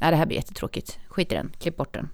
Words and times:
Ja, 0.00 0.10
det 0.10 0.16
här 0.16 0.26
blir 0.26 0.36
jättetråkigt. 0.36 0.98
Skit 1.08 1.32
i 1.32 1.34
den. 1.34 1.52
Klipp 1.58 1.76
bort 1.76 1.94
den. 1.94 2.08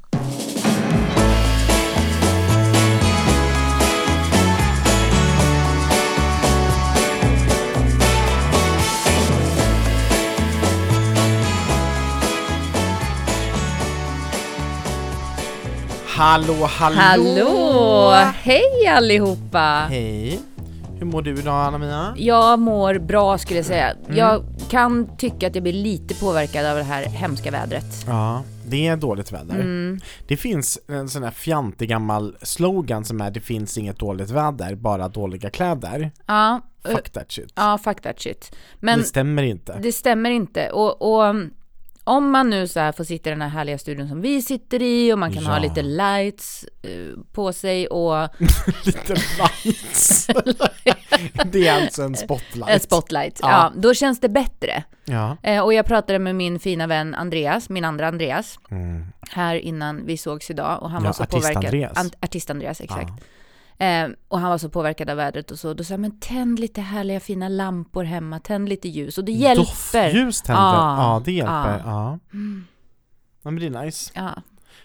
Hallå, 16.07 16.55
hallå! 16.71 16.96
Hallå! 16.96 18.11
Hej 18.43 18.87
allihopa! 18.87 19.87
Hej! 19.91 20.54
Hur 21.05 21.11
mår 21.11 21.23
du 21.23 21.30
idag 21.39 21.66
Anna-Mia? 21.66 22.14
Jag 22.16 22.59
mår 22.59 22.98
bra 22.98 23.39
skulle 23.39 23.59
jag 23.59 23.66
säga. 23.66 23.91
Mm. 23.91 24.16
Jag 24.16 24.45
kan 24.70 25.16
tycka 25.16 25.46
att 25.46 25.55
jag 25.55 25.62
blir 25.62 25.73
lite 25.73 26.14
påverkad 26.14 26.66
av 26.66 26.77
det 26.77 26.82
här 26.82 27.02
hemska 27.02 27.50
vädret. 27.50 27.84
Ja, 28.07 28.43
det 28.66 28.87
är 28.87 28.96
dåligt 28.96 29.32
väder. 29.32 29.55
Mm. 29.55 30.01
Det 30.29 30.37
finns 30.37 30.79
en 30.88 31.09
sån 31.09 31.23
här 31.23 31.30
fjantig 31.30 31.88
gammal 31.88 32.37
slogan 32.43 33.05
som 33.05 33.20
är 33.20 33.30
det 33.30 33.41
finns 33.41 33.79
inget 33.79 33.98
dåligt 33.98 34.30
väder, 34.30 34.74
bara 34.74 35.09
dåliga 35.09 35.51
kläder. 35.51 36.10
Ja, 36.27 36.60
eh, 36.84 36.91
Fuck 36.91 37.10
that 37.10 37.32
shit. 37.32 37.52
ja, 37.55 37.79
fuck 37.79 38.01
that 38.01 38.21
shit. 38.21 38.57
Men 38.80 38.98
det 38.98 39.05
stämmer 39.05 39.43
inte. 39.43 39.79
det 39.82 39.93
stämmer 39.93 40.30
inte. 40.30 40.71
Och, 40.71 41.02
och 41.16 41.34
om 42.05 42.31
man 42.31 42.51
nu 42.51 42.69
så 42.69 42.93
får 42.93 43.05
sitta 43.05 43.31
i 43.31 43.33
den 43.33 43.43
här 43.43 43.49
härliga 43.49 43.79
studion 43.79 44.09
som 44.09 44.21
vi 44.21 44.43
sitter 44.43 44.83
i 44.83 45.13
och 45.13 45.19
man 45.19 45.33
kan 45.33 45.47
ha 45.47 45.55
Ja. 45.57 45.63
lite 45.63 45.83
lights 45.83 46.65
eh, 46.83 46.91
på 47.33 47.53
sig 47.53 47.87
och 47.87 48.29
Lite 48.85 49.15
lights. 49.15 50.27
det 51.45 51.69
är 51.69 51.83
alltså 51.83 52.03
en 52.03 52.17
spotlight. 52.17 52.69
en 52.71 52.80
spotlight, 52.80 53.39
ja. 53.43 53.51
Ja. 53.51 53.73
då 53.80 53.95
känns 53.95 54.21
det 54.21 54.29
bättre. 54.29 54.85
Ja. 55.05 55.37
Eh, 55.43 55.61
och 55.65 55.75
jag 55.75 55.87
pratade 55.87 56.19
med 56.19 56.35
min 56.35 56.59
fina 56.59 56.87
vän 56.87 57.15
Andreas, 57.15 57.69
min 57.69 57.85
andra 57.85 58.09
Andreas, 58.09 58.59
Mm. 58.71 59.07
här 59.30 59.55
innan 59.57 60.07
vi 60.07 60.16
sågs 60.16 60.51
idag 60.51 60.83
och 60.83 60.91
han 60.91 61.02
Ja, 61.02 61.09
var 61.09 61.13
så 61.13 61.23
artist 61.23 61.43
påverkad. 61.43 61.65
Andreas. 61.65 62.13
Artist 62.23 62.51
Andreas, 62.51 62.80
exakt. 62.80 63.09
Ja. 63.18 63.24
Eh, 63.79 64.08
och 64.28 64.41
han 64.41 64.50
var 64.50 64.58
så 64.58 64.69
påverkad 64.69 65.11
av 65.11 65.17
vädret 65.17 65.50
och 65.50 65.58
så. 65.58 65.75
Då 65.75 65.84
sa 65.84 65.92
jag, 65.92 66.00
men 66.00 66.20
tänd 66.20 66.58
lite 66.58 66.80
härliga 66.80 67.20
fina 67.20 67.48
lampor 67.48 68.05
hemma, 68.05 68.41
tänd 68.41 68.69
lite 68.69 68.89
ljus. 68.89 69.19
Och 69.19 69.25
det 69.25 69.33
hjälper. 69.33 69.62
Doftljus 70.05 70.42
tänder. 70.42 70.62
Ja. 70.62 70.97
Ja, 70.98 71.22
det 71.25 71.33
hjälper. 71.33 71.83
Ja. 71.84 71.86
Ja. 71.86 72.19
ja, 73.42 73.50
men 73.50 73.56
det 73.56 73.67
är 73.67 73.84
nice. 73.84 74.12
Ja. 74.14 74.42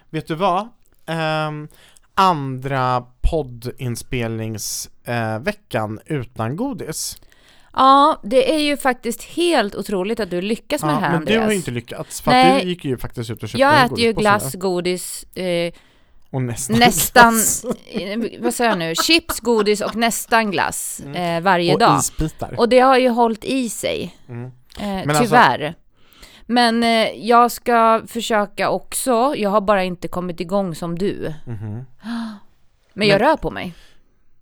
Vet 0.09 0.27
du 0.27 0.35
vad? 0.35 0.67
Ehm, 1.05 1.67
andra 2.13 3.05
poddinspelningsveckan 3.21 5.99
utan 6.05 6.55
godis. 6.55 7.17
ja, 7.73 8.19
det 8.23 8.53
är 8.53 8.57
ju 8.59 8.77
faktiskt 8.77 9.23
helt 9.23 9.75
otroligt 9.75 10.19
att 10.19 10.29
du 10.29 10.41
lyckas 10.41 10.81
med 10.83 10.91
Ja, 10.91 10.95
det 10.95 11.01
här 11.01 11.09
men 11.09 11.17
Andreas. 11.17 11.37
du 11.39 11.43
har 11.43 11.51
ju 11.51 11.57
inte 11.57 11.71
lyckats, 11.71 12.21
för 12.21 12.31
Nej. 12.31 12.63
du 12.63 12.69
gick 12.69 12.85
ju 12.85 12.97
faktiskt 12.97 13.29
ut 13.29 13.43
och 13.43 13.49
köpte 13.49 13.61
jag 13.61 13.79
en 13.79 13.85
äter 13.85 13.99
ju 13.99 14.13
glass, 14.13 14.53
godis, 14.55 15.23
eh, 15.23 15.73
Och 16.31 16.41
nästan, 16.41 16.79
nästan, 16.79 17.33
glass. 17.33 17.65
eh, 17.87 18.19
vad 18.39 18.53
säger 18.53 18.69
jag 18.71 18.79
nu, 18.79 18.95
chips, 18.95 19.39
godis 19.39 19.81
och 19.81 19.95
nästan 19.95 20.51
glass 20.51 20.99
eh, 21.15 21.41
varje 21.41 21.65
Mm. 21.71 21.73
och 21.73 21.79
dag. 21.79 21.99
isbitar. 21.99 22.55
Och 22.59 22.69
det 22.69 22.79
har 22.79 22.97
ju 22.97 23.09
hållit 23.09 23.43
i 23.43 23.69
sig, 23.69 24.15
Mm. 24.29 24.45
eh, 24.45 24.51
Men 24.87 25.09
alltså- 25.09 25.23
tyvärr. 25.23 25.75
Men 26.45 26.83
eh, 26.83 27.09
jag 27.27 27.51
ska 27.51 28.01
försöka 28.07 28.69
också, 28.69 29.33
jag 29.37 29.49
har 29.49 29.61
bara 29.61 29.83
inte 29.83 30.07
kommit 30.07 30.39
igång 30.39 30.75
som 30.75 30.97
du. 30.97 31.33
Mhm. 31.45 31.85
Men 32.93 33.07
jag 33.07 33.19
Men- 33.21 33.29
rör 33.29 33.37
på 33.37 33.51
mig. 33.51 33.73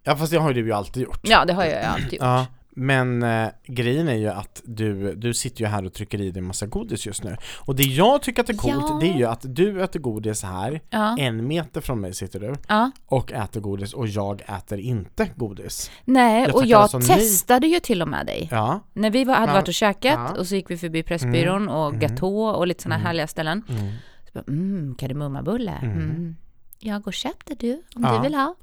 Ja 0.04 0.16
fast 0.16 0.32
det 0.32 0.38
har 0.38 0.48
ju 0.50 0.54
du 0.62 0.68
ju 0.68 0.74
alltid 0.74 1.04
gjort. 1.04 1.20
Ja, 1.24 1.46
det 1.46 1.54
har 1.54 1.64
jag 1.66 1.82
ju 1.82 1.88
alltid 1.88 2.14
gjort. 2.14 2.22
Ja, 2.22 2.46
men 2.80 3.24
eh, 3.24 3.48
grejen 3.68 4.08
är 4.08 4.14
ju 4.16 4.28
att 4.28 4.62
du, 4.66 5.16
du 5.16 5.34
sitter 5.34 5.62
ju 5.62 5.68
här 5.68 5.86
och 5.86 5.94
trycker 5.94 6.22
i 6.22 6.32
dig 6.32 6.40
en 6.40 6.48
massa 6.48 6.66
godis 6.66 7.06
just 7.06 7.24
nu. 7.24 7.38
Och 7.58 7.76
det 7.76 7.84
jag 7.84 8.22
tycker 8.22 8.42
att 8.44 8.50
är 8.50 8.54
coolt, 8.54 8.86
Ja. 8.90 8.98
det 9.02 9.10
är 9.10 9.18
ju 9.18 9.26
att 9.26 9.42
du 9.56 9.84
äter 9.84 10.00
godis 10.00 10.44
här, 10.44 10.82
Ja, 10.90 11.18
en 11.20 11.48
meter 11.48 11.82
från 11.82 12.02
mig 12.02 12.14
sitter 12.14 12.40
du, 12.40 12.56
ja. 12.68 12.92
och 13.06 13.32
äter 13.32 13.62
godis 13.62 13.94
och 13.94 14.08
jag 14.08 14.42
äter 14.58 14.80
inte 14.80 15.30
godis. 15.36 15.92
Nej, 16.06 16.44
Jag 16.48 16.56
och 16.56 16.66
jag 16.66 16.82
alltså 16.82 17.00
testade 17.00 17.68
ju 17.68 17.80
till 17.80 18.02
och 18.02 18.08
med 18.08 18.26
dig. 18.26 18.48
Ja. 18.52 18.80
När 18.94 19.10
vi 19.10 19.24
var, 19.24 19.36
hade 19.36 19.54
varit 19.54 19.68
och 19.68 19.74
käkat 19.74 20.38
och 20.38 20.48
så 20.48 20.56
gick 20.56 20.72
vi 20.72 20.78
förbi 20.78 21.04
Pressbyrån 21.04 21.70
och 21.70 21.88
Mm. 21.88 22.00
Gatå 22.00 22.46
och 22.48 22.68
lite 22.68 22.84
sådana 22.84 22.96
Mm. 22.96 23.06
härliga 23.06 23.28
ställen. 23.28 23.64
Mm. 23.70 23.92
Så 24.26 24.32
bara, 24.34 24.44
mm, 24.48 24.96
kardemummabulle. 24.96 25.72
Mm. 25.82 25.98
Mm. 26.00 26.36
Jag 26.80 27.02
går 27.02 27.10
och 27.10 27.14
köpte 27.14 27.56
du, 27.56 27.82
om 27.96 28.02
du 28.02 28.22
vill 28.22 28.36
ha. 28.36 28.56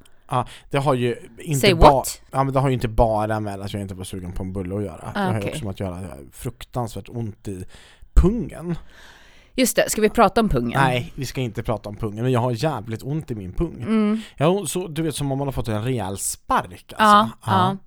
Det 0.69 0.77
har 0.77 0.93
ju 0.93 1.15
inte 1.39 1.73
what? 1.73 2.21
Ja 2.31 2.43
men 2.43 2.53
det 2.53 2.59
har 2.59 2.67
ju 2.69 2.73
inte 2.73 2.87
bara 2.87 3.39
med 3.39 3.61
att 3.61 3.73
jag 3.73 3.81
inte 3.81 3.95
var 3.95 4.03
sugen 4.03 4.31
på 4.31 4.43
en 4.43 4.53
bulle 4.53 4.75
att 4.75 4.83
göra. 4.83 5.11
det 5.13 5.19
har 5.19 5.41
ju 5.41 5.47
också 5.49 5.63
med 5.63 5.71
att 5.71 5.79
göra 5.79 6.07
fruktansvärt 6.31 7.09
ont 7.09 7.47
i 7.47 7.65
pungen. 8.13 8.75
Just 9.57 9.75
det, 9.75 9.89
ska 9.89 10.01
vi 10.01 10.09
prata 10.09 10.41
om 10.41 10.49
pungen? 10.49 10.81
Nej, 10.83 11.13
vi 11.15 11.25
ska 11.25 11.41
inte 11.41 11.63
prata 11.63 11.89
om 11.89 11.95
pungen, 11.95 12.23
men 12.23 12.31
jag 12.31 12.39
har 12.39 12.51
jävligt 12.63 13.03
ont 13.03 13.31
i 13.31 13.35
min 13.35 13.53
pung. 13.53 13.81
Mm. 13.81 14.21
Ja, 14.37 14.65
så, 14.67 14.87
du 14.87 15.01
vet 15.01 15.15
som 15.15 15.31
om 15.31 15.37
man 15.37 15.47
har 15.47 15.51
fått 15.51 15.67
en 15.67 15.83
rejäl 15.83 16.17
spark 16.17 16.85
Ja, 16.87 16.95
alltså. 16.97 17.35
ja. 17.51 17.77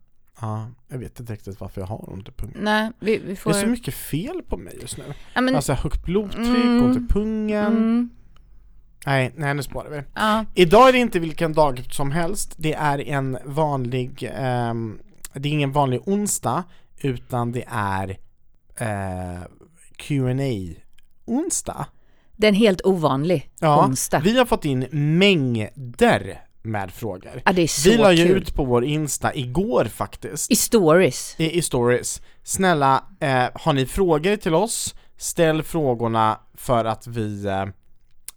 ja. 0.41 0.67
Jag 0.89 0.99
vet 0.99 1.21
inte 1.21 1.33
riktigt 1.33 1.61
varför 1.61 1.81
jag 1.81 1.89
har 1.89 2.13
ont 2.13 2.29
i 2.29 2.33
pungen. 2.33 2.57
Nej, 2.61 2.91
vi, 3.01 3.19
vi 3.19 3.29
Det 3.31 3.37
får... 3.37 3.51
är 3.51 3.55
så 3.55 3.67
mycket 3.67 3.95
fel 3.95 4.43
på 4.49 4.57
mig 4.57 4.79
just 4.81 4.99
nu. 4.99 5.05
ja, 5.35 5.41
men, 5.41 5.57
Alltså 5.57 5.73
högt 5.73 6.05
blodtryck, 6.05 6.47
Mm. 6.47 6.85
ont 6.85 6.97
i 6.97 7.13
pungen. 7.13 7.67
mm, 7.67 8.11
Nej, 9.07 9.33
nej 9.37 9.55
nu 9.55 9.63
sparar 9.63 9.91
vi. 9.91 10.03
ja. 10.15 10.45
Idag 10.55 10.89
är 10.89 10.93
det 10.93 10.99
inte 10.99 11.19
vilken 11.19 11.53
dag 11.53 11.87
som 11.91 12.11
helst. 12.13 12.55
Det 12.57 12.75
är 12.75 12.99
en 13.09 13.39
vanlig, 13.45 14.31
ehm, 14.35 14.99
det 15.33 15.49
är 15.49 15.53
ingen 15.53 15.73
vanlig 15.73 16.01
onsdag, 16.09 16.65
utan 17.01 17.53
det 17.53 17.65
är 17.71 18.11
eh, 18.81 19.43
qa 19.97 20.15
onsdag. 21.25 21.87
Det 22.37 22.47
är 22.47 22.49
en 22.49 22.55
helt 22.55 22.81
ovanlig 22.87 23.51
Ja, 23.61 23.85
onsdag. 23.87 24.19
vi 24.25 24.39
har 24.39 24.45
fått 24.47 24.65
in 24.65 24.87
mängder 24.93 26.41
med 26.63 26.91
frågor. 26.91 27.43
Ja, 27.45 27.53
det 27.53 27.63
är 27.63 27.67
så 27.67 27.91
Vi 27.91 27.97
la 27.97 28.13
ju 28.13 28.27
kul. 28.27 28.37
ut 28.37 28.55
på 28.55 28.65
vår 28.65 28.85
Insta 28.85 29.35
igår 29.35 29.85
faktiskt, 29.85 30.51
I 30.51 30.57
stories. 30.57 31.35
i, 31.39 31.59
i 31.59 31.63
stories. 31.63 32.23
Snälla, 32.43 33.05
eh, 33.21 33.45
har 33.55 33.73
ni 33.73 33.87
frågor 33.87 34.37
till 34.37 34.55
oss, 34.55 34.95
ställ 35.17 35.63
frågorna 35.63 36.41
för 36.55 36.85
att 36.85 37.07
vi, 37.07 37.47
eh, 37.47 37.65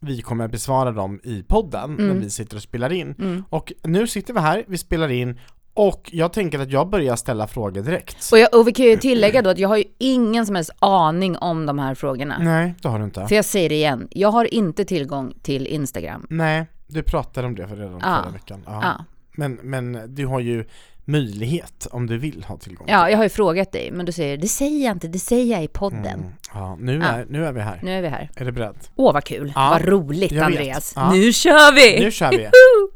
vi 0.02 0.22
kommer 0.22 0.48
besvara 0.48 0.92
dem 0.92 1.20
i 1.24 1.44
podden 1.44 1.96
när 1.96 2.04
Mm. 2.06 2.20
vi 2.20 2.30
sitter 2.30 2.56
och 2.56 2.62
spelar 2.62 2.92
in. 2.94 3.16
Mm. 3.20 3.44
Och 3.50 3.74
nu 3.84 4.08
sitter 4.08 4.34
vi 4.34 4.40
här, 4.40 4.64
vi 4.68 4.78
spelar 4.78 5.12
in 5.12 5.40
och 5.74 6.10
jag 6.14 6.34
tänker 6.34 6.60
att 6.60 6.72
jag 6.72 6.90
börjar 6.90 7.16
ställa 7.16 7.48
frågor 7.48 7.82
direkt. 7.82 8.30
Och, 8.32 8.40
jag, 8.40 8.56
och 8.60 8.68
vi 8.68 8.72
kan 8.72 8.86
ju 8.86 8.98
tillägga 8.98 9.42
då 9.42 9.50
att 9.50 9.58
jag 9.60 9.70
har 9.70 9.78
ju 9.78 9.84
ingen 9.98 10.46
som 10.46 10.56
helst 10.56 10.72
aning 10.80 11.38
om 11.38 11.66
de 11.66 11.80
här 11.80 11.96
frågorna. 11.96 12.38
Nej, 12.40 12.74
det 12.82 12.88
har 12.90 13.00
du 13.00 13.06
inte. 13.06 13.28
För 13.28 13.36
jag 13.36 13.46
säger 13.46 13.70
det 13.70 13.76
igen, 13.76 14.08
jag 14.12 14.32
har 14.32 14.54
inte 14.54 14.86
tillgång 14.86 15.34
till 15.42 15.68
Instagram. 15.68 16.28
Nej, 16.30 16.66
du 16.88 17.04
pratade 17.04 17.48
om 17.48 17.56
det 17.56 17.68
för 17.68 17.76
redan 17.76 18.00
Ja. 18.04 18.20
förra 18.24 18.32
veckan. 18.34 18.60
Ja. 18.66 18.80
Ja. 18.84 19.06
Men, 19.36 19.54
men 19.64 20.16
du 20.16 20.26
har 20.26 20.40
ju 20.40 20.66
möjlighet 21.06 21.88
om 21.92 22.08
du 22.08 22.18
vill 22.18 22.44
ha 22.44 22.58
tillgång 22.58 22.88
ja, 22.90 23.10
jag 23.10 23.18
har 23.18 23.24
ju 23.24 23.30
frågat 23.30 23.72
dig, 23.72 23.92
men 23.92 24.06
du 24.06 24.12
säger 24.12 24.38
det 24.38 24.48
säger 24.48 24.86
jag 24.86 24.96
inte, 24.96 25.08
det 25.08 25.20
säger 25.20 25.46
jag 25.56 25.64
i 25.64 25.68
podden. 25.68 26.06
Mm. 26.20 26.32
Ja, 26.54 26.78
nu 26.80 26.98
Ja. 27.00 27.06
är, 27.06 27.26
nu 27.30 27.46
är 27.46 27.52
vi 27.52 27.62
här. 27.62 27.80
Nu 27.84 27.92
är 27.98 28.02
vi 28.02 28.08
här. 28.08 28.30
Är 28.36 28.46
du 28.46 28.52
beredd? 28.52 28.76
Åh 28.96 29.14
vad 29.14 29.24
kul, 29.24 29.52
Ja, 29.56 29.70
vad 29.70 29.82
roligt 29.86 30.32
jag. 30.32 30.46
Andreas. 30.46 30.94
Ja. 30.96 31.12
Nu 31.14 31.34
kör 31.34 31.76
vi! 31.76 32.00
Nu 32.00 32.12
kör 32.12 32.30
vi! 32.32 32.44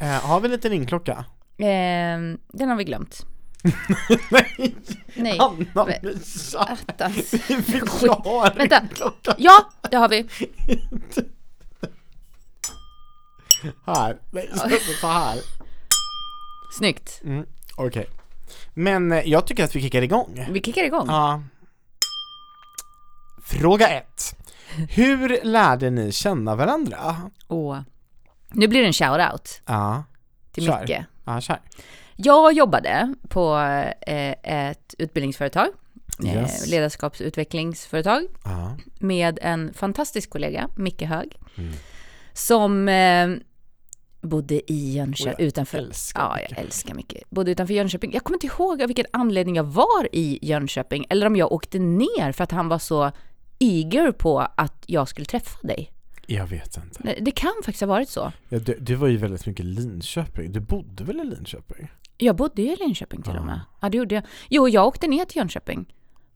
Eh, 0.06 0.08
har 0.22 0.40
vi 0.40 0.46
en 0.46 0.52
liten 0.52 0.72
ringklocka? 0.72 1.26
Ehm, 1.58 2.38
den 2.54 2.70
har 2.70 2.76
vi 2.76 2.84
glömt. 2.84 3.26
Nej! 4.32 4.76
Nej. 5.16 5.38
Anna-Mia! 5.40 6.12
Attans. 6.88 7.34
Vi 7.48 7.56
vill 7.72 7.82
ha 8.10 8.48
en 8.52 8.58
Vänta. 8.58 9.14
Ja, 9.38 9.70
det 9.92 9.98
har 9.98 10.10
vi. 10.10 10.26
här. 13.86 14.18
Nej, 14.32 14.50
så 15.02 15.08
här. 15.08 15.40
Snyggt. 16.78 17.22
Mm, 17.24 17.46
Okej. 17.76 18.08
Men 18.74 19.12
eh, 19.12 19.30
jag 19.30 19.48
tycker 19.48 19.64
att 19.64 19.76
vi 19.76 19.82
kickar 19.82 20.02
igång. 20.02 20.46
Vi 20.52 20.62
kickar 20.62 20.84
igång. 20.84 21.06
Ja. 21.08 21.42
Fråga 23.44 23.88
ett. 23.88 24.36
Hur 24.90 25.40
lärde 25.44 25.90
ni 25.90 26.12
känna 26.12 26.56
varandra? 26.56 27.16
Och 27.48 27.76
nu 28.52 28.68
blir 28.68 28.82
det 28.82 28.88
en 28.88 28.94
shout-out 28.94 29.62
Ja, 29.66 30.04
till 30.52 30.66
Kör. 30.66 30.82
Micke. 30.82 30.98
ja 31.26 31.42
kör. 31.42 31.60
Jag 32.16 32.54
jobbade 32.54 33.16
på 33.30 33.58
eh, 34.08 34.36
ett 34.44 34.96
utbildningsföretag, 34.98 35.68
eh, 36.26 36.36
Yes. 36.36 36.68
ledarskapsutvecklingsföretag, 36.70 38.24
Ja. 38.44 38.78
med 39.00 39.40
en 39.42 39.74
fantastisk 39.74 40.30
kollega, 40.30 40.70
Micke 40.78 41.02
Hög, 41.02 41.36
Mm. 41.58 41.74
som 42.34 42.88
eh, 42.90 43.28
bodde 44.26 44.72
i 44.72 44.92
Jönköping, 44.92 45.46
utanför. 45.46 45.78
älskar 45.78 46.22
ja, 46.22 46.40
jag 46.50 46.60
älskar 46.60 46.94
Micke. 46.94 47.16
Bodde 47.30 47.52
utanför 47.52 47.74
Jönköping. 47.74 48.14
Jag 48.14 48.24
kommer 48.24 48.36
inte 48.36 48.48
ihåg 48.48 48.82
av 48.82 48.88
vilken 48.88 49.06
anledning 49.14 49.56
jag 49.56 49.64
var 49.64 50.08
i 50.12 50.40
Jönköping, 50.42 51.06
eller 51.10 51.28
om 51.28 51.36
jag 51.36 51.52
åkte 51.52 51.80
ner 51.80 52.32
för 52.32 52.44
att 52.44 52.52
han 52.52 52.68
var 52.68 52.80
så 52.80 53.12
eager 53.60 54.12
på 54.12 54.40
att 54.40 54.84
jag 54.88 55.08
skulle 55.08 55.26
träffa 55.26 55.68
dig. 55.68 55.92
Jag 56.28 56.48
vet 56.48 56.78
inte. 56.78 57.16
Det 57.22 57.32
kan 57.32 57.54
faktiskt 57.66 57.82
ha 57.82 57.88
varit 57.88 58.10
så. 58.10 58.32
Ja, 58.50 58.60
du, 58.60 58.78
du 58.80 58.96
var 58.96 59.08
ju 59.08 59.18
väldigt 59.18 59.46
mycket 59.46 59.66
Linköping. 59.66 60.52
Du 60.52 60.60
bodde 60.60 61.04
väl 61.04 61.20
i 61.20 61.24
Linköping? 61.24 61.92
Jag 62.18 62.36
bodde 62.36 62.62
ju 62.62 62.74
i 62.74 62.76
Linköping 62.76 63.22
till 63.22 63.36
och 63.36 63.46
med. 63.46 63.60
Ja, 63.82 63.90
det 63.90 63.98
gjorde 63.98 64.16
jag. 64.16 64.24
Jo, 64.50 64.70
jag 64.70 64.88
åkte 64.88 65.08
ner 65.08 65.26
till 65.26 65.38
Jönköping. 65.38 65.86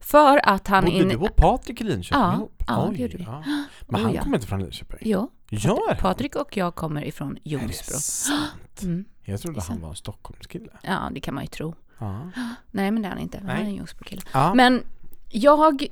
För 0.00 0.40
att 0.48 0.68
han... 0.68 0.84
Bodde 0.84 0.96
in... 0.96 1.08
du 1.08 1.16
och 1.16 1.36
Patrik 1.36 1.80
i 1.80 1.84
Linköping 1.84 2.22
Ja, 2.22 2.34
ihop? 2.34 2.62
ja, 2.66 2.74
det 2.76 2.88
Oj, 2.90 3.00
gjorde 3.02 3.16
vi. 3.16 3.22
ja. 3.24 3.44
Men 3.88 4.00
Oh, 4.00 4.04
han 4.04 4.14
ja. 4.14 4.22
kommer 4.22 4.36
inte 4.36 4.46
från 4.48 4.60
Linköping? 4.62 4.98
Jo, 5.02 5.30
Gör? 5.50 5.94
Patrik 5.94 6.36
och 6.36 6.56
jag 6.56 6.74
kommer 6.74 7.04
ifrån 7.04 7.34
det 7.34 7.40
Ljungsbro. 7.50 7.94
sant? 8.00 8.82
Mm. 8.82 9.04
Jag 9.22 9.40
trodde 9.40 9.58
Det 9.60 9.64
han 9.68 9.80
var 9.80 9.88
en 9.88 9.94
Stockholmskille. 9.96 10.70
Ja, 10.82 11.10
det 11.14 11.20
kan 11.20 11.34
man 11.34 11.44
ju 11.44 11.48
tro. 11.48 11.74
Ja. 11.98 12.30
Nej, 12.70 12.90
men 12.90 13.02
det 13.02 13.08
är 13.08 13.10
han 13.10 13.20
inte. 13.20 13.38
Han 13.38 13.50
är 13.56 13.60
en 13.60 13.74
Ljungsbrokille. 13.74 14.22
Ja. 14.32 14.54
Men 14.54 14.82
jag, 15.28 15.86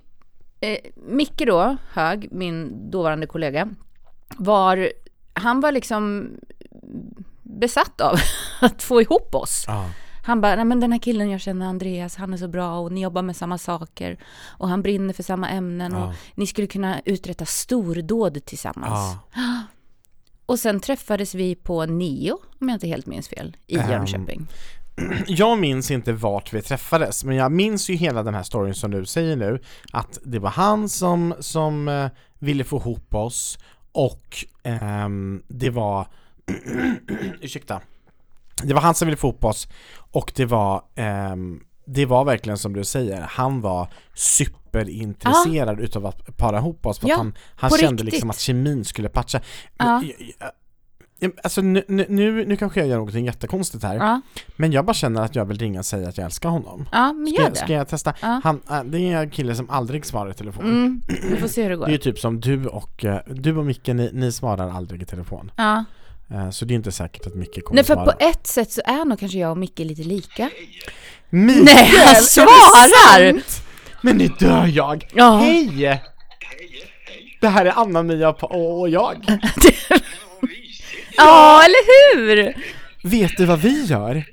eh, 0.61 0.79
Micke 0.97 1.43
då, 1.47 1.77
Hög, 1.93 2.29
min 2.33 2.91
dåvarande 2.91 3.27
kollega, 3.27 3.69
var, 4.37 4.93
han 5.33 5.61
var 5.61 5.73
liksom 5.73 6.31
besatt 7.43 8.01
av 8.01 8.15
att 8.61 8.83
få 8.83 9.01
ihop 9.01 9.35
oss. 9.35 9.65
Ja. 9.67 9.91
Han 10.29 10.41
bara, 10.41 10.57
nej 10.57 10.65
men 10.65 10.81
den 10.81 10.93
här 10.93 10.99
killen 10.99 11.31
jag 11.31 11.41
känner, 11.41 11.67
Andreas, 11.67 12.17
han 12.17 12.33
är 12.33 12.37
så 12.37 12.49
bra 12.49 12.79
och 12.79 12.93
ni 12.93 13.01
jobbar 13.03 13.23
med 13.23 13.37
samma 13.37 13.59
saker 13.59 14.19
och 14.47 14.69
han 14.69 14.83
brinner 14.83 15.15
för 15.15 15.23
samma 15.23 15.49
ämnen 15.49 15.95
och 15.95 16.09
Ja. 16.09 16.15
ni 16.35 16.47
skulle 16.47 16.67
kunna 16.67 17.01
uträtta 17.05 17.45
stordåd 17.47 18.45
tillsammans. 18.45 19.17
Ja. 19.35 19.43
Och 20.47 20.59
sen 20.59 20.81
träffades 20.81 21.35
vi 21.35 21.55
på 21.55 21.87
Nio, 21.87 22.33
om 22.61 22.69
jag 22.69 22.77
inte 22.77 22.87
helt 22.87 23.07
minns 23.07 23.29
fel, 23.29 23.57
i 23.67 23.79
Ehm, 23.79 23.91
Jönköping. 23.91 24.47
Jag 25.27 25.59
minns 25.59 25.91
inte 25.91 26.13
vart 26.13 26.53
vi 26.53 26.63
träffades, 26.63 27.25
men 27.25 27.37
jag 27.37 27.53
minns 27.53 27.91
ju 27.91 27.95
hela 27.95 28.23
den 28.23 28.35
här 28.35 28.43
storyn 28.43 28.75
som 28.75 28.91
du 28.91 29.07
säger 29.07 29.37
nu, 29.37 29.63
att 29.93 30.19
det 30.25 30.39
var 30.39 30.51
han 30.51 30.89
som, 30.89 31.35
som 31.41 31.89
eh, 31.89 32.07
ville 32.39 32.65
få 32.65 32.77
ihop 32.77 33.15
oss 33.15 33.59
och 33.93 34.37
ehm, 34.63 35.43
det 35.49 35.71
var, 35.71 36.07
ursäkta, 37.41 37.81
det 38.65 38.75
var 38.75 38.81
han 38.81 38.95
som 38.95 39.07
ville 39.07 39.17
få 39.17 39.29
ihop 39.29 39.45
oss 39.45 39.69
och 40.13 40.33
det 40.37 40.45
var, 40.45 40.83
ehm, 40.95 41.61
det 41.87 42.07
var 42.07 42.25
verkligen 42.25 42.59
som 42.59 42.73
du 42.73 42.85
säger, 42.85 43.21
han 43.21 43.61
var 43.61 43.89
superintresserad 44.15 45.81
utav 45.81 46.07
att 46.07 46.37
para 46.37 46.59
ihop 46.59 46.87
oss 46.87 46.99
för 46.99 47.09
Ja, 47.09 47.15
att 47.15 47.19
han, 47.19 47.35
han 47.57 47.71
kände 47.71 47.87
riktigt. 48.03 48.05
liksom 48.13 48.31
att 48.31 48.39
kemin 48.39 48.85
skulle 48.85 49.09
patcha. 49.09 49.41
Jag- 49.79 51.33
Alltså 51.43 51.61
nu, 51.61 51.85
nu, 51.89 52.45
nu, 52.47 52.57
kanske 52.57 52.81
jag 52.81 52.89
gör 52.89 52.99
något 52.99 53.15
jättekonstigt 53.15 53.85
här, 53.85 53.95
Ja, 53.97 54.21
men 54.57 54.73
jag 54.73 54.85
bara 54.85 54.95
känner 54.95 55.23
att 55.23 55.35
jag 55.35 55.45
vill 55.45 55.59
ringa 55.59 55.79
och 55.79 55.87
säga 55.87 56.09
att 56.09 56.17
jag 56.19 56.25
älskar 56.25 56.49
honom. 56.49 56.89
ja 56.93 57.13
men 57.13 57.27
Ska, 57.27 57.37
gör 57.43 57.49
jag- 57.49 57.57
ska 57.57 57.67
det. 57.67 57.73
jag 57.73 57.89
testa? 57.89 58.15
Ja. 58.23 58.41
Han, 58.45 58.61
äh, 58.71 58.85
det 58.85 58.99
är 59.13 59.23
en 59.23 59.31
kille 59.31 59.55
som 59.55 59.71
aldrig 59.71 60.07
svarar 60.07 60.31
i 60.31 60.35
telefon. 60.35 60.65
Mm, 60.65 61.03
vi 61.31 61.37
får 61.37 61.49
se 61.49 61.63
hur 61.63 61.71
det 61.71 61.77
Det 61.77 61.85
är 61.85 61.89
ju 61.89 61.97
går. 61.97 62.03
typ 62.03 62.19
som 62.19 62.41
du 62.41 62.67
och, 62.67 63.05
eh, 63.05 63.21
du 63.27 63.57
och 63.57 63.67
Micke, 63.67 63.87
ni, 63.89 64.11
ni 64.13 64.33
svarar 64.33 64.71
aldrig 64.71 65.03
i 65.03 65.05
telefon. 65.05 65.51
Ja. 65.57 65.85
Eh, 66.31 66.51
Så 66.51 66.65
det 66.65 66.75
är 66.75 66.77
inte 66.77 66.93
säkert 66.93 67.27
att 67.27 67.35
Micke 67.35 67.65
kommer 67.65 67.75
Nej, 67.77 67.85
för 67.85 67.95
svara. 67.95 68.13
på 68.13 68.25
ett 68.25 68.47
sätt 68.47 68.73
så 68.73 68.81
är 68.85 69.05
nog 69.05 69.19
kanske 69.21 69.39
jag 69.39 69.51
och 69.51 69.59
Micke 69.59 69.79
lite 69.79 70.03
lika. 70.03 70.51
Mikael, 71.31 71.65
Nej, 71.65 71.91
han 72.05 72.15
det 72.15 72.21
svarar! 72.21 73.33
sant? 73.33 73.63
Men 74.03 74.17
nu 74.17 74.29
dör 74.39 74.67
jag! 74.67 75.07
Ja. 75.15 75.37
Hej! 75.37 76.03
Det 77.41 77.49
här 77.49 77.67
är 77.67 77.73
Anna-Mia 77.79 78.29
och 78.31 78.81
och 78.81 78.89
jag. 78.89 79.17
Ja, 81.17 81.63
eller 81.65 82.15
hur? 82.17 82.55
Vet 83.09 83.37
du 83.37 83.45
vad 83.45 83.59
vi 83.61 83.85
gör? 83.85 84.25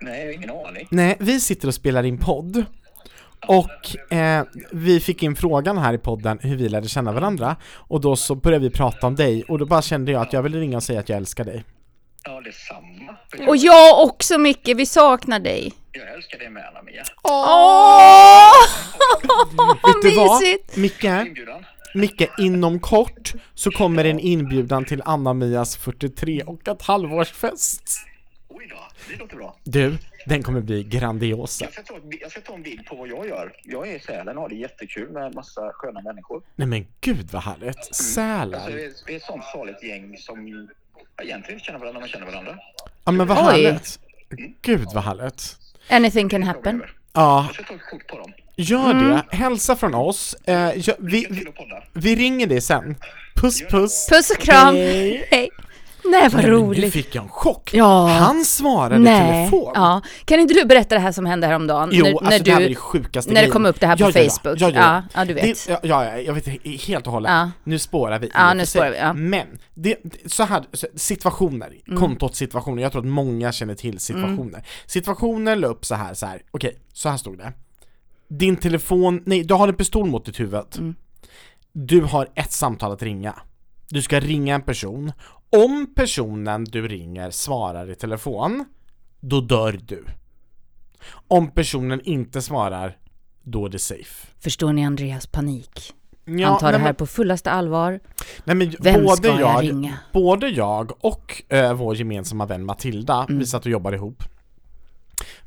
Nej, 0.00 0.18
jag 0.20 0.26
har 0.26 0.32
ingen 0.32 0.50
aning. 0.50 0.86
Nej, 0.90 1.16
vi 1.20 1.40
sitter 1.40 1.68
och 1.68 1.74
spelar 1.74 2.02
in 2.04 2.18
podd 2.18 2.64
och 3.46 4.12
eh, 4.16 4.44
vi 4.72 5.00
fick 5.00 5.22
in 5.22 5.36
frågan 5.36 5.78
här 5.78 5.92
i 5.92 5.98
podden 5.98 6.38
hur 6.42 6.56
vi 6.56 6.68
lärde 6.68 6.88
känna 6.88 7.12
varandra 7.12 7.56
och 7.64 8.00
då 8.00 8.16
så 8.16 8.34
började 8.34 8.64
vi 8.64 8.70
prata 8.70 9.06
om 9.06 9.14
dig 9.14 9.42
och 9.42 9.58
då 9.58 9.66
bara 9.66 9.82
kände 9.82 10.12
jag 10.12 10.22
att 10.22 10.32
jag 10.32 10.42
ville 10.42 10.58
ringa 10.58 10.76
och 10.76 10.82
säga 10.82 11.00
att 11.00 11.08
jag 11.08 11.16
älskar 11.16 11.44
dig. 11.44 11.64
Ja, 12.24 12.40
det 12.40 12.48
är 12.48 12.52
samma. 12.52 13.48
Och 13.50 13.56
jag 13.56 14.04
också 14.04 14.38
Micke, 14.38 14.68
vi 14.68 14.86
saknar 14.86 15.38
dig. 15.40 15.72
Jag 15.92 16.14
älskar 16.14 16.38
dig 16.38 16.50
med, 16.50 16.64
Anna-Mia. 16.68 17.04
Åh! 17.22 18.50
Vet 19.86 20.02
du 20.02 20.16
vad? 20.16 20.40
Mysigt! 20.40 20.76
Micke? 20.76 21.04
Micke, 21.94 22.28
inom 22.38 22.80
kort 22.80 23.32
så 23.54 23.70
kommer 23.70 24.04
en 24.04 24.20
inbjudan 24.20 24.84
till 24.84 25.02
Anna-Mias 25.04 25.76
43 25.76 26.42
och 26.42 26.68
ett 26.68 26.82
halvårsfest. 26.82 27.98
Oj 28.48 28.66
då, 28.70 28.76
det 29.08 29.16
låter 29.16 29.36
bra. 29.36 29.56
Du, 29.64 29.98
den 30.26 30.42
kommer 30.42 30.60
bli 30.60 30.82
grandiosa. 30.84 31.64
Jag 31.64 31.72
ska, 31.72 31.82
ta, 31.82 32.00
jag 32.20 32.30
ska 32.30 32.40
ta 32.40 32.54
en 32.54 32.62
bild 32.62 32.86
på 32.86 32.96
vad 32.96 33.08
jag 33.08 33.28
gör. 33.28 33.52
Jag 33.64 33.88
är 33.88 33.96
i 33.96 34.00
Sälen 34.00 34.36
och 34.36 34.42
har 34.42 34.48
det 34.48 34.54
jättekul 34.54 35.10
med 35.10 35.34
massa 35.34 35.70
sköna 35.74 36.00
människor. 36.02 36.42
Nej 36.56 36.68
men 36.68 36.86
gud 37.00 37.30
vad 37.32 37.42
härligt! 37.42 37.76
Alltså, 37.78 37.94
Sälen! 38.04 38.60
vi, 38.66 38.84
är, 38.84 38.90
vi 39.06 39.12
är 39.12 39.16
ett 39.16 39.22
sånt 39.22 39.44
farligt 39.44 39.82
gäng 39.82 40.16
som 40.18 40.68
egentligen 41.22 41.54
inte 41.58 41.66
känner 41.66 41.78
varandra, 41.78 42.00
men 42.00 42.08
känner 42.08 42.26
varandra. 42.26 42.58
Ja 43.04 43.12
men 43.12 43.26
vad 43.26 43.38
Oj. 43.38 43.44
härligt! 43.64 43.98
Gud 44.62 44.88
vad 44.94 45.04
härligt! 45.04 45.56
Anything 45.90 46.28
can 46.28 46.42
happen. 46.42 46.82
Ja, 47.12 47.44
Jag 47.48 47.54
ska 47.54 47.64
ta 47.64 47.74
ett 47.74 47.90
kort 47.90 48.06
på 48.06 48.18
dem. 48.18 48.32
gör 48.56 48.90
Mm. 48.90 49.08
det! 49.10 49.36
Hälsa 49.36 49.76
från 49.76 49.94
oss. 49.94 50.34
Eh, 50.44 50.54
jag, 50.76 50.94
vi, 50.98 51.26
vi, 51.30 51.46
vi 51.92 52.16
ringer 52.16 52.46
dig 52.46 52.60
sen. 52.60 52.96
Puss 53.36 53.62
puss! 53.68 54.08
Puss 54.10 54.30
och 54.30 54.38
kram! 54.42 54.74
Hej. 54.74 55.28
Hej! 55.30 55.50
Nej 56.10 56.22
vad 56.22 56.32
Nej, 56.32 56.50
men 56.50 56.60
Nu 56.60 56.66
roligt! 56.66 56.92
fick 56.92 57.14
jag 57.14 57.24
en 57.24 57.30
chock! 57.30 57.70
Ja. 57.74 58.06
Han 58.08 58.44
svarade 58.44 58.98
Nej. 58.98 59.50
telefon! 59.50 59.72
Ja. 59.74 60.00
Kan 60.24 60.40
inte 60.40 60.54
du 60.54 60.64
berätta 60.64 60.94
det 60.94 61.00
här 61.00 61.12
som 61.12 61.26
hände 61.26 61.46
häromdagen? 61.46 61.90
Jo, 61.92 62.04
när, 62.04 62.10
alltså 62.12 62.30
när 62.30 62.38
det 62.38 62.50
här 62.50 62.56
var 62.60 62.62
du, 62.62 62.68
det 62.68 62.74
sjukaste 62.74 63.30
när 63.30 63.34
det 63.34 63.40
grejen. 63.40 63.52
kom 63.52 63.66
upp 63.66 63.80
det 63.80 63.86
här 63.86 63.96
på 63.96 64.02
Ja. 64.02 64.12
Facebook. 64.12 64.60
Ja, 64.60 64.70
ja, 64.70 64.70
Ja, 64.74 65.02
ja, 65.14 65.24
du 65.24 65.34
vet. 65.34 65.66
Det, 65.66 65.78
ja, 65.82 66.04
ja, 66.04 66.18
jag 66.18 66.34
vet 66.34 66.46
helt 66.86 67.06
och 67.06 67.12
hållet. 67.12 67.48
Nu 67.64 67.78
spårar 67.78 68.18
vi 68.18 68.30
Ja, 68.34 68.54
nu 68.54 68.66
spårar 68.66 69.14
vi. 69.14 69.20
Men, 69.20 69.46
det, 69.74 69.96
det, 70.04 70.32
så 70.32 70.42
här, 70.42 70.64
situationer, 70.96 71.72
Mm. 71.88 72.00
kontot 72.00 72.36
situationer, 72.36 72.82
jag 72.82 72.92
tror 72.92 73.02
att 73.02 73.08
många 73.08 73.52
känner 73.52 73.74
till 73.74 73.98
situationer. 73.98 74.64
Situationer 74.86 75.56
la 75.56 75.66
upp 75.68 75.84
så 75.84 75.94
här, 75.94 76.14
så 76.14 76.26
här. 76.26 76.42
okej, 76.50 76.78
så 76.92 77.08
här 77.08 77.16
stod 77.16 77.38
det. 77.38 77.52
Din 78.28 78.56
telefon, 78.56 79.22
nej, 79.26 79.42
du 79.44 79.54
har 79.54 79.68
en 79.68 79.74
pistol 79.74 80.06
mot 80.06 80.24
ditt 80.26 80.40
huvud. 80.40 80.60
Mm. 80.78 80.94
Du 81.72 82.00
har 82.00 82.28
ett 82.34 82.52
samtal 82.52 82.92
att 82.92 83.02
ringa. 83.02 83.34
Du 83.88 84.02
ska 84.02 84.20
ringa 84.20 84.54
en 84.54 84.62
person. 84.62 85.12
Om 85.54 85.86
personen 85.94 86.64
du 86.64 86.88
ringer 86.88 87.30
svarar 87.30 87.90
i 87.90 87.94
telefon, 87.94 88.64
då 89.20 89.40
dör 89.40 89.80
du. 89.86 90.04
Om 91.28 91.50
personen 91.50 92.00
inte 92.04 92.42
svarar, 92.42 92.96
då 93.42 93.66
är 93.66 93.68
det 93.70 93.78
safe. 93.78 94.28
Förstår 94.40 94.72
ni 94.72 94.86
Andreas 94.86 95.26
panik? 95.26 95.92
Ja, 96.24 96.48
Han 96.48 96.58
tar 96.58 96.66
det 96.66 96.72
nej, 96.72 96.80
här 96.80 96.88
men- 96.88 96.94
på 96.94 97.06
fullaste 97.06 97.50
allvar. 97.50 98.00
Nej 98.44 98.56
men 98.56 98.74
Vem 98.80 99.02
både 99.04 99.16
ska 99.16 99.26
jag 99.28 99.40
jag, 99.40 99.62
ringa? 99.64 99.98
både 100.12 100.48
jag 100.48 100.92
och 101.04 101.42
eh, 101.48 101.74
vår 101.74 101.96
gemensamma 101.96 102.46
vän 102.46 102.64
Matilda, 102.64 103.24
Mm. 103.28 103.38
vi 103.38 103.46
satt 103.46 103.64
och 103.64 103.70
jobbade 103.72 103.96
ihop 103.96 104.22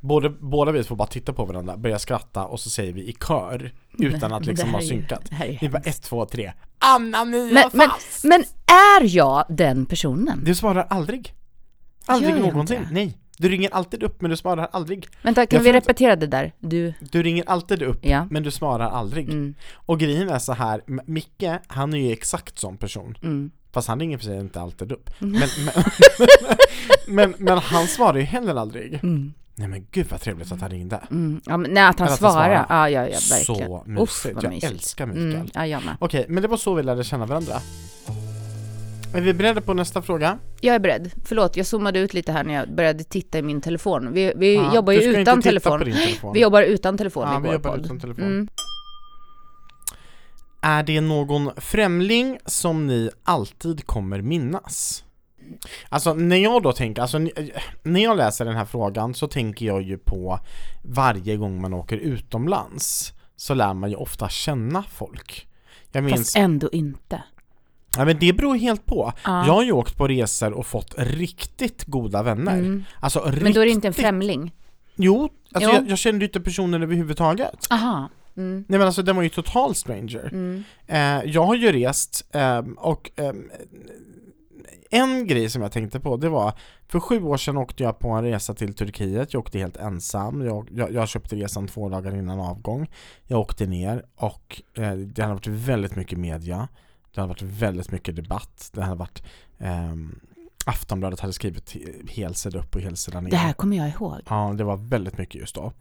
Både, 0.08 0.30
båda 0.30 0.72
vi 0.72 0.84
får 0.84 0.96
bara 0.96 1.08
titta 1.08 1.34
på 1.34 1.46
varandra, 1.46 1.78
börja 1.78 2.00
skratta 2.00 2.46
och 2.46 2.60
så 2.60 2.70
säger 2.70 2.94
vi 2.94 3.02
i 3.02 3.14
kör 3.28 3.72
utan 3.98 4.34
att 4.34 4.46
liksom 4.52 4.74
ha 4.74 4.82
synkat 4.82 5.32
ju 5.32 5.58
Vi 5.62 5.70
bara 5.70 5.82
ett, 5.82 6.02
två, 6.02 6.26
tre 6.26 6.54
Anna-Mia 6.80 7.54
Men, 7.54 7.70
men, 7.74 7.90
fast! 7.90 8.24
men 8.24 8.44
är 9.02 9.16
jag 9.16 9.46
den 9.50 9.86
personen? 9.86 10.44
Du 10.44 10.56
svarar 10.56 10.88
aldrig 10.90 11.34
Aldrig 12.06 12.36
någonsin, 12.36 12.78
inte? 12.78 12.94
nej 12.94 13.18
Du 13.38 13.50
ringer 13.50 13.70
alltid 13.74 14.04
upp 14.04 14.22
men 14.22 14.32
du 14.32 14.38
svarar 14.38 14.70
aldrig 14.72 15.08
Vänta, 15.22 15.46
kan 15.46 15.58
Jag 15.58 15.64
vi 15.64 15.74
repetera 15.74 16.16
det 16.16 16.28
där? 16.28 16.52
Du, 16.60 16.94
Du 17.00 17.24
ringer 17.24 17.44
alltid 17.48 17.82
upp 17.82 18.06
ja. 18.06 18.28
men 18.32 18.44
du 18.44 18.52
svarar 18.52 18.90
aldrig 18.90 19.30
Mm, 19.30 19.56
Och 19.74 20.00
grejen 20.00 20.30
är 20.30 20.40
så 20.40 20.54
här, 20.54 20.82
Micke, 21.06 21.44
han 21.68 21.94
är 21.94 21.98
ju 21.98 22.12
exakt 22.12 22.60
sån 22.60 22.78
person 22.78 23.18
mm. 23.24 23.52
Fast 23.72 23.88
han 23.88 24.00
ringer 24.00 24.18
för 24.18 24.26
sig 24.26 24.40
inte 24.40 24.62
alltid 24.62 24.92
upp. 24.92 25.10
Men, 25.20 25.32
men, 25.66 25.84
men, 27.08 27.34
men 27.38 27.58
han 27.58 27.88
svarar 27.88 28.18
ju 28.18 28.24
heller 28.24 28.56
aldrig. 28.56 28.94
Mm, 28.94 29.34
Nej 29.60 29.68
men 29.68 29.88
gud 29.92 30.08
vad 30.10 30.22
trevligt 30.22 30.52
att 30.52 30.62
han 30.62 30.70
ringde. 30.70 31.00
mm. 31.12 31.42
Ja, 31.46 31.58
men, 31.58 31.72
nej, 31.74 31.84
att 31.84 32.00
han 32.00 32.08
Eller 32.08 32.16
att 32.16 32.22
han 32.22 32.32
svarar. 32.32 32.66
svarar. 32.66 32.66
Ja, 32.70 32.90
ja, 32.90 33.02
ja, 33.08 33.20
verkligen. 33.32 33.46
Så 33.46 33.80
Uff, 33.88 33.88
mysigt. 34.26 34.36
vad 34.36 34.44
Jag 34.44 34.50
mysigt. 34.54 34.72
älskar 34.74 35.06
Mikael. 35.06 35.34
Mm, 35.36 35.48
ja, 35.54 35.68
jag 35.68 35.86
med. 35.86 35.96
Okej, 36.00 36.26
men 36.30 36.42
det 36.42 36.48
var 36.48 36.58
så 36.58 36.74
vi 36.74 36.84
lärde 36.84 37.04
känna 37.04 37.26
varandra. 37.26 37.54
Är 39.14 39.22
vi 39.22 39.34
beredda 39.34 39.62
på 39.62 39.74
nästa 39.74 40.02
fråga? 40.02 40.40
Jag 40.62 40.76
är 40.76 40.80
beredd. 40.80 41.12
Förlåt, 41.26 41.58
jag 41.58 41.66
zoomade 41.66 42.00
ut 42.00 42.14
lite 42.14 42.32
här 42.32 42.44
när 42.44 42.54
jag 42.54 42.76
började 42.76 43.04
titta 43.04 43.38
i 43.38 43.42
min 43.42 43.62
telefon. 43.62 44.14
Vi, 44.14 44.34
vi 44.36 44.56
Ja, 44.56 44.76
jobbar 44.76 44.94
du 44.94 45.02
ju 45.04 45.16
utan 45.22 45.42
telefon. 45.42 45.80
Telefon. 45.80 46.34
Vi 46.34 46.40
jobbar 46.42 46.62
utan 46.62 46.98
telefon 46.98 47.28
ja, 47.28 47.40
i 47.40 47.42
vi 47.42 47.52
jobbar 47.54 47.70
podd. 47.72 47.86
utan 47.86 48.00
telefon. 48.00 48.26
Mm. 48.26 48.48
Är 50.62 50.84
det 50.84 51.02
någon 51.02 51.52
främling 51.58 52.38
som 52.46 52.88
ni 52.88 53.10
alltid 53.24 53.86
kommer 53.86 54.22
minnas? 54.22 55.04
Alltså 55.90 56.14
när 56.14 56.36
jag 56.38 56.64
då 56.64 56.74
tänker, 56.74 57.02
alltså 57.02 57.18
ni- 57.18 57.52
när 57.84 58.04
jag 58.04 58.18
läser 58.18 58.46
den 58.46 58.56
här 58.56 58.66
frågan 58.66 59.14
så 59.14 59.28
tänker 59.28 59.66
jag 59.66 59.82
ju 59.82 59.98
på 59.98 60.40
varje 60.84 61.36
gång 61.38 61.62
man 61.62 61.74
åker 61.74 61.98
utomlands 61.98 63.14
så 63.36 63.54
lär 63.54 63.74
man 63.74 63.90
ju 63.90 63.96
ofta 63.96 64.30
känna 64.30 64.84
folk. 64.84 65.48
Jag 65.92 66.04
minns, 66.04 66.18
Fast 66.18 66.36
ändå 66.38 66.70
inte. 66.72 67.24
ja, 67.98 68.06
men 68.06 68.18
det 68.20 68.34
beror 68.34 68.56
helt 68.56 68.86
på. 68.86 69.14
Ja. 69.24 69.46
Jag 69.48 69.54
har 69.54 69.64
ju 69.64 69.72
åkt 69.72 69.98
på 69.98 70.08
resor 70.08 70.52
och 70.54 70.66
fått 70.68 70.94
riktigt 70.98 71.84
goda 71.86 72.24
vänner. 72.24 72.54
Mm. 72.58 72.84
Alltså 73.00 73.32
Men 73.42 73.54
då 73.54 73.62
är 73.62 73.66
det 73.66 73.72
inte 73.72 73.88
en 73.88 73.92
riktigt- 73.92 74.06
främling? 74.06 74.52
Jo, 74.96 75.30
alltså 75.52 75.70
Jo. 75.70 75.76
Jag, 75.76 75.90
jag 75.90 75.98
kände 75.98 76.20
ju 76.26 76.28
inte 76.28 76.42
personen 76.42 76.84
överhuvudtaget. 76.84 77.68
Aha. 77.70 78.10
Mm. 78.38 78.66
Nej 78.68 78.80
men 78.80 78.88
alltså 78.88 79.02
den 79.02 79.16
var 79.16 79.24
ju 79.24 79.30
total 79.30 79.76
stranger. 79.76 80.30
Mm. 80.32 80.64
Eh, 80.88 81.32
jag 81.32 81.44
har 81.44 81.56
ju 81.56 81.72
rest 81.72 82.26
ehm, 82.32 82.74
och 82.74 83.12
ehm, 83.16 83.50
en 84.92 85.28
grej 85.28 85.50
som 85.50 85.62
jag 85.62 85.72
tänkte 85.72 86.00
på 86.00 86.18
det 86.18 86.30
var 86.30 86.54
För 86.88 87.00
sju 87.00 87.24
år 87.24 87.38
sedan 87.38 87.58
åkte 87.58 87.84
jag 87.84 88.00
på 88.00 88.10
en 88.10 88.24
resa 88.24 88.54
till 88.54 88.74
Turkiet, 88.74 89.34
jag 89.34 89.40
åkte 89.40 89.60
helt 89.60 89.78
ensam. 89.78 90.46
Jag, 90.46 90.70
jag, 90.72 90.92
jag 90.92 91.08
köpte 91.08 91.36
resan 91.36 91.68
två 91.68 91.90
dagar 91.90 92.16
innan 92.16 92.40
avgång. 92.40 92.90
Jag 93.24 93.40
åkte 93.40 93.66
ner 93.66 94.06
och 94.16 94.62
eh, 94.74 94.94
det 94.94 95.22
hade 95.22 95.34
varit 95.34 95.48
väldigt 95.48 95.96
mycket 95.96 96.20
media. 96.20 96.68
Det 97.14 97.22
hade 97.22 97.30
varit 97.30 97.42
väldigt 97.42 97.92
mycket 97.92 98.16
debatt. 98.16 98.70
Det 98.74 98.84
hade 98.84 98.96
varit 98.96 99.24
ehm, 99.60 100.20
Aftonbladet 100.66 101.20
hade 101.20 101.34
skrivit 101.34 101.76
he- 101.76 102.10
helsida 102.10 102.60
upp 102.60 102.76
och 102.76 102.82
helsida 102.82 103.22
ner. 103.22 103.32
Det 103.32 103.38
här 103.38 103.54
kommer 103.54 103.78
jag 103.78 103.88
ihåg. 103.90 104.20
Ja, 104.30 104.54
det 104.58 104.64
var 104.64 104.78
väldigt 104.78 105.18
mycket 105.18 105.36
just 105.42 105.56
då. 105.56 105.72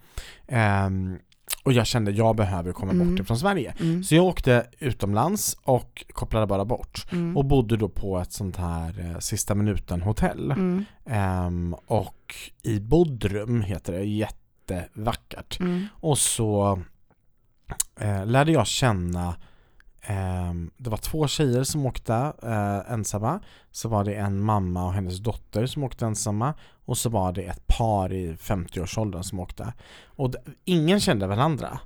Ehm, 0.47 1.19
Och 1.66 1.73
jag 1.73 1.87
kände 1.87 2.11
jag 2.11 2.37
behöver 2.37 2.73
komma 2.73 2.92
Mm. 2.92 3.11
bort 3.11 3.20
ifrån 3.20 3.38
Sverige 3.38 3.75
Mm. 3.80 4.04
Så 4.04 4.14
jag 4.14 4.25
åkte 4.25 4.66
utomlands 4.78 5.56
och 5.64 6.04
kopplade 6.12 6.46
bara 6.46 6.64
bort 6.64 7.06
Mm. 7.12 7.37
och 7.37 7.44
bodde 7.44 7.76
då 7.76 7.88
på 7.88 8.18
ett 8.18 8.32
sånt 8.32 8.56
här 8.56 9.11
eh, 9.11 9.18
sista 9.18 9.54
minuten 9.54 10.02
hotell 10.02 10.50
Mm. 10.50 10.85
Ehm, 11.06 11.75
och 11.87 12.35
i 12.62 12.80
Bodrum 12.80 13.62
heter 13.62 13.92
det, 13.92 14.04
jättevackert 14.04 15.61
Mm. 15.61 15.87
och 15.92 16.18
så 16.18 16.78
eh, 18.00 18.26
lärde 18.26 18.52
jag 18.52 18.66
känna 18.66 19.37
Ehm, 20.07 20.71
det 20.77 20.91
var 20.91 20.97
två 20.97 21.29
tjejer 21.29 21.65
som 21.65 21.87
åkte 21.87 22.33
eh, 22.43 22.93
ensamma. 22.93 23.41
Så 23.71 23.89
var 23.89 24.05
det 24.05 24.15
en 24.15 24.41
mamma 24.41 24.87
och 24.87 24.93
hennes 24.93 25.19
dotter 25.19 25.67
som 25.67 25.85
åkte 25.85 26.07
ensamma. 26.07 26.55
Och 26.85 26.99
så 26.99 27.09
var 27.09 27.33
det 27.33 27.43
ett 27.43 27.67
par 27.67 28.13
i 28.13 28.35
50-årsåldern 28.35 29.23
som 29.23 29.41
åkte. 29.41 29.73
Och 30.05 30.35
ingen 30.65 31.01
kände 31.01 31.27
varandra 31.27 31.81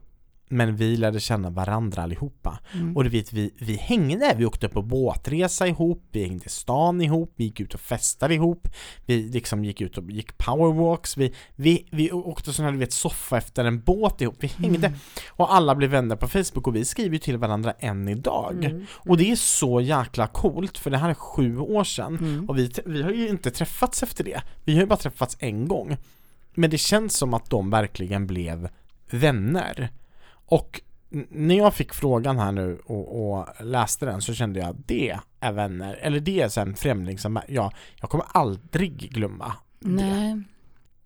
men 0.52 0.76
vi 0.76 0.96
lärde 0.96 1.20
känna 1.20 1.50
varandra 1.50 2.02
allihopa 2.02 2.58
Mm. 2.74 2.96
och 2.96 3.04
du 3.04 3.10
vet, 3.10 3.32
vi, 3.32 3.50
vi 3.58 3.74
hängde, 3.76 4.34
vi 4.36 4.44
åkte 4.46 4.68
på 4.68 4.82
båtresa 4.82 5.66
ihop, 5.66 6.02
vi 6.12 6.22
hängde 6.24 6.44
i 6.46 6.48
stan 6.48 7.00
ihop, 7.00 7.32
vi 7.36 7.44
gick 7.44 7.60
ut 7.60 7.74
och 7.74 7.80
festade 7.80 8.34
ihop, 8.34 8.68
vi 9.06 9.22
liksom 9.28 9.64
gick 9.64 9.80
ut 9.80 9.98
och 9.98 10.10
gick 10.10 10.38
powerwalks, 10.38 11.16
vi, 11.16 11.34
vi, 11.56 11.86
vi 11.90 12.12
åkte 12.12 12.52
sån 12.52 12.64
här, 12.64 12.72
du 12.72 12.78
vet, 12.78 12.92
soffa 12.92 13.38
efter 13.38 13.64
en 13.64 13.80
båt 13.80 14.20
ihop, 14.20 14.36
vi 14.40 14.46
hängde 14.46 14.86
Mm. 14.86 14.98
och 15.28 15.54
alla 15.54 15.74
blev 15.74 15.90
vänner 15.90 16.16
på 16.16 16.28
Facebook 16.28 16.66
och 16.66 16.76
vi 16.76 16.84
skriver 16.84 17.12
ju 17.12 17.18
till 17.18 17.36
varandra 17.38 17.72
än 17.78 18.08
idag. 18.08 18.64
Mm. 18.64 18.86
Och 18.92 19.16
det 19.16 19.30
är 19.30 19.36
så 19.36 19.80
jäkla 19.80 20.26
coolt, 20.26 20.78
för 20.78 20.90
det 20.90 20.98
här 20.98 21.10
är 21.10 21.14
sju 21.14 21.58
år 21.58 21.84
sedan 21.84 22.16
Mm. 22.18 22.48
och 22.48 22.58
vi, 22.58 22.70
vi 22.86 23.02
har 23.02 23.10
ju 23.10 23.28
inte 23.28 23.50
träffats 23.50 24.02
efter 24.02 24.24
det, 24.24 24.42
vi 24.64 24.72
har 24.74 24.80
ju 24.80 24.86
bara 24.86 24.96
träffats 24.96 25.36
en 25.40 25.68
gång. 25.68 25.96
Men 26.54 26.70
det 26.70 26.78
känns 26.78 27.16
som 27.16 27.34
att 27.34 27.50
de 27.50 27.70
verkligen 27.70 28.26
blev 28.26 28.68
vänner. 29.10 29.88
Och 30.50 30.80
när 31.30 31.56
jag 31.56 31.74
fick 31.74 31.94
frågan 31.94 32.38
här 32.38 32.52
nu 32.52 32.78
och, 32.86 33.32
och 33.32 33.46
läste 33.60 34.06
den 34.06 34.22
så 34.22 34.34
kände 34.34 34.60
jag 34.60 34.76
det 34.86 35.18
är 35.40 35.52
vänner, 35.52 35.98
eller 36.02 36.20
det 36.20 36.40
är 36.40 36.48
så 36.48 36.60
här 36.60 36.66
en 36.66 36.74
främling 36.74 37.18
som 37.18 37.40
jag, 37.48 37.72
jag 38.00 38.10
kommer 38.10 38.26
aldrig 38.32 38.92
glömma 39.12 39.52
det. 39.78 39.88
Nej. 39.88 40.42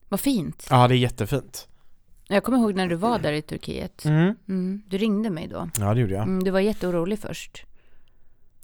Vad 0.09 0.21
fint. 0.21 0.67
Ja, 0.71 0.89
det 0.89 0.95
är 0.95 0.97
jättefint. 0.97 1.69
Jag 2.29 2.45
kommer 2.45 2.59
ihåg 2.59 2.75
när 2.75 2.89
du 2.89 2.95
var 2.95 3.19
där 3.19 3.33
i 3.33 3.43
Turkiet. 3.43 4.05
Mm. 4.05 4.35
Mm. 4.49 4.83
Du 4.87 4.99
ringde 4.99 5.31
mig 5.31 5.49
då. 5.49 5.69
Ja, 5.81 5.95
det 5.95 6.01
gjorde 6.01 6.15
jag. 6.15 6.23
Mm, 6.23 6.45
du 6.45 6.51
var 6.51 6.61
jätteorolig 6.61 7.19
först. 7.19 7.65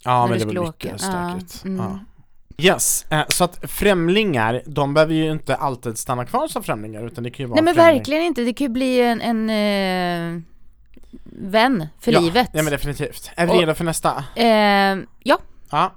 Ja, 0.04 0.26
men 0.26 0.38
det 0.38 0.44
var 0.44 0.52
mycket 0.52 0.68
åka. 0.68 0.98
stökigt. 0.98 1.60
Ja, 1.64 1.70
mm. 1.70 1.84
Ja. 1.86 1.98
Yes, 2.58 3.06
eh, 3.10 3.24
så 3.28 3.44
att 3.44 3.70
främlingar, 3.70 4.62
de 4.66 4.94
behöver 4.94 5.14
ju 5.14 5.30
inte 5.32 5.56
alltid 5.56 5.98
stanna 5.98 6.24
kvar 6.24 6.48
som 6.48 6.62
främlingar 6.62 7.06
utan 7.06 7.24
det 7.24 7.30
kan 7.30 7.44
ju 7.44 7.48
vara 7.48 7.54
Nej 7.54 7.64
men 7.64 7.74
främling. 7.74 7.96
verkligen 7.96 8.22
inte. 8.22 8.42
Det 8.42 8.52
kan 8.52 8.64
ju 8.64 8.72
bli 8.72 9.00
en, 9.00 9.20
en 9.20 9.50
eh, 10.36 10.42
vän 11.24 11.86
för 11.98 12.12
ja, 12.12 12.20
livet. 12.20 12.50
Ja 12.52 12.62
men 12.62 12.72
definitivt. 12.72 13.30
Är 13.36 13.46
vi 13.46 13.52
redo 13.52 13.74
för 13.74 13.84
nästa? 13.84 14.24
eh, 14.36 14.98
ja. 15.22 15.38
Ja. 15.70 15.94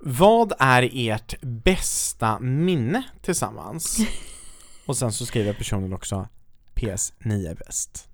Vad 0.00 0.52
är 0.58 0.90
ert 0.92 1.34
bästa 1.40 2.38
minne 2.38 3.02
tillsammans? 3.22 3.98
Och 4.86 4.96
sen 4.96 5.12
så 5.12 5.26
skriver 5.26 5.52
personen 5.52 5.92
också 5.92 6.28
PS, 6.74 7.12
ni 7.18 7.46
är 7.46 7.54
bäst. 7.54 8.08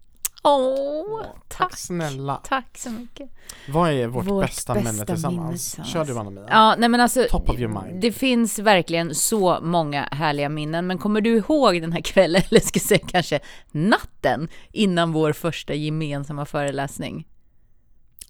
Åh, 0.45 1.23
Tack 1.49 1.59
tack. 1.71 1.79
snälla. 1.79 2.41
Tack 2.45 2.79
så 2.79 2.91
mycket. 2.91 3.31
Vad 3.69 3.91
är 3.91 4.07
vårt, 4.07 4.27
Vårt 4.27 4.45
bästa, 4.47 4.75
bästa 4.75 4.93
minne 4.93 5.07
tillsammans? 5.07 5.77
minne. 5.79 5.89
Kör 5.89 6.05
du 6.05 6.19
Anna-Mia? 6.19 6.47
Ja, 6.51 6.75
nej 6.79 6.89
men 6.89 7.01
alltså. 7.01 7.27
Top 7.31 7.49
of 7.51 7.59
your 7.59 7.83
mind. 7.83 8.01
Det 8.01 8.13
finns 8.13 8.59
verkligen 8.59 9.15
så 9.15 9.59
många 9.63 10.09
härliga 10.13 10.49
minnen. 10.49 10.87
Men 10.87 10.99
kommer 10.99 11.21
du 11.21 11.37
ihåg 11.37 11.81
den 11.81 11.93
här 11.93 12.01
kvällen, 12.01 12.43
eller 12.51 12.61
ska 12.61 12.79
jag 12.79 12.83
säga 12.87 13.07
kanske 13.09 13.41
natten, 13.73 14.49
innan 14.73 15.13
vår 15.13 15.33
första 15.33 15.75
gemensamma 15.75 16.45
föreläsning? 16.45 17.27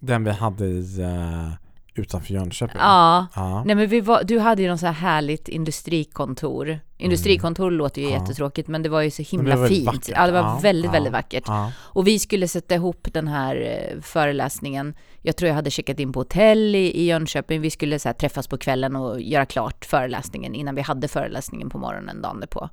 Den 0.00 0.24
vi 0.24 0.30
hade 0.30 0.66
i, 0.66 1.00
uh, 1.00 1.52
utanför 1.94 2.34
Jönköping. 2.34 2.76
Ja. 2.80 3.26
Ja. 3.34 3.64
Nej 3.64 3.74
men 3.76 3.88
vi 3.88 4.00
var, 4.00 4.22
du 4.24 4.38
hade 4.38 4.62
ju 4.62 4.68
någon 4.68 4.78
så 4.78 4.86
här 4.86 4.92
härligt 4.92 5.48
industrikontor. 5.48 6.80
Industrikontor 7.04 7.70
låter 7.70 8.00
ju 8.02 8.06
Mm. 8.08 8.18
Ja. 8.18 8.22
jättetråkigt 8.22 8.68
men 8.68 8.82
det 8.82 8.88
var 8.88 9.00
ju 9.02 9.10
så 9.10 9.22
himla 9.22 9.68
fint. 9.68 9.86
vackert. 9.86 10.08
Ja 10.08 10.26
det 10.26 10.32
var 10.32 10.38
Ja, 10.40 10.58
väldigt, 10.62 10.92
väldigt 10.94 11.12
vackert. 11.12 11.44
Och 11.74 12.06
vi 12.06 12.18
skulle 12.18 12.48
sätta 12.48 12.74
ihop 12.74 13.08
den 13.12 13.28
här 13.28 13.56
eh, 13.56 14.00
föreläsningen. 14.00 14.94
Jag 15.24 15.36
tror 15.36 15.48
jag 15.48 15.54
hade 15.54 15.70
checkat 15.70 16.00
in 16.00 16.12
på 16.12 16.20
hotell 16.20 16.74
i, 16.74 16.78
i 17.00 17.04
Jönköping. 17.04 17.60
Vi 17.60 17.70
skulle 17.70 17.98
så 17.98 18.12
träffas 18.12 18.46
på 18.48 18.58
kvällen 18.58 18.96
och 18.96 19.20
göra 19.20 19.46
klart 19.46 19.84
föreläsningen 19.84 20.54
innan 20.54 20.74
vi 20.74 20.80
hade 20.82 21.08
föreläsningen 21.08 21.70
på 21.70 21.78
morgonen 21.78 22.22
dagen 22.22 22.40
därpå. 22.40 22.68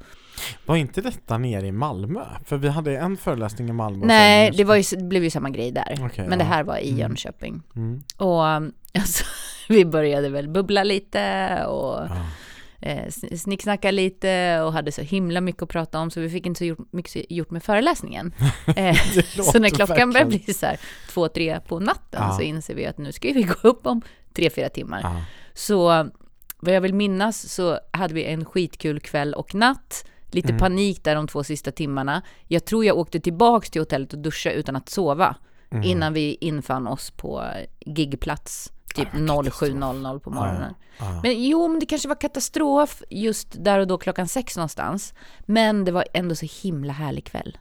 Var 0.65 0.75
inte 0.75 1.01
detta 1.01 1.37
nere 1.37 1.67
i 1.67 1.71
Malmö? 1.71 2.21
För 2.45 2.57
vi 2.57 2.69
hade 2.69 2.97
en 2.97 3.17
föreläsning 3.17 3.69
i 3.69 3.73
Malmö 3.73 4.05
Nej, 4.05 4.51
det, 4.57 4.63
var 4.63 4.75
ju, 4.75 4.83
det 4.97 5.03
blev 5.03 5.23
ju 5.23 5.29
samma 5.29 5.49
grej 5.49 5.71
där. 5.71 5.99
Okej, 6.05 6.27
men 6.27 6.39
det 6.39 6.45
här 6.45 6.63
var 6.63 6.77
i 6.77 6.87
Mm. 6.89 6.99
Jönköping. 6.99 7.61
Mm. 7.75 8.03
Och 8.17 8.43
alltså, 8.99 9.25
vi 9.69 9.85
började 9.85 10.29
väl 10.29 10.49
bubbla 10.49 10.83
lite 10.83 11.21
och 11.65 11.93
Ja. 12.09 12.25
Eh, 12.81 13.05
sn- 13.05 13.35
snicksnacka 13.37 13.91
lite 13.91 14.61
och 14.61 14.73
hade 14.73 14.91
så 14.91 15.01
himla 15.01 15.41
mycket 15.41 15.61
att 15.63 15.69
prata 15.69 15.99
om 15.99 16.11
så 16.11 16.19
vi 16.19 16.29
fick 16.29 16.45
inte 16.45 16.57
så 16.57 16.65
gjort, 16.65 16.93
mycket 16.93 17.31
gjort 17.31 17.51
med 17.51 17.63
föreläsningen. 17.63 18.33
Eh, 18.75 18.95
så 19.51 19.59
när 19.59 19.69
klockan 19.69 20.11
börjar 20.11 20.25
bli 20.25 20.39
så 20.53 20.65
här 20.65 20.79
två, 21.09 21.27
tre 21.27 21.59
på 21.59 21.79
natten 21.79 22.21
Ja. 22.23 22.35
så 22.37 22.41
inser 22.41 22.75
vi 22.75 22.85
att 22.85 22.97
nu 22.97 23.11
ska 23.11 23.27
vi 23.33 23.43
gå 23.61 23.67
upp 23.67 23.87
om 23.87 24.01
tre, 24.33 24.49
fyra 24.49 24.69
timmar. 24.69 24.99
Ja. 25.03 25.21
Så 25.53 26.09
vad 26.59 26.73
jag 26.75 26.81
vill 26.81 26.93
minnas 26.93 27.53
så 27.53 27.79
hade 27.93 28.13
vi 28.13 28.23
en 28.25 28.45
skitkul 28.45 28.99
kväll 28.99 29.33
och 29.33 29.55
natt. 29.55 30.05
Lite 30.31 30.47
Mm. 30.49 30.59
panik 30.59 31.03
där 31.03 31.15
de 31.15 31.27
två 31.27 31.43
sista 31.43 31.71
timmarna. 31.71 32.21
Jag 32.47 32.65
tror 32.65 32.85
jag 32.85 32.97
åkte 32.97 33.19
tillbaks 33.19 33.69
till 33.69 33.81
hotellet 33.81 34.13
och 34.13 34.19
duschade 34.19 34.55
utan 34.55 34.75
att 34.75 34.89
sova. 34.89 35.35
Mm. 35.71 35.83
Innan 35.83 36.13
vi 36.13 36.37
infann 36.41 36.87
oss 36.87 37.11
på 37.11 37.45
gigplats. 37.79 38.71
Typ 38.95 39.07
Ja, 39.13 39.43
katastrof. 39.43 39.69
07.00 39.71 40.19
på 40.19 40.29
morgonen. 40.29 40.73
Ja. 40.99 41.19
Men 41.23 41.43
jo, 41.43 41.67
men 41.67 41.79
det 41.79 41.85
kanske 41.85 42.07
var 42.07 42.15
katastrof 42.21 43.01
just 43.09 43.63
där 43.63 43.79
och 43.79 43.87
då 43.87 43.97
klockan 43.97 44.27
sex 44.27 44.55
någonstans. 44.57 45.13
Men 45.45 45.85
det 45.85 45.91
var 45.91 46.05
ändå 46.13 46.35
så 46.35 46.47
himla 46.63 46.93
härlig 46.93 47.25
kväll. 47.25 47.57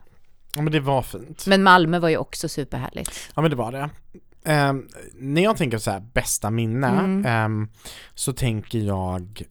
ja 0.55 0.63
men 0.63 0.73
det 0.73 0.81
var 0.81 1.03
fint. 1.03 1.47
Men 1.47 1.63
Malmö 1.63 1.99
var 1.99 2.09
ju 2.09 2.17
också 2.17 2.49
superhärligt. 2.49 3.31
Ja 3.35 3.43
men 3.43 3.51
det 3.51 3.57
var 3.57 3.73
det. 3.73 3.91
Ehm, 4.45 4.89
när 5.15 5.43
jag 5.43 5.57
tänker 5.57 5.79
så 5.79 5.91
här 5.91 6.01
bästa 6.01 6.51
minne 6.51 6.87
Mm. 6.89 7.27
ehm, 7.27 7.69
så 8.15 8.33
tänker 8.33 8.79
jag 8.79 9.43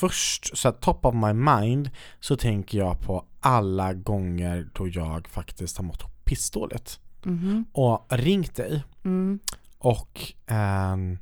först, 0.00 0.58
så 0.58 0.68
här, 0.68 0.72
top 0.76 1.06
of 1.06 1.14
my 1.14 1.32
mind 1.32 1.90
så 2.20 2.36
tänker 2.36 2.78
jag 2.78 3.00
på 3.00 3.24
alla 3.40 3.92
gånger 3.92 4.68
då 4.72 4.88
jag 4.88 5.28
faktiskt 5.28 5.76
har 5.76 5.84
mått 5.84 6.24
pissdåligt 6.24 7.00
Mhm. 7.24 7.64
och 7.72 8.06
ringt 8.10 8.56
dig 8.56 8.82
Mm. 9.04 9.38
Och 9.84 10.32
ehm, 10.46 11.18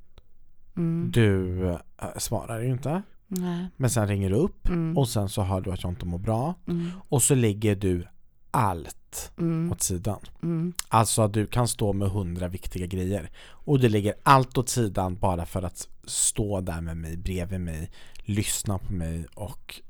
Mm. 0.77 1.11
du 1.13 1.65
äh, 1.71 1.79
svarar 2.19 2.61
ju 2.61 2.71
inte 2.71 3.03
Nej. 3.29 3.67
men 3.77 3.91
sen 3.91 4.09
ringer 4.09 4.31
du 4.31 4.37
upp 4.37 4.69
Mm. 4.69 4.99
och 4.99 5.09
sen 5.09 5.29
så 5.29 5.43
hör 5.43 5.61
du 5.61 5.73
att 5.73 5.83
jag 5.83 5.93
inte 5.93 6.07
mår 6.07 6.19
bra 6.19 6.55
Mm. 6.69 6.91
och 7.09 7.23
så 7.23 7.35
lägger 7.35 7.77
du 7.77 8.07
allt 8.51 9.33
Mm. 9.39 9.73
åt 9.73 9.83
sidan. 9.83 10.19
Mm. 10.43 10.73
Alltså 10.89 11.29
du 11.29 11.47
kan 11.47 11.69
stå 11.69 11.93
med 11.93 12.09
hundra 12.11 12.49
viktiga 12.49 12.87
grejer 12.87 13.31
och 13.49 13.81
du 13.81 13.89
lägger 13.89 14.15
allt 14.23 14.59
åt 14.59 14.69
sidan 14.69 15.17
bara 15.17 15.47
för 15.47 15.63
att 15.63 15.89
stå 16.05 16.61
där 16.61 16.81
med 16.81 16.97
mig, 16.97 17.17
bredvid 17.17 17.61
mig, 17.61 17.91
lyssna 18.25 18.79
på 18.79 18.93
mig 18.93 19.27
och 19.35 19.81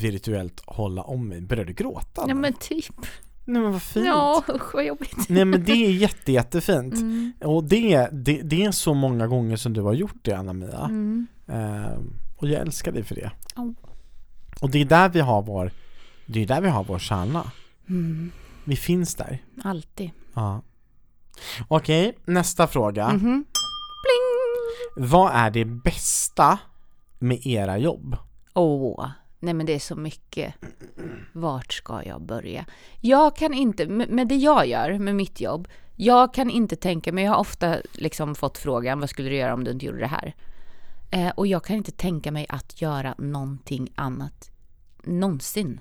virtuellt 0.00 0.62
hålla 0.66 1.02
om 1.02 1.28
mig. 1.28 1.40
Börjar 1.40 1.64
du 1.64 1.72
gråta? 1.72 2.24
Ja 2.28 2.34
men 2.34 2.52
typ. 2.52 2.94
Nej 3.44 3.62
men 3.62 3.72
vad 3.72 3.82
fint! 3.82 4.06
Ja, 4.06 4.44
usch 4.48 4.74
vad 4.74 4.84
jobbigt. 4.84 5.28
Nej 5.28 5.44
men 5.44 5.64
det 5.64 5.72
är 5.72 5.90
jätte, 5.90 6.32
jättefint. 6.32 6.94
Mm. 6.94 7.32
Och 7.40 7.64
det, 7.64 8.08
det, 8.12 8.42
det 8.42 8.64
är 8.64 8.70
så 8.70 8.94
många 8.94 9.26
gånger 9.26 9.56
som 9.56 9.72
du 9.72 9.80
har 9.80 9.92
gjort 9.92 10.18
det 10.22 10.32
Anna-Mia. 10.32 10.84
Mm. 10.84 11.26
Ehm, 11.48 12.12
och 12.36 12.48
jag 12.48 12.60
älskar 12.60 12.92
dig 12.92 13.04
för 13.04 13.14
det. 13.14 13.30
Oh. 13.56 13.70
Och 14.60 14.70
det 14.70 14.80
är 14.80 14.84
där 14.84 15.08
vi 15.08 15.20
har 15.20 15.42
vår, 15.42 15.72
det 16.26 16.42
är 16.42 16.46
där 16.46 16.60
vi 16.60 16.68
har 16.68 16.84
vår 16.84 16.98
kärna. 16.98 17.50
Mm. 17.88 18.30
Vi 18.64 18.76
finns 18.76 19.14
där. 19.14 19.42
Alltid. 19.64 20.10
Ja. 20.34 20.62
Okej, 21.68 22.18
nästa 22.24 22.66
fråga. 22.66 23.08
Mhm. 23.08 23.44
Vad 24.96 25.32
är 25.34 25.50
det 25.50 25.64
bästa 25.64 26.58
med 27.18 27.46
era 27.46 27.78
jobb? 27.78 28.16
Åh, 28.54 29.10
nej 29.40 29.54
men 29.54 29.66
det 29.66 29.72
är 29.74 29.78
så 29.78 29.96
mycket. 29.96 30.54
Vart 31.32 31.72
ska 31.72 32.02
jag 32.04 32.22
börja? 32.22 32.64
Jag 33.00 33.36
kan 33.36 33.54
inte, 33.54 33.86
med 33.86 34.28
det 34.28 34.36
jag 34.36 34.66
gör, 34.66 34.98
med 34.98 35.16
mitt 35.16 35.40
jobb, 35.40 35.68
Jag 35.96 36.34
kan 36.34 36.50
inte 36.50 36.76
tänka 36.76 37.12
mig, 37.12 37.24
jag 37.24 37.32
har 37.32 37.38
ofta 37.40 37.76
liksom 37.92 38.34
fått 38.34 38.58
frågan, 38.58 39.00
vad 39.00 39.10
skulle 39.10 39.28
du 39.28 39.36
göra 39.36 39.54
om 39.54 39.64
du 39.64 39.70
inte 39.70 39.86
gjorde 39.86 39.98
det 39.98 40.06
här? 40.06 40.34
Eh, 41.10 41.28
och 41.28 41.46
jag 41.46 41.64
kan 41.64 41.76
inte 41.76 41.92
tänka 41.92 42.32
mig 42.32 42.46
att 42.48 42.82
göra 42.82 43.14
någonting 43.18 43.92
annat 43.94 44.50
någonsin. 45.04 45.80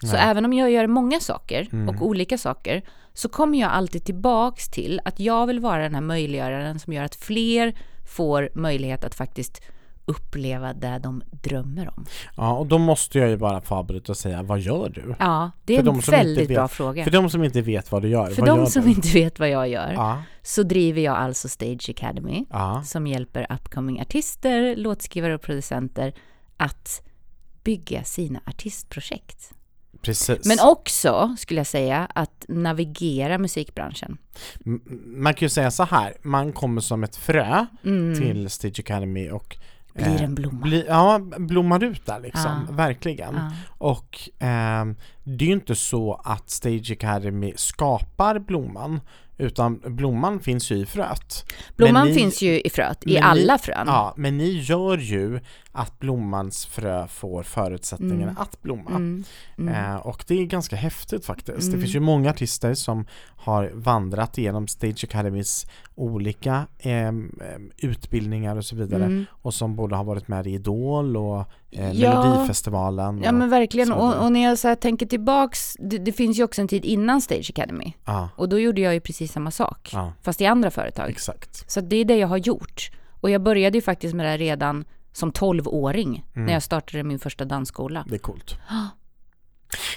Så 0.00 0.12
Nej. 0.12 0.20
även 0.22 0.44
om 0.44 0.52
jag 0.52 0.70
gör 0.70 0.86
många 0.86 1.20
saker 1.20 1.68
Mm. 1.72 1.88
och 1.88 2.06
olika 2.06 2.38
saker 2.38 2.82
så 3.12 3.28
kommer 3.28 3.58
jag 3.60 3.70
alltid 3.70 4.04
tillbaks 4.04 4.68
till 4.68 5.00
att 5.04 5.20
jag 5.20 5.46
vill 5.46 5.60
vara 5.60 5.82
den 5.82 5.94
här 5.94 6.00
möjliggöraren 6.02 6.78
som 6.78 6.92
gör 6.92 7.04
att 7.04 7.14
fler 7.14 7.74
får 8.14 8.50
möjlighet 8.54 9.04
att 9.04 9.14
faktiskt 9.14 9.62
uppleva 10.08 10.72
det 10.72 10.98
de 11.02 11.22
drömmer 11.30 11.90
om. 11.96 12.06
Ja, 12.36 12.52
och 12.52 12.66
då 12.66 12.78
måste 12.78 13.18
jag 13.18 13.28
ju 13.28 13.36
bara 13.36 13.60
få 13.60 13.74
avbryta 13.74 14.12
och 14.12 14.16
säga, 14.16 14.42
vad 14.42 14.60
gör 14.60 14.88
du? 14.88 15.14
Ja, 15.18 15.50
det 15.64 15.76
är 15.76 15.88
en 15.88 16.00
väldigt 16.00 16.50
vet- 16.50 16.56
bra 16.56 16.68
fråga. 16.68 17.04
För 17.04 17.10
de 17.10 17.30
som 17.30 17.44
inte 17.44 17.60
vet 17.62 17.92
vad 17.92 18.02
du 18.02 18.08
gör, 18.08 18.30
För 18.30 18.46
de 18.46 18.66
som 18.66 18.82
du? 18.82 18.88
inte 18.90 19.08
vet 19.08 19.38
vad 19.38 19.48
jag 19.50 19.68
gör 19.68 19.92
Ja, 19.92 20.22
så 20.42 20.62
driver 20.62 21.00
jag 21.00 21.16
alltså 21.16 21.48
Stage 21.48 21.90
Academy 21.90 22.44
ja, 22.50 22.82
som 22.84 23.06
hjälper 23.06 23.46
upcoming 23.52 24.00
artister, 24.00 24.76
låtskrivare 24.76 25.34
och 25.34 25.42
producenter 25.42 26.12
att 26.56 27.02
bygga 27.64 28.04
sina 28.04 28.40
artistprojekt. 28.46 29.52
precis. 30.02 30.44
Men 30.46 30.58
också, 30.62 31.36
skulle 31.38 31.60
jag 31.60 31.66
säga, 31.66 32.08
att 32.14 32.44
navigera 32.48 33.38
musikbranschen. 33.38 34.18
Man 35.06 35.34
kan 35.34 35.46
ju 35.46 35.50
säga 35.50 35.70
så 35.70 35.84
här, 35.84 36.14
man 36.22 36.52
kommer 36.52 36.80
som 36.80 37.04
ett 37.04 37.16
frö 37.16 37.66
Mm. 37.84 38.20
till 38.20 38.50
Stage 38.50 38.80
Academy 38.80 39.30
och 39.30 39.56
Blir 39.98 40.16
eh, 40.16 40.22
en 40.22 40.34
blomma. 40.34 40.60
bli, 40.62 40.84
ja, 40.88 41.18
blommar 41.38 41.84
ut 41.84 42.06
där 42.06 42.20
liksom, 42.20 42.66
Ja. 42.68 42.74
verkligen. 42.74 43.34
Ja. 43.34 43.50
Och 43.78 44.18
ehm, 44.38 44.96
det 45.24 45.44
är 45.44 45.48
ju 45.48 45.54
inte 45.54 45.74
så 45.74 46.20
att 46.24 46.50
Stage 46.50 46.90
Academy 46.92 47.52
skapar 47.56 48.38
blomman, 48.38 49.00
utan 49.38 49.80
blomman 49.86 50.40
finns 50.40 50.70
ju 50.70 50.76
i 50.76 50.86
fröet. 50.86 51.52
Blomman 51.76 52.06
ni- 52.08 52.14
finns 52.14 52.42
ju 52.42 52.60
i 52.60 52.70
fröet, 52.70 53.06
i 53.06 53.18
alla 53.18 53.52
ni, 53.52 53.58
frön. 53.58 53.84
Ja, 53.86 54.14
men 54.16 54.38
ni 54.38 54.50
gör 54.50 54.98
ju 54.98 55.40
att 55.72 55.98
blommans 55.98 56.66
frö 56.66 57.06
får 57.08 57.42
förutsättningarna 57.42 58.22
Mm. 58.22 58.36
att 58.38 58.62
blomma. 58.62 58.90
Mm. 58.90 59.24
Mm. 59.58 59.74
Eh, 59.74 59.96
och 59.96 60.24
det 60.28 60.34
är 60.40 60.44
ganska 60.44 60.76
häftigt 60.76 61.24
faktiskt. 61.24 61.60
Det 61.60 61.68
Mm. 61.68 61.80
finns 61.80 61.94
ju 61.94 62.00
många 62.00 62.30
artister 62.30 62.74
som 62.74 63.06
har 63.36 63.70
vandrat 63.74 64.38
igenom 64.38 64.68
Stage 64.68 65.04
Academys 65.04 65.66
olika 65.94 66.66
ehm, 66.78 67.38
utbildningar 67.76 68.56
och 68.56 68.64
så 68.64 68.76
vidare 68.76 69.04
Mm. 69.04 69.24
och 69.30 69.54
som 69.54 69.76
både 69.76 69.96
har 69.96 70.04
varit 70.04 70.28
med 70.28 70.46
i 70.46 70.50
Idol 70.54 71.16
och 71.16 71.44
eh, 71.70 71.92
Ja. 71.92 72.24
Melodifestivalen. 72.24 73.22
Ja 73.24 73.32
men 73.32 73.50
verkligen, 73.50 73.92
och, 73.92 74.24
och 74.24 74.32
när 74.32 74.44
jag 74.44 74.58
så 74.58 74.74
tänker 74.76 75.06
tillbaks, 75.06 75.76
det, 75.80 75.98
det 75.98 76.12
finns 76.12 76.38
ju 76.38 76.44
också 76.44 76.60
en 76.60 76.68
tid 76.68 76.84
innan 76.84 77.20
Stage 77.20 77.50
Academy. 77.50 77.92
ja, 78.04 78.28
Och 78.36 78.48
då 78.48 78.58
gjorde 78.58 78.80
jag 78.80 78.94
ju 78.94 79.00
precis 79.00 79.32
samma 79.32 79.50
sak, 79.50 79.90
ja, 79.92 80.12
fast 80.22 80.40
i 80.40 80.46
andra 80.46 80.70
företag. 80.70 81.10
exakt. 81.10 81.70
Så 81.70 81.80
det 81.80 81.96
är 81.96 82.04
det 82.04 82.16
jag 82.16 82.28
har 82.28 82.36
gjort. 82.36 82.90
Och 83.20 83.30
jag 83.30 83.42
började 83.42 83.78
ju 83.78 83.82
faktiskt 83.82 84.14
med 84.14 84.26
det 84.26 84.30
här 84.30 84.38
redan 84.38 84.84
som 85.12 85.32
12-åring, 85.32 86.24
Mm. 86.34 86.46
när 86.46 86.52
jag 86.52 86.62
startade 86.62 87.02
min 87.04 87.18
första 87.18 87.44
dansskola. 87.44 88.04
Det 88.08 88.14
är 88.14 88.18
coolt. 88.18 88.56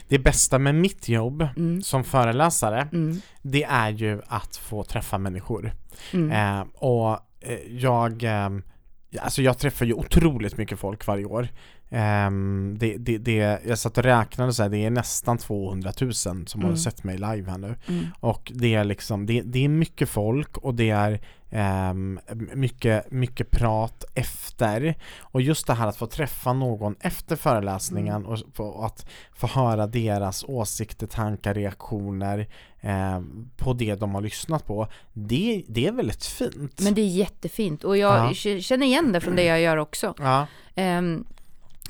Det 0.08 0.20
bästa 0.20 0.60
med 0.60 0.76
mitt 0.76 1.10
jobb 1.10 1.42
Mm. 1.58 1.82
som 1.82 2.04
föreläsare, 2.04 2.88
Mm. 2.94 3.22
det 3.42 3.64
är 3.64 3.90
ju 3.90 4.22
att 4.28 4.56
få 4.58 4.84
träffa 4.84 5.18
människor. 5.18 5.74
Mm. 6.14 6.32
Eh, 6.60 6.66
och 6.76 7.12
eh, 7.40 7.60
jag, 7.70 8.24
eh, 8.24 8.50
alltså 9.20 9.42
jag 9.42 9.58
träffar 9.58 9.86
ju 9.86 9.94
otroligt 9.94 10.58
mycket 10.58 10.80
folk 10.80 11.08
varje 11.08 11.26
år. 11.26 11.48
Ehm, 11.94 12.76
det, 12.80 12.98
det, 12.98 13.18
det, 13.18 13.60
jag 13.68 13.80
satt 13.80 13.98
och 13.98 14.04
räknade 14.04 14.54
så 14.54 14.64
här, 14.64 14.70
det 14.70 14.78
är 14.86 14.90
nästan 14.90 15.38
200 15.38 15.92
000 16.02 16.14
som 16.14 16.32
har 16.54 16.64
Mm. 16.64 16.78
sett 16.78 17.04
mig 17.04 17.16
live 17.18 17.50
här 17.52 17.58
nu. 17.58 17.76
Mm. 17.88 18.06
Och 18.20 18.52
det 18.56 18.74
är 18.76 18.84
liksom, 18.84 19.26
det, 19.26 19.42
det 19.42 19.66
är 19.66 19.70
mycket 19.70 20.10
folk 20.10 20.58
och 20.58 20.76
det 20.76 20.90
är 20.90 21.22
ehm, 21.50 22.20
mycket, 22.54 23.12
mycket 23.12 23.52
prat 23.52 24.04
efter. 24.16 24.96
Och 25.20 25.42
just 25.42 25.68
det 25.68 25.74
här 25.74 25.88
att 25.88 25.98
få 25.98 26.06
träffa 26.08 26.54
någon 26.54 26.96
efter 27.00 27.36
föreläsningen 27.36 28.26
och 28.26 28.40
få, 28.54 28.84
att 28.84 29.06
få 29.34 29.48
höra 29.48 29.88
deras 29.88 30.44
åsikter, 30.48 31.08
tankar, 31.08 31.54
reaktioner 31.54 32.48
ehm, 32.82 33.50
på 33.58 33.74
det 33.74 33.96
de 33.96 34.16
har 34.16 34.22
lyssnat 34.22 34.66
på. 34.66 34.88
Det, 35.14 35.64
det 35.68 35.88
är 35.88 35.92
väldigt 35.92 36.26
fint. 36.26 36.82
Men 36.82 36.94
det 36.94 37.02
är 37.02 37.08
jättefint 37.08 37.84
och 37.84 37.98
jag 37.98 38.30
Ja. 38.30 38.34
känner 38.62 38.86
igen 38.86 39.12
det 39.12 39.22
från 39.22 39.36
det 39.36 39.44
jag 39.44 39.62
gör 39.62 39.78
också. 39.78 40.14
Ja, 40.20 40.48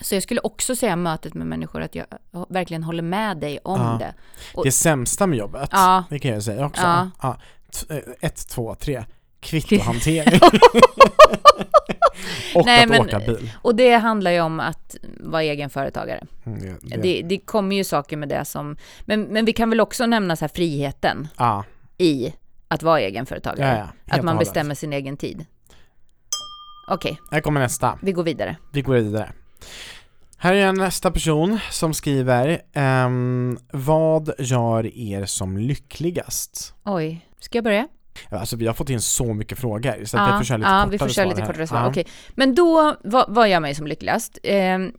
så 0.02 0.16
jag 0.16 0.24
skulle 0.24 0.42
också 0.42 0.76
säga 0.76 0.96
mötet 0.96 1.34
med 1.34 1.48
människor, 1.48 1.82
att 1.82 1.96
jag 1.96 2.06
verkligen 2.50 2.84
håller 2.84 3.04
med 3.04 3.38
dig 3.38 3.60
om 3.64 3.82
Ja. 3.82 3.98
det. 4.00 4.14
Och- 4.54 4.66
det 4.66 4.72
sämsta 4.72 5.28
med 5.28 5.40
jobbet, 5.40 5.70
Ja. 5.72 6.04
det 6.10 6.20
kan 6.20 6.32
jag 6.32 6.44
säga 6.44 6.66
också. 6.66 6.82
Ja. 6.82 7.10
Ja. 7.22 7.38
Eh, 7.90 7.98
ett, 8.22 8.48
två, 8.50 8.76
tre. 8.76 9.04
Kvittohantering. 9.40 10.40
och 12.56 12.66
Nej, 12.66 12.84
att 12.84 12.90
men- 12.90 13.02
åka 13.02 13.20
bil. 13.20 13.52
Och 13.62 13.76
det 13.76 13.94
handlar 13.96 14.32
ju 14.32 14.42
om 14.42 14.60
att 14.60 14.96
vara 15.20 15.44
egenföretagare. 15.44 16.24
Mm, 16.46 16.60
det, 16.62 16.78
det. 16.82 17.02
Det, 17.02 17.22
det 17.22 17.38
kommer 17.40 17.76
ju 17.76 17.84
saker 17.84 18.18
med 18.18 18.30
det 18.30 18.46
som, 18.46 18.78
men, 19.06 19.22
men 19.24 19.46
vi 19.46 19.54
kan 19.54 19.70
väl 19.70 19.82
också 19.82 20.06
nämna 20.06 20.36
så 20.36 20.44
här 20.46 20.50
friheten 20.56 21.28
Ja, 21.38 21.64
i 21.98 22.34
att 22.68 22.84
vara 22.84 23.00
egenföretagare. 23.00 23.78
ja, 23.78 23.88
ja. 24.06 24.16
Att 24.16 24.24
man 24.24 24.38
bestämmer 24.38 24.76
sin 24.76 24.94
egen 24.94 25.18
tid. 25.18 25.46
Okej, 26.88 27.20
Här 27.32 27.42
kommer 27.42 27.60
nästa. 27.60 27.98
vi 28.02 28.12
går 28.12 28.24
vidare. 28.24 28.56
Vi 28.72 28.82
går 28.82 28.94
vidare. 28.94 29.32
Här 30.38 30.54
är 30.54 30.71
nästa 30.71 31.12
person 31.12 31.60
som 31.71 31.93
skriver 31.93 32.62
ehm, 32.74 33.58
Vad 33.71 34.32
gör 34.39 34.97
er 34.97 35.26
som 35.26 35.58
lyckligast? 35.58 36.74
Oj, 36.84 37.28
ska 37.39 37.58
jag 37.58 37.63
börja? 37.63 37.88
Alltså 38.30 38.56
vi 38.56 38.67
har 38.67 38.74
fått 38.74 38.89
in 38.89 39.02
så 39.02 39.34
mycket 39.34 39.60
frågor 39.60 40.06
så 40.06 40.17
att 40.17 40.30
jag 40.30 40.39
får 40.39 40.45
köra 40.45 40.58
lite 40.58 40.69
ja, 40.69 40.76
kortare 40.76 40.91
vi 40.91 41.00
får 41.00 41.10
köra 41.10 41.26
lite 41.26 41.41
kortare 41.41 41.67
svar. 41.67 41.80
Ja. 41.80 41.89
Okej, 41.89 42.08
men 42.30 42.56
då, 42.56 42.95
vad, 43.04 43.26
vad 43.28 43.50
gör 43.50 43.60
mig 43.60 43.76
som 43.76 43.88
lyckligast? 43.88 44.38
Ehm, 44.43 44.91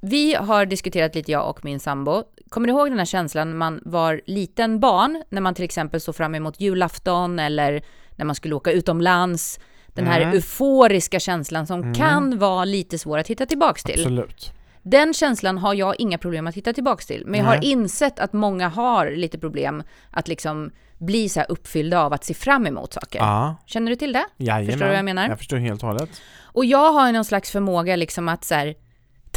vi 0.00 0.34
har 0.34 0.66
diskuterat 0.66 1.14
lite, 1.14 1.32
jag 1.32 1.50
och 1.50 1.64
min 1.64 1.80
sambo. 1.80 2.22
Kommer 2.48 2.68
du 2.68 2.72
ihåg 2.72 2.88
den 2.88 2.98
här 2.98 3.04
känslan 3.04 3.50
när 3.50 3.56
man 3.56 3.80
var 3.84 4.20
liten 4.26 4.80
barn, 4.80 5.22
när 5.28 5.40
man 5.40 5.54
till 5.54 5.64
exempel 5.64 6.00
såg 6.00 6.16
fram 6.16 6.34
emot 6.34 6.60
julafton 6.60 7.38
eller 7.38 7.82
när 8.16 8.24
man 8.24 8.34
skulle 8.34 8.54
åka 8.54 8.72
utomlands? 8.72 9.60
Den 9.98 10.06
här 10.06 10.20
Mm. 10.20 10.34
euforiska 10.34 11.20
känslan 11.20 11.66
som 11.66 11.94
kan 11.94 12.38
vara 12.38 12.64
lite 12.64 12.98
svår 12.98 13.18
att 13.18 13.28
hitta 13.28 13.46
tillbaks 13.46 13.82
till. 13.82 14.00
Absolut. 14.00 14.52
Den 14.82 15.14
känslan 15.14 15.58
har 15.58 15.74
jag 15.74 15.94
inga 15.98 16.18
problem 16.18 16.46
att 16.46 16.54
hitta 16.54 16.72
tillbaks 16.72 17.06
till. 17.06 17.22
Men 17.26 17.40
jag 17.40 17.46
har 17.46 17.64
insett 17.64 18.18
att 18.18 18.32
många 18.32 18.68
har 18.68 19.10
lite 19.10 19.38
problem 19.38 19.82
att 20.10 20.28
liksom 20.28 20.70
bli 20.98 21.28
så 21.28 21.40
här 21.40 21.46
uppfyllda 21.50 22.00
av 22.00 22.12
att 22.12 22.24
se 22.24 22.34
fram 22.34 22.66
emot 22.66 22.92
saker. 22.92 23.18
Ja, 23.18 23.56
Känner 23.66 23.90
du 23.90 23.96
till 23.96 24.12
det? 24.12 24.24
jajamän. 24.36 24.66
Förstår 24.66 24.84
du 24.84 24.88
vad 24.90 24.98
jag 24.98 25.04
menar? 25.04 25.28
Jag 25.28 25.38
förstår 25.38 25.56
helt 25.56 25.82
och 25.82 25.88
hållet. 25.88 26.10
Och 26.42 26.64
jag 26.64 26.92
har 26.92 27.12
någon 27.12 27.24
slags 27.24 27.50
förmåga 27.50 27.96
liksom 27.96 28.28
att 28.28 28.44
så 28.44 28.54
här, 28.54 28.74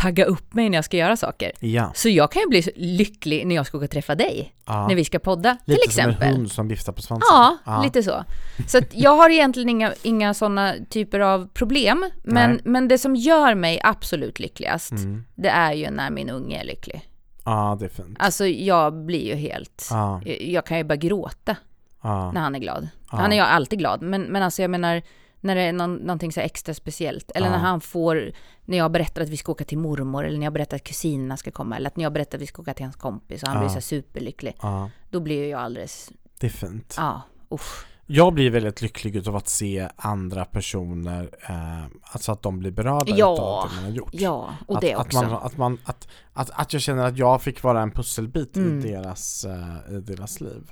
tagga 0.02 0.26
upp 0.26 0.54
mig 0.54 0.70
när 0.70 0.78
jag 0.78 0.86
ska 0.86 0.98
göra 0.98 1.18
saker. 1.18 1.52
Ja, 1.60 1.92
Så 1.96 2.10
jag 2.10 2.32
kan 2.32 2.42
ju 2.42 2.48
bli 2.48 2.64
lycklig 2.76 3.48
när 3.48 3.56
jag 3.56 3.66
ska 3.66 3.78
gå 3.78 3.84
och 3.84 3.90
träffa 3.92 4.16
dig, 4.16 4.54
ja. 4.66 4.88
när 4.88 4.96
vi 4.96 5.06
ska 5.06 5.20
podda 5.20 5.58
till 5.66 5.74
Lite 5.74 5.84
exempel. 5.86 6.16
som 6.18 6.24
en 6.28 6.34
hund 6.36 6.52
som 6.52 6.68
viftar 6.68 6.94
på 6.94 7.02
svansen. 7.02 7.28
Ja, 7.66 7.82
lite 7.84 8.04
så. 8.04 8.24
Så 8.68 8.80
jag 8.92 9.16
har 9.16 9.30
egentligen 9.30 9.70
inga, 9.70 9.94
inga 10.04 10.34
sådana 10.34 10.74
typer 10.90 11.20
av 11.20 11.48
problem, 11.54 12.06
men, 12.24 12.50
Nej. 12.52 12.60
men 12.64 12.88
det 12.88 12.98
som 12.98 13.16
gör 13.16 13.56
mig 13.56 13.80
absolut 13.84 14.40
lyckligast, 14.40 14.92
Mm. 14.92 15.24
det 15.36 15.50
är 15.50 15.74
ju 15.74 15.90
när 15.90 16.10
min 16.10 16.30
unge 16.30 16.60
är 16.62 16.64
lycklig. 16.66 17.02
Ja, 17.46 17.78
det 17.80 17.86
är 17.86 17.90
fint. 17.90 18.18
Alltså 18.20 18.46
jag 18.46 19.06
blir 19.06 19.26
ju 19.28 19.36
helt, 19.36 19.88
Ja, 19.90 20.22
jag 20.40 20.66
kan 20.66 20.78
ju 20.78 20.84
bara 20.84 20.96
gråta 20.96 21.56
ja, 22.04 22.32
när 22.32 22.42
han 22.42 22.56
är 22.56 22.60
glad. 22.60 22.88
Ja. 23.12 23.18
Han 23.18 23.32
är 23.32 23.36
ju 23.36 23.42
alltid 23.42 23.80
glad, 23.80 24.02
men, 24.02 24.22
men 24.22 24.44
alltså 24.44 24.62
jag 24.62 24.72
menar 24.72 25.02
när 25.42 25.56
det 25.56 25.62
är 25.62 25.74
någon, 25.74 25.96
någonting 25.96 26.32
så 26.32 26.40
extra 26.40 26.74
speciellt. 26.74 27.32
Eller 27.36 27.48
Ja. 27.48 27.52
när 27.54 27.60
han 27.60 27.82
får, 27.82 28.32
när 28.66 28.78
jag 28.78 28.92
berättar 28.92 29.22
att 29.22 29.30
vi 29.30 29.38
ska 29.38 29.52
åka 29.52 29.64
till 29.64 29.78
mormor, 29.78 30.26
eller 30.26 30.38
när 30.38 30.46
jag 30.46 30.54
berättar 30.54 30.76
att 30.78 30.84
kusinerna 30.84 31.38
ska 31.38 31.52
komma, 31.52 31.76
eller 31.78 31.88
att 31.88 31.96
när 31.98 32.04
jag 32.04 32.14
berättar 32.14 32.38
att 32.38 32.42
vi 32.42 32.48
ska 32.48 32.62
åka 32.62 32.74
till 32.74 32.86
hans 32.86 32.96
kompis 32.96 33.44
och 33.44 33.50
han 33.50 33.58
Ja. 33.58 33.64
blir 33.70 33.82
så 33.82 33.88
superlycklig. 33.88 34.56
ja. 34.62 34.90
Då 35.10 35.20
blir 35.20 35.50
jag 35.50 35.62
alldeles, 35.62 36.12
Det 36.40 36.48
är 36.48 36.52
fint. 36.52 36.96
ja, 36.98 37.22
usch. 37.52 37.86
Jag 38.06 38.34
blir 38.34 38.50
väldigt 38.50 38.82
lycklig 38.82 39.16
utav 39.16 39.36
att 39.36 39.48
se 39.48 39.90
andra 39.96 40.46
personer, 40.46 41.30
eh, 41.50 41.86
alltså 42.04 42.32
att 42.32 42.42
de 42.42 42.60
blir 42.60 42.72
berörda 42.72 43.16
Ja. 43.16 43.34
utav 43.34 43.70
det 43.70 43.76
man 43.76 43.84
har 43.84 43.92
gjort. 43.92 44.10
Ja, 44.14 44.54
och 44.68 44.76
att, 44.76 44.82
det 44.82 44.94
att 44.94 45.06
också. 45.06 45.22
Man, 45.22 45.34
att, 45.34 45.58
man, 45.58 45.78
att, 45.86 46.08
att, 46.34 46.50
att 46.54 46.74
jag 46.74 46.82
känner 46.82 47.04
att 47.04 47.18
jag 47.18 47.42
fick 47.42 47.64
vara 47.64 47.82
en 47.82 47.92
pusselbit 47.92 48.56
Mm. 48.58 48.80
i, 48.80 48.92
deras, 48.92 49.46
eh, 49.46 49.96
i 49.96 50.00
deras 50.02 50.42
liv. 50.42 50.72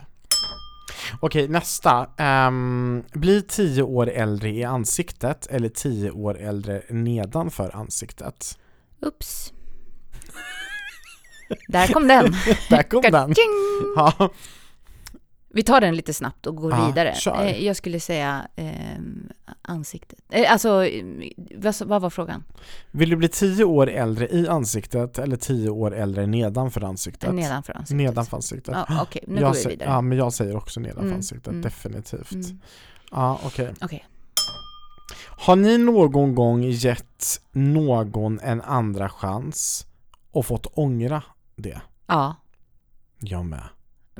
Okej, 1.20 1.48
nästa. 1.48 2.08
Um, 2.48 3.04
bli 3.14 3.42
tio 3.42 3.84
år 3.84 4.10
äldre 4.10 4.50
i 4.50 4.64
ansiktet 4.64 5.48
eller 5.48 5.70
tio 5.70 6.12
år 6.12 6.40
äldre 6.40 6.82
nedanför 6.90 7.76
ansiktet. 7.76 8.58
Ups. 9.02 9.54
Där 11.68 11.88
kom 11.88 12.08
den. 12.08 12.26
Där 12.70 12.84
kom 12.84 13.02
den! 13.02 13.34
Ja. 13.96 14.30
Vi 15.54 15.64
tar 15.64 15.82
den 15.82 15.96
lite 15.96 16.14
snabbt 16.14 16.46
och 16.46 16.56
går 16.56 16.72
Ja, 16.72 16.88
vidare. 16.88 17.16
kör. 17.16 17.44
Eh, 17.46 17.64
Jag 17.66 17.76
skulle 17.76 18.00
säga 18.00 18.48
eh, 18.56 18.72
ansiktet. 19.62 20.20
Eh, 20.30 20.52
alltså, 20.52 20.86
eh, 20.86 21.04
vad, 21.58 21.76
vad 21.86 22.02
var 22.02 22.10
frågan? 22.10 22.44
Vill 22.92 23.10
du 23.10 23.16
bli 23.16 23.28
tio 23.28 23.64
år 23.64 23.90
äldre 23.90 24.28
i 24.28 24.48
ansiktet 24.48 25.20
eller 25.20 25.38
tio 25.38 25.70
år 25.70 25.96
äldre 25.96 26.26
nedanför 26.28 26.84
ansiktet? 26.84 27.34
Nedanför 27.36 27.74
ansiktet. 27.74 27.98
Nedanför 27.98 28.38
ansiktet. 28.38 28.76
Ja, 28.90 29.02
Okej, 29.02 29.24
nu 29.28 29.42
jag 29.42 29.54
går 29.54 29.60
vi 29.64 29.70
vidare. 29.70 29.90
Ja, 29.90 30.02
men 30.02 30.18
jag 30.18 30.34
säger 30.34 30.56
också 30.56 30.80
nedanför 30.80 31.02
Mm, 31.04 31.16
ansiktet, 31.16 31.48
mm, 31.48 31.62
definitivt. 31.62 32.32
Mm. 32.32 32.60
Ja, 33.12 33.40
okej. 33.44 33.74
Okej. 33.82 34.06
Har 35.28 35.56
ni 35.56 35.78
någon 35.78 36.36
gång 36.36 36.64
gett 36.64 37.42
någon 37.52 38.40
en 38.40 38.62
andra 38.62 39.10
chans 39.10 39.86
och 40.32 40.46
fått 40.46 40.66
ångra 40.74 41.24
det? 41.56 41.82
Ja, 42.08 42.36
Jag 43.20 43.46
med. 43.46 43.64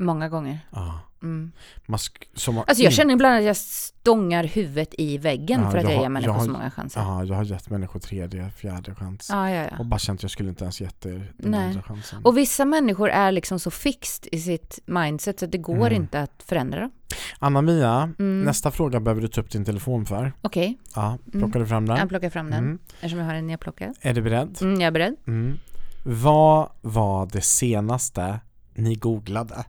Många 0.00 0.28
gånger. 0.28 0.58
Ja. 0.70 1.00
Mm. 1.22 1.52
Man 1.86 1.96
sk- 1.98 2.26
som 2.34 2.58
Alltså 2.58 2.82
jag 2.84 2.92
känner 2.92 3.14
ibland 3.14 3.38
att 3.38 3.44
jag 3.44 3.56
stångar 3.56 4.44
huvudet 4.44 4.94
i 4.98 5.18
väggen 5.18 5.60
Ja, 5.60 5.70
för 5.70 5.78
att 5.78 5.84
jag 5.84 5.92
jag, 5.92 6.02
ger 6.02 6.08
människor 6.08 6.34
jag 6.34 6.38
har- 6.38 6.44
så 6.46 6.50
många 6.52 6.70
chanser. 6.70 7.00
Ja, 7.00 7.24
jag 7.24 7.34
har 7.34 7.44
gett 7.44 7.70
människor 7.70 8.00
tredje, 8.00 8.50
fjärde 8.50 8.94
chans. 8.94 9.28
Ja, 9.32 9.50
ja, 9.50 9.62
ja. 9.70 9.78
Och 9.78 9.86
bara 9.86 9.98
känt 9.98 10.18
att 10.18 10.22
jag 10.22 10.30
skulle 10.30 10.48
inte 10.48 10.64
ens 10.64 10.80
gett 10.80 11.06
er 11.06 11.32
den 11.38 11.50
Nej. 11.50 11.66
andra 11.68 11.82
chansen. 11.82 12.24
Och 12.24 12.36
vissa 12.36 12.64
människor 12.64 13.08
är 13.10 13.32
liksom 13.32 13.58
så 13.58 13.70
fixed 13.70 14.28
i 14.32 14.40
sitt 14.40 14.78
mindset 14.86 15.38
så 15.38 15.44
att 15.44 15.52
det 15.52 15.58
går 15.58 15.76
Mm. 15.86 15.92
inte 16.02 16.20
att 16.20 16.42
förändra 16.46 16.80
dem. 16.80 16.90
Anna-Mia, 17.38 18.12
Mm. 18.18 18.42
nästa 18.42 18.70
fråga 18.70 19.00
behöver 19.00 19.22
du 19.22 19.28
ta 19.28 19.40
upp 19.40 19.50
din 19.50 19.64
telefon 19.64 20.06
för. 20.06 20.32
Okej, 20.42 20.78
Ja, 20.94 21.18
plockar 21.32 21.60
du 21.60 21.66
fram 21.66 21.86
den? 21.86 21.96
jag 21.96 22.08
plockar 22.08 22.30
fram 22.30 22.50
den 22.50 22.58
Mm. 22.64 22.78
eftersom 22.94 23.18
jag 23.18 23.26
har 23.26 23.34
den 23.34 23.46
nedplockad. 23.46 23.94
Är 24.00 24.14
du 24.14 24.22
beredd? 24.22 24.58
Mm, 24.60 24.74
jag 24.80 24.86
är 24.86 24.90
beredd. 24.90 25.16
Mm. 25.26 25.58
Vad 26.04 26.68
var 26.80 27.26
det 27.32 27.40
senaste 27.40 28.40
ni 28.74 28.94
googlade? 28.94 29.64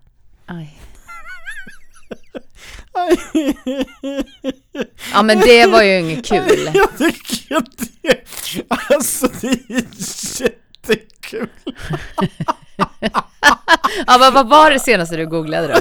Aj. 0.51 0.77
Ja 5.13 5.21
men 5.23 5.39
det 5.39 5.65
var 5.65 5.83
ju 5.83 5.99
inget 5.99 6.25
kul. 6.25 6.69
Jag 6.73 6.97
tycker 6.97 7.55
att 7.55 7.77
det, 8.01 8.23
alltså 8.69 9.27
det 9.41 9.47
är 9.47 9.83
jättekul. 10.41 11.49
Ja, 14.07 14.17
vad, 14.19 14.33
vad 14.33 14.49
var 14.49 14.71
det 14.71 14.79
senaste 14.79 15.17
du 15.17 15.27
googlade 15.27 15.67
då? 15.67 15.79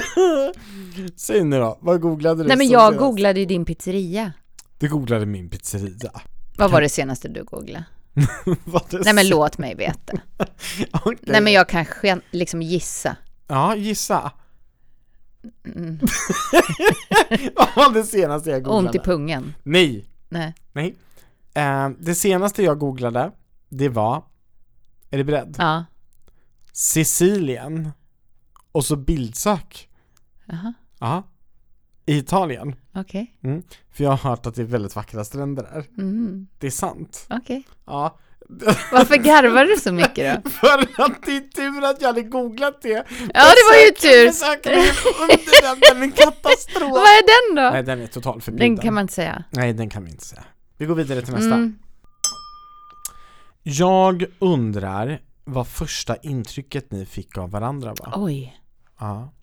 Säg 1.15 1.43
nu 1.43 1.59
då, 1.59 1.77
vad 1.81 2.01
googlade 2.01 2.43
du 2.43 2.47
Nej 2.47 2.57
men 2.57 2.69
jag 2.69 2.81
senast? 2.81 2.99
googlade 2.99 3.39
ju 3.39 3.45
din 3.45 3.65
pizzeria. 3.65 4.33
Du 4.77 4.89
googlade 4.89 5.25
min 5.25 5.49
pizzeria. 5.49 6.11
Vad 6.57 6.71
var 6.71 6.81
det 6.81 6.89
senaste 6.89 7.27
du 7.27 7.43
googlade? 7.43 7.85
Nej 9.03 9.13
men 9.13 9.29
låt 9.29 9.57
mig 9.57 9.75
veta. 9.75 10.13
Okej. 10.91 11.17
Nej 11.21 11.41
men 11.41 11.53
jag 11.53 11.69
kan 11.69 11.85
liksom 12.31 12.61
gissa. 12.61 13.15
Ja, 13.47 13.75
gissa. 13.75 14.31
Mm. 15.65 15.99
Vad 17.55 17.75
var 17.75 17.93
det 17.93 18.03
senaste 18.03 18.49
jag 18.49 18.63
googlade? 18.63 18.87
Ont 18.87 18.95
i 18.95 18.99
pungen. 18.99 19.53
Nej, 19.63 20.09
Nej. 20.29 20.53
nej. 20.73 20.95
Eh, 21.53 21.89
det 21.99 22.15
senaste 22.15 22.63
jag 22.63 22.79
googlade, 22.79 23.31
det 23.69 23.89
var, 23.89 24.23
är 25.09 25.17
du 25.17 25.23
beredd? 25.23 25.55
Ja. 25.59 25.85
Sicilien. 26.71 27.91
Och 28.71 28.85
så 28.85 28.95
bildsök. 28.95 29.89
Jaha. 30.45 30.73
Ja. 30.99 31.23
I 32.05 32.17
Italien. 32.17 32.75
Okej. 32.93 33.37
För 33.91 34.03
jag 34.03 34.11
har 34.11 34.29
hört 34.29 34.45
att 34.45 34.55
det 34.55 34.61
är 34.61 34.65
väldigt 34.65 34.95
vackra 34.95 35.23
stränder 35.23 35.63
där. 35.63 35.85
Mm. 35.97 36.47
Det 36.57 36.67
är 36.67 36.71
sant. 36.71 37.25
Okej. 37.29 37.67
Ja. 37.85 38.19
Varför 38.91 39.15
garvar 39.15 39.65
du 39.65 39.77
så 39.77 39.91
mycket 39.91 40.43
då? 40.43 40.49
För 40.95 41.03
att 41.03 41.25
det 41.25 41.35
är 41.35 41.39
tur 41.39 41.83
att 41.83 42.01
jag 42.01 42.07
hade 42.07 42.21
googlat 42.21 42.81
det. 42.81 42.89
Ja 43.33 43.43
det 43.43 43.63
var 43.69 43.85
ju 43.85 43.91
tur. 43.91 44.27
Under 45.21 45.93
den, 45.93 46.03
en 46.03 46.11
katastrof. 46.11 46.91
Vad 46.91 47.03
är 47.03 47.49
den 47.55 47.63
då? 47.63 47.71
Nej, 47.71 47.83
den 47.83 48.01
är 48.01 48.07
totalt 48.07 48.43
förbjuden. 48.43 48.75
Den 48.75 48.83
kan 48.83 48.93
man 48.93 49.01
inte 49.01 49.13
säga. 49.13 49.43
Nej, 49.49 49.73
den 49.73 49.89
kan 49.89 50.05
vi 50.05 50.11
inte 50.11 50.25
säga. 50.25 50.43
Vi 50.77 50.85
går 50.85 50.95
vidare 50.95 51.21
till 51.21 51.33
nästa. 51.33 51.53
Mm. 51.53 51.75
Jag 53.63 54.25
undrar 54.39 55.21
vad 55.43 55.67
första 55.67 56.15
intrycket 56.15 56.91
ni 56.91 57.05
fick 57.05 57.37
av 57.37 57.51
varandra 57.51 57.93
var? 57.99 58.13
Oj. 58.15 58.57
Ja. 58.99 59.33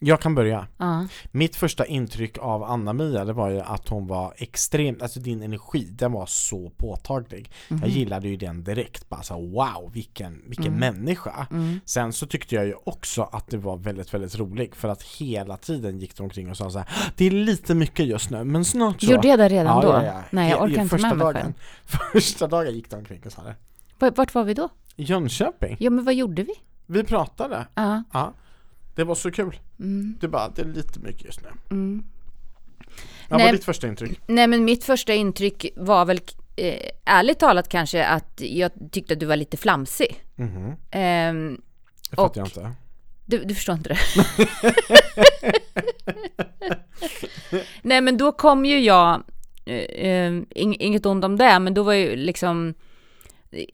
Jag 0.00 0.20
kan 0.20 0.34
börja. 0.34 0.66
Ja. 0.78 1.06
Mitt 1.30 1.56
första 1.56 1.86
intryck 1.86 2.38
av 2.38 2.62
Anna-Mia 2.64 3.24
det 3.24 3.32
var 3.32 3.48
ju 3.50 3.60
att 3.60 3.88
hon 3.88 4.06
var 4.06 4.34
extremt, 4.36 5.02
alltså 5.02 5.20
din 5.20 5.42
energi, 5.42 5.88
den 5.90 6.12
var 6.12 6.26
så 6.26 6.70
påtaglig. 6.76 7.52
Mhm. 7.68 7.80
Jag 7.80 7.88
gillade 7.90 8.28
ju 8.28 8.36
den 8.36 8.64
direkt, 8.64 9.08
bara 9.08 9.22
så 9.22 9.34
wow 9.40 9.90
vilken, 9.92 10.42
vilken 10.46 10.66
Mm. 10.74 10.78
människa. 10.80 11.46
Mm. 11.50 11.80
Sen 11.84 12.12
så 12.12 12.26
tyckte 12.26 12.54
jag 12.54 12.66
ju 12.66 12.74
också 12.84 13.22
att 13.22 13.48
det 13.50 13.56
var 13.56 13.76
väldigt, 13.76 14.14
väldigt 14.14 14.38
roligt 14.38 14.76
för 14.76 14.88
att 14.88 15.02
hela 15.02 15.56
tiden 15.56 15.98
gick 15.98 16.16
de 16.16 16.22
omkring 16.22 16.50
och 16.50 16.56
sa 16.56 16.70
så 16.70 16.78
här, 16.78 16.88
det 17.16 17.24
är 17.26 17.30
lite 17.30 17.74
mycket 17.74 18.06
just 18.06 18.30
nu, 18.30 18.44
men 18.44 18.64
snart 18.64 19.00
så. 19.00 19.10
Gjorde 19.10 19.28
jag 19.28 19.38
det 19.38 19.48
redan 19.48 19.66
Ja, 19.76 19.82
då? 19.82 19.88
ja, 19.88 20.04
ja. 20.04 20.22
Nej 20.30 20.50
jag 20.50 20.62
orkar 20.62 20.82
inte 20.82 20.88
första 20.88 21.08
med 21.08 21.16
mig 21.16 21.24
dagen. 21.24 21.42
själv. 21.42 21.54
Första 22.12 22.46
dagen 22.46 22.74
gick 22.74 22.90
de 22.90 22.96
omkring 22.96 23.22
och 23.26 23.32
sa 23.32 23.42
det. 23.42 24.10
Vart- 24.10 24.34
var 24.34 24.44
vi 24.44 24.54
då? 24.54 24.68
Jönköping, 24.96 25.76
Ja 25.80 25.90
men 25.90 26.04
vad 26.04 26.14
gjorde 26.14 26.42
vi? 26.42 26.52
vi 26.86 27.04
pratade. 27.04 27.66
Ja. 27.74 28.02
Ja, 28.12 28.32
det 28.94 29.04
var 29.04 29.14
så 29.14 29.30
kul. 29.30 29.60
Mm. 29.80 30.16
Det 30.20 30.28
bara, 30.28 30.48
det 30.48 30.62
är 30.62 30.66
lite 30.66 31.00
mycket 31.00 31.24
just 31.24 31.40
nu. 31.42 31.48
Mm. 31.70 32.04
Vad 33.28 33.38
Nej. 33.38 33.46
var 33.48 33.52
ditt 33.52 33.64
första 33.64 33.86
intryck? 33.88 34.20
Nej 34.26 34.46
men 34.46 34.64
mitt 34.64 34.84
första 34.84 35.14
intryck 35.14 35.66
var 35.76 36.04
väl 36.04 36.20
eh, 36.56 36.90
ärligt 37.04 37.38
talat 37.38 37.68
kanske 37.68 38.04
att 38.06 38.40
jag 38.40 38.70
tyckte 38.92 39.14
att 39.14 39.20
du 39.20 39.26
var 39.26 39.36
lite 39.36 39.56
flamsig. 39.56 40.24
Mhm, 40.34 40.72
Ehm, 40.90 41.60
det 42.10 42.16
fattar 42.16 42.40
jag 42.40 42.46
inte. 42.48 42.72
du, 43.24 43.44
du 43.44 43.54
förstår 43.54 43.74
inte 43.74 43.88
det? 43.88 43.98
Nej 47.82 48.00
men 48.00 48.16
då 48.16 48.32
kom 48.32 48.64
ju 48.66 48.80
jag, 48.80 49.22
eh, 49.64 49.74
eh, 49.76 50.30
ing- 50.32 50.76
inget 50.78 51.06
ont 51.06 51.24
om 51.24 51.36
det, 51.36 51.58
men 51.60 51.74
då 51.74 51.82
var 51.82 51.92
ju 51.92 52.16
liksom 52.16 52.74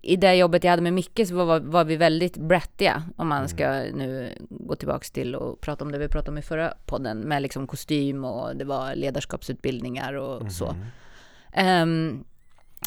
i 0.03 0.17
det 0.17 0.35
jobbet 0.35 0.65
jag 0.65 0.71
hade 0.71 0.83
med 0.83 0.93
Micke 0.93 1.21
så 1.29 1.45
var, 1.45 1.61
var 1.61 1.85
vi 1.85 1.97
väldigt 1.97 2.37
brattiga 2.37 3.03
om 3.17 3.29
man 3.29 3.49
ska 3.49 3.69
nu 3.73 4.35
gå 4.51 4.77
tillbaks 4.77 5.11
till 5.11 5.35
och 5.35 5.61
prata 5.61 5.85
om 5.85 5.93
det 5.93 5.99
vi 5.99 6.09
pratade 6.09 6.31
om 6.31 6.39
i 6.39 6.43
förra 6.43 6.75
podden 6.87 7.19
med 7.19 7.43
liksom 7.43 7.67
kostym 7.67 8.25
och 8.25 8.57
det 8.57 8.65
var 8.65 8.95
ledarskapsutbildningar 8.95 10.15
och 10.15 10.53
så. 10.53 10.77
Ehm, 11.53 12.25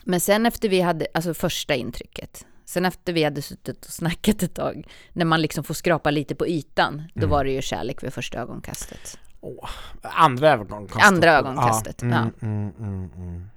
men 0.04 0.20
sen 0.20 0.46
efter 0.46 0.70
vi 0.70 0.82
hade, 0.82 1.08
alltså 1.14 1.34
första 1.34 1.76
intrycket, 1.76 2.46
sen 2.66 2.86
efter 2.86 3.14
vi 3.14 3.24
hade 3.24 3.42
suttit 3.42 3.86
och 3.86 3.92
snackat 3.92 4.44
ett 4.44 4.56
tag, 4.56 4.88
när 5.14 5.26
man 5.26 5.42
liksom 5.42 5.64
får 5.64 5.74
skrapa 5.74 6.12
lite 6.12 6.36
på 6.36 6.48
ytan, 6.48 7.04
då 7.14 7.28
var 7.28 7.44
det 7.44 7.52
ju 7.52 7.62
kärlek 7.62 8.04
vid 8.04 8.14
första 8.14 8.40
ögonkastet. 8.40 9.20
Åh, 9.42 9.70
andra 10.02 10.52
ögonkastet. 10.52 11.08
Andra 11.08 11.32
ögonkastet, 11.32 12.02
Ja, 12.02 12.08
mm, 12.08 12.32
ja. 12.40 12.48
mm, 12.48 12.72
mm, 12.80 13.10
mm. 13.18 13.50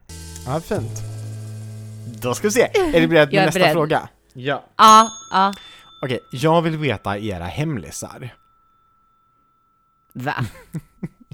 ja 0.46 0.60
fint. 0.60 1.25
Då 2.20 2.34
ska 2.34 2.46
vi 2.46 2.52
se, 2.52 2.62
är 2.74 3.00
du 3.00 3.06
beredd 3.08 3.28
Jag 3.32 3.34
är 3.34 3.38
med 3.38 3.46
nästa 3.46 3.60
beredd. 3.60 3.72
fråga? 3.72 4.08
Ja. 4.32 4.64
Ja, 4.76 5.08
ja. 5.30 5.52
Okej, 6.02 6.20
jag 6.32 6.62
vill 6.62 6.76
veta 6.76 7.18
era 7.18 7.44
hemlisar. 7.44 8.34
Va? 10.12 10.34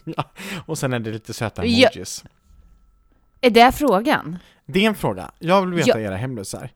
Ja. 0.05 0.25
Och 0.67 0.79
sen 0.79 0.93
är 0.93 0.99
det 0.99 1.11
lite 1.11 1.35
söta 1.35 1.65
Ja. 1.65 1.89
emojis. 1.89 2.25
Är 3.41 3.51
det 3.51 3.73
frågan? 3.73 4.39
Det 4.67 4.85
är 4.85 4.89
en 4.89 4.95
fråga, 4.95 5.31
jag 5.39 5.61
vill 5.67 5.75
veta 5.75 6.01
Ja. 6.01 6.07
era 6.09 6.17
hemlisar. 6.17 6.71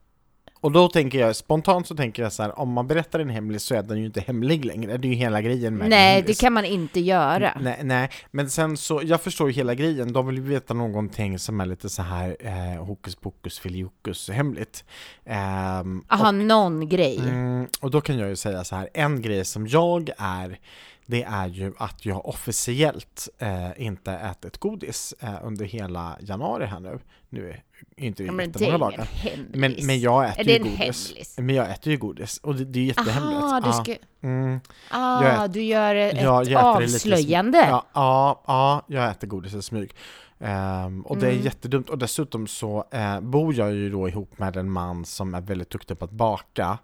Och 0.67 0.73
då 0.73 0.89
tänker 0.89 1.19
jag, 1.19 1.37
spontant 1.37 1.87
så 1.87 1.97
tänker 1.97 2.23
jag 2.23 2.33
så 2.33 2.43
här, 2.43 2.59
om 2.59 2.73
man 2.73 2.87
berättar 2.87 3.21
en 3.21 3.29
hemlis 3.29 3.63
så 3.63 3.75
är 3.75 3.83
den 3.83 3.99
ju 3.99 4.07
inte 4.07 4.21
hemlig 4.21 4.65
längre, 4.65 4.97
det 4.97 5.09
är 5.09 5.11
ju 5.11 5.17
hela 5.17 5.43
grejen 5.43 5.77
med 5.77 5.91
Nej, 5.91 6.23
det 6.27 6.41
kan 6.41 6.53
man 6.53 6.65
inte 6.65 7.01
göra. 7.01 7.59
Nej, 7.61 7.81
nej, 7.83 8.11
men 8.31 8.51
sen 8.51 8.77
så, 8.77 9.01
jag 9.05 9.21
förstår 9.21 9.49
ju 9.49 9.55
hela 9.55 9.75
grejen, 9.75 10.13
de 10.13 10.27
vill 10.27 10.37
ju 10.37 10.43
veta 10.43 10.75
någonting 10.75 11.39
som 11.39 11.61
är 11.61 11.67
lite 11.67 11.89
så 11.89 12.03
här 12.03 12.37
eh, 12.41 12.85
hokus 12.85 13.15
pokus 13.15 13.59
filiokus 13.59 14.31
hemligt. 14.31 14.85
Ehm, 15.25 16.05
Aha, 16.09 16.31
någon 16.31 16.89
grej. 16.89 17.19
Mm, 17.19 17.67
och 17.81 17.91
då 17.91 18.01
kan 18.01 18.19
jag 18.19 18.29
ju 18.29 18.37
säga 18.37 18.65
så 18.65 18.77
här, 18.77 18.89
en 18.95 19.23
grej 19.23 19.45
som 19.45 19.67
jag 19.67 20.11
är, 20.19 20.59
det 21.07 21.23
är 21.23 21.47
ju 21.47 21.73
att 21.79 22.07
jag 22.07 22.27
officiellt 22.27 23.29
eh, 23.39 23.71
inte 23.87 24.13
ätit 24.13 24.59
godis 24.59 25.15
eh, 25.21 25.35
under 25.43 25.65
hela 25.65 26.17
januari 26.21 26.67
här 26.67 26.81
nu. 26.81 26.99
Nu 27.29 27.51
är 27.51 27.63
inte 28.05 28.23
det 28.23 28.27
Ja, 28.27 28.43
jättemånga 28.43 28.79
dagar. 28.79 29.09
Men, 29.53 29.77
men 29.83 30.01
jag 30.01 30.29
äter 30.29 30.49
ju 30.49 30.59
godis. 30.59 30.79
hemlis? 30.79 31.35
Men 31.39 31.55
jag 31.55 31.71
äter 31.71 31.93
ju 31.93 31.97
godis 31.99 32.39
och 32.39 32.55
det, 32.55 32.65
det 32.65 32.79
är 32.79 32.85
jättehemligt. 32.85 33.43
Aha, 33.43 33.61
du 33.61 33.73
ska... 33.73 33.97
mm, 34.23 34.61
Ah, 34.91 35.25
Jag 35.25 35.45
ät- 35.45 35.53
du 35.53 35.63
gör 35.63 35.95
ett 35.95 36.23
Ja, 36.23 36.43
jag 36.45 36.47
äter 36.47 36.85
avslöjande. 36.85 37.59
Ja, 37.59 37.87
ja, 37.95 38.43
ja, 38.47 38.83
jag 38.89 39.11
äter 39.11 39.27
godis 39.27 39.55
i 39.55 39.63
smyg. 39.63 39.91
Ehm, 40.41 41.01
och 41.07 41.17
det 41.19 41.27
är 41.27 41.31
Mm. 41.33 41.45
jättedumt. 41.45 41.89
Och 41.91 41.99
dessutom 41.99 42.47
så 42.47 42.85
eh, 42.91 43.21
bor 43.21 43.55
jag 43.55 43.73
ju 43.73 43.91
då 43.91 44.09
ihop 44.09 44.39
med 44.39 44.57
en 44.57 44.71
man 44.71 45.05
som 45.05 45.35
är 45.35 45.41
väldigt 45.41 45.71
duktig 45.71 45.99
på 45.99 46.05
att 46.05 46.11
baka. 46.11 46.79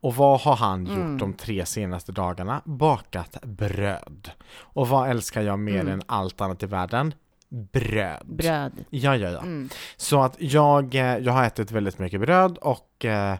Och 0.00 0.14
vad 0.14 0.40
har 0.40 0.56
han 0.56 0.86
gjort 0.86 0.96
Mm. 0.98 1.18
de 1.18 1.32
tre 1.32 1.66
senaste 1.66 2.12
dagarna? 2.12 2.62
Bakat 2.64 3.36
bröd. 3.42 4.30
Och 4.58 4.88
vad 4.88 5.10
älskar 5.10 5.42
jag 5.42 5.58
mer 5.58 5.80
Mm. 5.80 5.92
än 5.92 6.02
allt 6.06 6.40
annat 6.40 6.62
i 6.62 6.66
världen? 6.66 7.14
Bröd. 7.48 8.26
Bröd. 8.26 8.72
Ja, 8.90 9.16
ja, 9.16 9.30
ja. 9.30 9.38
Mm. 9.40 9.68
Så 9.96 10.22
att 10.22 10.36
jag, 10.38 10.94
eh, 10.94 11.18
jag 11.18 11.32
har 11.32 11.44
ätit 11.44 11.70
väldigt 11.70 11.98
mycket 11.98 12.20
bröd 12.20 12.58
och 12.58 13.04
eh, 13.04 13.36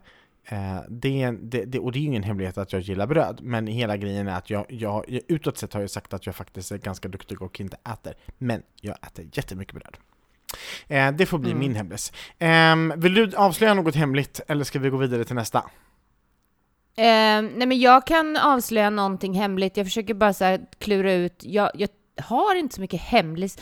Eh, 0.51 0.81
det, 0.89 1.23
är 1.23 1.33
det, 1.33 1.65
det, 1.65 1.79
och 1.79 1.93
det 1.93 1.99
är 1.99 2.03
ingen 2.03 2.23
hemlighet 2.23 2.59
att 2.59 2.73
jag 2.73 2.83
gillar 2.83 3.07
bröd, 3.07 3.39
men 3.43 3.67
hela 3.67 3.97
grejen 3.97 4.29
är 4.29 4.37
att 4.37 4.51
jag, 4.51 4.67
jag, 4.69 5.05
jag 5.09 5.23
utåt 5.29 5.59
sett 5.59 5.75
har 5.75 5.81
jag 5.81 5.91
sagt 5.91 6.15
att 6.15 6.27
jag 6.27 6.35
faktiskt 6.35 6.73
är 6.73 6.79
ganska 6.79 7.09
duktig 7.09 7.43
och 7.43 7.61
inte 7.61 7.77
äter, 7.93 8.15
men 8.39 8.63
jag 8.81 8.97
äter 9.07 9.27
jättemycket 9.33 9.75
bröd. 9.75 9.97
Eh, 10.89 11.13
det 11.13 11.27
får 11.27 11.39
bli 11.39 11.51
Mm. 11.51 11.61
min 11.61 11.75
hemlis. 11.75 12.13
Ehm, 12.39 12.93
vill 12.97 13.15
du 13.15 13.37
avslöja 13.37 13.75
något 13.75 13.95
hemligt, 13.95 14.41
eller 14.49 14.65
ska 14.65 14.79
vi 14.79 14.91
gå 14.91 14.97
vidare 14.97 15.25
till 15.25 15.35
nästa? 15.35 15.59
Eh, 16.97 17.43
nej 17.43 17.67
men 17.67 17.81
jag 17.81 18.07
kan 18.07 18.37
avslöja 18.37 18.91
någonting 18.91 19.35
hemligt. 19.35 19.77
Jag 19.77 19.87
försöker 19.87 20.15
bara 20.15 20.33
så 20.33 20.59
klura 20.79 21.13
ut. 21.13 21.35
Jag, 21.45 21.71
jag 21.75 21.89
har 22.23 22.55
inte 22.55 22.75
så 22.75 22.81
mycket 22.81 23.01
hemlis. 23.01 23.59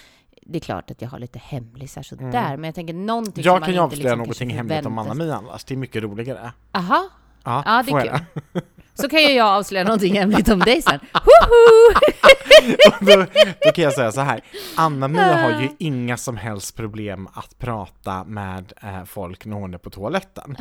Det 0.49 0.59
är 0.59 0.61
klart 0.61 0.91
att 0.91 1.03
jag 1.03 1.09
har 1.09 1.19
lite 1.19 1.39
hemlisar 1.39 2.03
sådär, 2.03 2.57
men 2.57 2.65
jag 2.65 2.75
tänker 2.75 2.95
någonting 2.95 3.45
som 3.45 3.51
Mm. 3.51 3.55
Jag 3.55 3.61
man 3.61 3.61
kan 3.67 3.75
ju 3.75 3.75
inte 3.75 3.83
avslöja 3.85 4.05
liksom 4.15 4.19
någonting 4.19 4.51
hemligt 4.51 4.87
om. 4.87 4.99
Anna-Mia 4.99 5.35
annars, 5.37 5.65
det 5.65 5.75
är 5.75 5.79
mycket 5.79 6.03
roligare. 6.03 6.53
Aha, 6.73 7.09
Ja, 7.45 7.63
Ja, 7.67 7.83
det 7.87 7.93
är 7.93 8.01
kul. 8.01 8.21
jag? 8.53 8.63
så 8.95 9.09
kan 9.09 9.21
ju 9.21 9.29
jag 9.33 9.47
avslöja 9.49 9.85
någonting 9.85 10.15
hemligt 10.19 10.49
om 10.49 10.59
dig 10.59 10.83
sen. 10.83 11.01
Då, 13.01 13.27
då 13.65 13.71
kan 13.73 13.85
jag 13.85 13.93
säga 13.93 14.13
så 14.13 14.21
här. 14.21 14.41
Anna-Mia 14.77 15.37
har 15.37 15.61
ju 15.63 15.69
inga 15.79 16.17
som 16.17 16.37
helst 16.37 16.77
problem 16.77 17.29
att 17.35 17.59
prata 17.59 18.25
med 18.25 18.73
eh, 18.83 19.05
folk 19.05 19.45
när 19.45 19.57
hon 19.57 19.75
är 19.75 19.79
på 19.79 19.91
toaletten. 19.91 20.57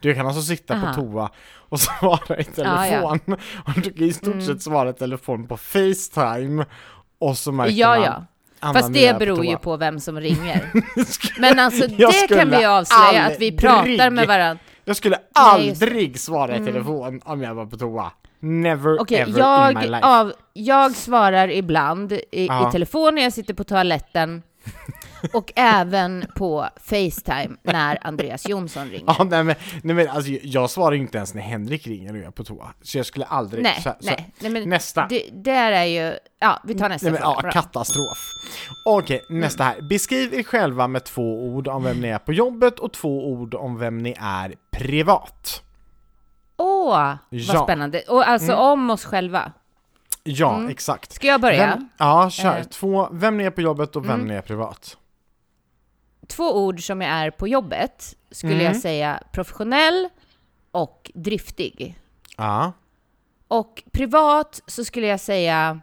Du 0.00 0.14
kan 0.14 0.26
alltså 0.26 0.42
sitta 0.42 0.74
Aha. 0.74 0.86
på 0.86 0.94
toa 1.00 1.30
och 1.56 1.80
svara 1.80 2.38
i 2.38 2.46
Ja, 2.56 2.86
ja. 2.86 3.10
telefon. 3.18 3.36
Och 3.66 3.72
du 3.82 3.92
kan 3.92 4.02
i 4.04 4.12
stort 4.12 4.34
Mm. 4.34 4.46
sett 4.46 4.62
svara 4.62 4.90
i 4.90 4.92
telefon 4.92 5.46
på 5.46 5.56
Facetime. 5.56 6.64
Och 7.18 7.38
så 7.38 7.52
märker 7.52 7.72
Ja, 7.74 7.96
man 7.98 8.26
Anna-Mia 8.64 8.82
Fast 8.82 8.94
det 8.94 9.18
beror 9.18 9.44
ju 9.44 9.56
på 9.58 9.76
vem 9.76 10.00
som 10.00 10.20
ringer. 10.20 10.70
Men 11.40 11.58
alltså 11.58 11.84
Jag 11.96 12.12
det 12.28 12.34
kan 12.34 12.50
vi 12.50 12.64
avslöja, 12.64 13.24
att 13.26 13.40
vi 13.40 13.52
pratar 13.56 13.78
aldrig- 13.78 14.12
med 14.12 14.26
varandra. 14.28 14.62
Jag 14.84 14.96
skulle 14.96 15.16
Nej, 15.16 15.24
aldrig 15.34 16.20
svara 16.20 16.56
i 16.56 16.64
telefon 16.66 17.20
om 17.24 17.42
jag 17.42 17.54
var 17.54 17.66
på 17.66 17.76
toa. 17.76 18.12
Never 18.40 19.00
Okej, 19.00 19.18
ever 19.20 19.30
in 19.30 19.34
my 19.34 19.40
jag, 19.40 19.90
life. 19.90 20.06
av, 20.06 20.32
jag 20.52 20.94
svarar 20.96 21.48
ibland 21.50 22.12
i, 22.12 22.20
i 22.32 22.48
telefon 22.72 23.14
när 23.14 23.22
jag 23.22 23.32
sitter 23.32 23.54
på 23.54 23.64
toaletten 23.64 24.42
och 25.32 25.52
även 25.56 26.24
på 26.36 26.68
Facetime 26.76 27.56
när 27.62 27.98
Andreas 28.06 28.48
Jonsson 28.48 28.88
ringer. 28.90 29.14
Ja, 29.18 29.24
nej 29.24 29.44
men, 29.44 29.54
nej 29.82 29.94
men 29.96 30.08
alltså, 30.08 30.30
jag 30.42 30.70
svarar 30.70 30.94
inte 30.96 31.16
ens 31.18 31.34
när 31.34 31.42
Henrik 31.42 31.86
ringer 31.86 32.12
och 32.12 32.18
jag 32.18 32.24
är 32.26 32.30
på 32.30 32.44
toa. 32.44 32.74
Så 32.82 32.98
jag 32.98 33.06
skulle 33.06 33.24
aldrig... 33.24 33.62
nej, 33.62 33.74
så, 33.82 33.94
så, 34.00 34.10
nej, 34.10 34.32
nej, 34.38 34.50
men 34.50 34.68
Nästa. 34.68 35.06
det 35.08 35.22
där 35.32 35.72
är 35.72 35.84
ju... 35.84 36.14
Ja, 36.38 36.60
vi 36.64 36.74
tar 36.74 36.88
nästa 36.88 37.06
Nej, 37.06 37.12
men, 37.12 37.22
fråga. 37.34 37.40
ja, 37.44 37.50
katastrof. 37.52 38.18
Okej, 38.86 39.20
nästa 39.30 39.64
här. 39.64 39.88
Beskriv 39.88 40.34
er 40.34 40.42
själva 40.42 40.88
med 40.88 41.04
två 41.04 41.44
ord 41.44 41.68
om 41.68 41.82
vem 41.84 42.00
ni 42.00 42.08
är 42.08 42.18
på 42.18 42.32
jobbet 42.32 42.78
och 42.78 42.92
två 42.92 43.28
ord 43.32 43.54
om 43.54 43.78
vem 43.78 43.98
ni 43.98 44.14
är 44.20 44.54
privat. 44.70 45.62
Åh, 46.56 46.88
vad 46.90 47.18
Ja. 47.30 47.62
spännande. 47.64 48.00
Och 48.08 48.28
alltså 48.28 48.52
Mm. 48.52 48.64
om 48.64 48.90
oss 48.90 49.04
själva. 49.04 49.52
Ja, 50.24 50.70
exakt. 50.70 51.12
Ska 51.12 51.26
jag 51.26 51.40
börja? 51.40 51.66
Vem, 51.66 51.88
ja, 51.98 52.30
kör. 52.30 52.58
Eh. 52.58 52.64
Två, 52.64 53.08
vem 53.12 53.36
ni 53.36 53.44
är 53.44 53.50
på 53.50 53.60
jobbet 53.60 53.96
och 53.96 54.04
vem 54.04 54.14
Mm. 54.14 54.28
ni 54.28 54.34
är 54.34 54.40
privat. 54.40 54.96
Två 56.26 56.64
ord 56.64 56.86
som 56.86 57.00
jag 57.00 57.10
är 57.10 57.30
på 57.30 57.48
jobbet 57.48 58.16
skulle 58.30 58.52
Mm. 58.54 58.64
jag 58.66 58.76
säga 58.76 59.22
professionell 59.32 60.08
och 60.70 61.10
driftig. 61.14 61.94
Ja. 62.36 62.72
Och 63.48 63.82
privat 63.92 64.62
så 64.66 64.84
skulle 64.84 65.06
jag 65.06 65.20
säga 65.20 65.80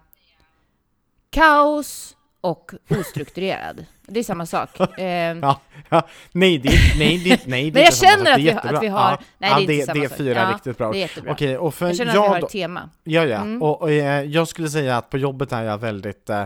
kaos 1.30 2.18
och 2.42 2.72
ostrukturerad. 2.90 3.86
Det 4.02 4.20
är 4.20 4.24
samma 4.24 4.46
sak. 4.46 4.70
Eh, 5.00 5.06
Ja, 5.06 5.60
ja. 5.90 6.08
Nej, 6.32 6.58
det, 6.58 6.70
nej, 6.98 7.18
det, 7.18 7.48
nej, 7.48 7.66
det 7.72 7.74
Men 7.74 7.84
jag 7.84 7.94
känner 7.96 8.32
att 8.32 8.40
vi, 8.40 8.52
att 8.52 8.84
vi 8.84 8.88
har... 8.88 9.12
Ja. 9.12 9.18
Nej, 9.38 9.66
det 9.66 9.74
är 9.74 9.76
inte 9.76 9.86
samma 9.86 10.00
det 10.00 10.06
är 10.06 10.10
sak. 10.10 10.18
fyra 10.18 10.40
ja, 10.40 10.54
riktigt 10.56 10.78
bra 10.78 10.92
Det 10.92 10.98
är 10.98 11.02
jättebra. 11.02 11.32
Okej, 11.32 11.58
och 11.58 11.74
för 11.74 11.88
jag 11.88 11.96
känner 11.98 12.12
att 12.12 12.16
vi 12.16 12.20
jag 12.20 12.30
har 12.30 12.40
då, 12.40 12.46
ett 12.46 12.52
tema. 12.52 12.90
Ja, 13.04 13.26
ja. 13.26 13.38
Mm. 13.38 13.62
Och, 13.62 13.82
och 13.82 13.92
eh, 13.92 14.24
jag 14.24 14.48
skulle 14.48 14.70
säga 14.70 14.98
att 14.98 15.10
på 15.10 15.18
jobbet 15.18 15.52
är 15.52 15.64
jag 15.64 15.78
väldigt 15.78 16.30
eh, 16.30 16.44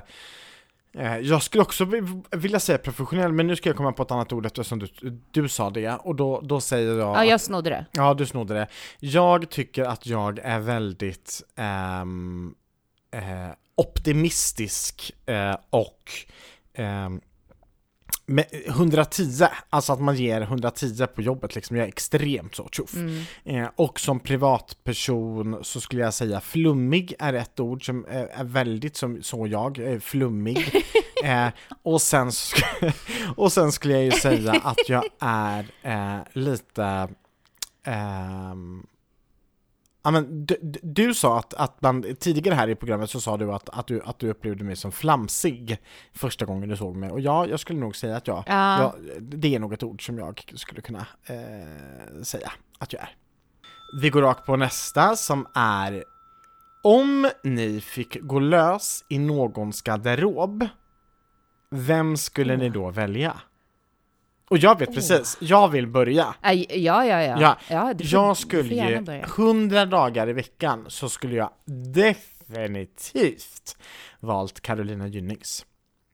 jag 1.22 1.44
skulle 1.44 1.62
också 1.64 1.86
vi- 1.86 2.22
vilja 2.32 2.60
säga 2.60 2.78
professionell, 2.78 3.32
men 3.32 3.48
nu 3.48 3.56
ska 3.56 3.70
jag 3.70 3.78
komma 3.78 3.92
på 3.92 4.04
ett 4.04 4.12
annat 4.12 4.34
ord 4.34 4.46
eftersom 4.46 4.80
du, 4.80 4.88
du 5.32 5.50
sa 5.50 5.70
det, 5.70 5.90
och 5.90 6.16
då, 6.16 6.42
då 6.42 6.62
säger 6.62 6.98
jag... 6.98 7.16
Ja, 7.16 7.26
jag 7.26 7.42
snodde 7.42 7.70
det. 7.70 7.86
ja, 7.92 8.14
du 8.14 8.26
snodde 8.26 8.54
det. 8.54 8.68
Jag 9.00 9.50
tycker 9.50 9.84
att 9.84 10.06
jag 10.06 10.40
är 10.40 10.60
väldigt 10.60 11.42
eh, 11.56 12.06
optimistisk 13.76 15.12
eh, 15.26 15.56
och 15.70 16.12
ehm, 16.74 17.22
med 18.26 18.46
110, 18.52 19.48
alltså 19.70 19.94
att 19.94 20.02
man 20.02 20.16
ger 20.16 20.42
110 20.42 21.08
på 21.16 21.22
jobbet 21.22 21.56
liksom, 21.56 21.78
jag 21.78 21.84
är 21.84 21.88
extremt 21.88 22.56
så 22.56 22.70
tjoff. 22.72 22.94
Mm. 22.94 23.24
Eh, 23.44 23.70
och 23.76 24.00
som 24.00 24.20
privatperson 24.20 25.60
så 25.62 25.82
skulle 25.82 26.02
jag 26.02 26.14
säga 26.14 26.42
flummig 26.42 27.14
är 27.20 27.34
ett 27.34 27.60
ord 27.60 27.86
som 27.86 28.06
eh, 28.06 28.40
är 28.40 28.44
väldigt 28.44 28.98
som 28.98 29.24
så 29.24 29.48
jag, 29.48 29.94
eh, 29.94 30.00
flummig. 30.00 30.84
eh, 31.24 31.48
och, 31.84 32.02
sen, 32.02 32.32
och 33.36 33.52
sen 33.52 33.72
skulle 33.72 33.94
jag 33.94 34.04
ju 34.04 34.12
säga 34.12 34.52
att 34.52 34.90
jag 34.90 35.04
är 35.20 35.66
eh, 35.82 36.20
lite 36.34 37.10
ehm, 37.84 38.84
Ja, 40.06 40.12
men 40.12 40.46
du, 40.46 40.56
du- 40.84 41.14
sa 41.14 41.40
att, 41.40 41.54
att 41.54 41.82
man, 41.82 42.06
tidigare 42.20 42.56
här 42.56 42.68
i 42.68 42.76
programmet 42.76 43.10
så 43.10 43.22
sa 43.22 43.38
du 43.38 43.54
att, 43.54 43.70
att, 43.70 43.88
du, 43.88 44.02
att 44.02 44.20
du 44.20 44.30
upplevde 44.30 44.64
mig 44.64 44.76
som 44.76 44.92
flamsig 44.92 45.78
första 46.14 46.46
gången 46.46 46.70
du 46.70 46.78
såg 46.78 46.96
mig. 46.96 47.10
Och 47.10 47.20
ja, 47.20 47.48
jag 47.48 47.60
skulle 47.60 47.80
nog 47.80 47.96
säga 47.96 48.18
att 48.18 48.28
jag, 48.28 48.44
Ja. 48.48 48.80
jag 48.82 48.94
det 49.22 49.56
är 49.56 49.60
nog 49.60 49.74
ett 49.74 49.84
ord 49.84 50.06
som 50.06 50.18
jag 50.18 50.52
skulle 50.56 50.82
kunna 50.82 51.08
eh, 51.26 52.22
säga 52.24 52.52
att 52.78 52.94
jag 52.94 53.02
är. 53.02 53.10
Vi 54.02 54.10
går 54.10 54.22
rakt 54.22 54.46
på 54.46 54.56
nästa 54.56 55.16
som 55.16 55.48
är 55.56 56.04
Om 56.84 57.30
ni 57.44 57.82
fick 57.82 58.22
gå 58.22 58.40
lös 58.40 59.06
i 59.10 59.20
någons 59.20 59.82
garderob, 59.82 60.68
vem 61.72 62.18
skulle 62.18 62.58
ni 62.58 62.70
då 62.70 62.90
välja? 62.92 63.42
Och 64.50 64.58
jag 64.58 64.80
vet 64.80 64.94
precis, 64.94 65.38
jag 65.42 65.68
vill 65.68 65.88
börja. 65.88 66.36
Ja, 66.42 66.54
ja, 66.54 67.06
ja. 67.06 67.38
Ja, 67.42 67.58
ja 67.70 67.94
du 67.94 68.04
Jag 68.04 68.38
skulle 68.38 68.76
ju, 68.76 69.02
börja. 69.02 69.24
100 69.38 69.86
dagar 69.86 70.30
i 70.30 70.34
veckan 70.34 70.86
så 70.88 71.10
skulle 71.10 71.36
jag 71.36 71.50
definitivt 72.46 73.78
valt 74.20 74.62
Carolina 74.62 75.08
Gynnings. 75.08 75.66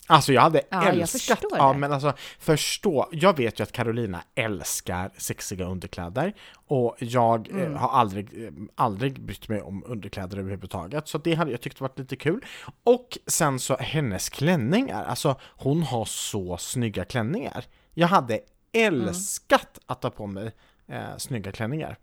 Alltså 0.07 0.33
jag 0.33 0.41
hade 0.41 0.61
Ja, 0.69 0.85
jag 0.85 0.95
älskat, 0.97 1.21
förstår 1.39 1.57
ja 1.57 1.73
det. 1.73 1.79
men 1.79 1.93
alltså 1.93 2.13
förstå, 2.39 3.09
jag 3.11 3.37
vet 3.37 3.59
ju 3.59 3.63
att 3.63 3.71
Carolina 3.71 4.21
älskar 4.35 5.11
sexiga 5.17 5.65
underkläder 5.65 6.33
och 6.67 6.95
jag 6.99 7.49
eh, 7.51 7.55
Mm. 7.55 7.75
har 7.75 7.89
aldrig, 7.89 8.43
eh, 8.45 8.51
aldrig 8.75 9.21
brytt 9.21 9.47
mig 9.49 9.61
om 9.61 9.83
underkläder 9.87 10.37
överhuvudtaget 10.37 11.07
så 11.07 11.17
det 11.17 11.33
hade 11.33 11.51
jag 11.51 11.61
tyckt 11.61 11.81
varit 11.81 11.99
lite 11.99 12.15
kul. 12.15 12.45
Och 12.83 13.17
sen 13.27 13.59
så 13.59 13.77
hennes 13.77 14.29
klänningar, 14.29 15.03
alltså 15.03 15.35
hon 15.43 15.83
har 15.83 16.05
så 16.05 16.57
snygga 16.57 17.05
klänningar. 17.05 17.65
Jag 17.93 18.07
hade 18.07 18.39
älskat 18.73 19.79
att 19.85 20.01
ta 20.01 20.09
på 20.09 20.27
mig 20.27 20.51
eh, 20.87 21.17
snygga 21.17 21.51
klänningar. 21.51 21.97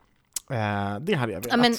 Eh, 0.50 0.98
det 1.00 1.14
hade 1.14 1.32
jag 1.32 1.40
velat. 1.40 1.46
Ja, 1.50 1.56
men 1.56 1.74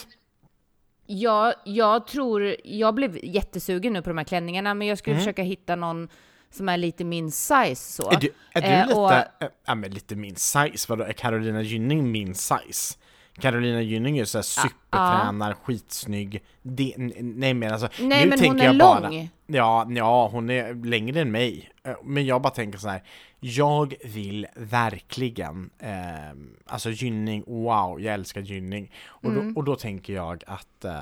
jag, 1.06 1.54
jag 1.66 2.08
tror, 2.08 2.56
jag 2.64 2.96
blev 2.96 3.20
jättesugen 3.26 3.94
nu 3.94 4.02
på 4.02 4.10
de 4.10 4.18
här 4.18 4.26
klänningarna, 4.26 4.74
men 4.74 4.88
jag 4.88 4.98
skulle 4.98 5.18
försöka 5.18 5.44
hitta 5.44 5.76
någon 5.76 6.10
som 6.52 6.70
är 6.70 6.78
lite 6.78 7.04
min 7.04 7.32
size 7.32 7.76
så. 7.76 8.04
Mm. 8.10 8.16
Är 8.18 8.22
du, 8.22 8.34
är 8.54 8.62
du 8.62 8.68
Eh, 8.68 8.88
lite, 8.88 9.00
och- 9.00 9.50
ja 9.66 9.76
men 9.76 9.92
lite 9.92 10.16
min 10.16 10.36
size, 10.36 10.86
vadå 10.90 11.04
är 11.04 11.14
Carolina 11.14 11.62
Gynning 11.62 12.12
min 12.12 12.36
size? 12.36 12.98
Carolina 13.40 13.82
Gynning 13.82 14.18
är 14.18 14.26
såhär 14.26 14.44
supertränar, 14.44 15.54
skitsnygg, 15.54 16.44
det, 16.62 16.94
nej 17.20 17.54
men 17.54 17.72
alltså 17.74 17.90
Nej, 18.00 18.24
nu 18.24 18.30
men 18.30 18.40
tänker 18.40 18.48
hon 18.48 18.60
är 18.62 18.66
jag 18.66 18.78
bara, 18.78 19.00
lång. 19.00 19.30
Ja, 19.48 19.88
ja, 19.90 20.28
hon 20.28 20.50
är 20.50 20.86
längre 20.86 21.22
än 21.22 21.32
mig, 21.32 21.72
Eh, 21.84 21.96
men 22.04 22.26
jag 22.26 22.42
bara 22.42 22.54
tänker 22.54 22.80
så 22.80 22.90
här. 22.90 23.04
Jag 23.40 23.94
vill 24.04 24.48
verkligen, 24.56 25.70
eh, 25.80 25.92
alltså 26.66 26.90
Gynning, 26.90 27.44
wow, 27.48 28.02
jag 28.02 28.14
älskar 28.14 28.42
Gynning. 28.42 28.92
Och, 29.08 29.26
Mm. 29.30 29.54
då, 29.54 29.60
och 29.60 29.64
då 29.66 29.76
tänker 29.76 30.14
jag 30.14 30.44
att, 30.48 30.86
eh, 30.86 30.94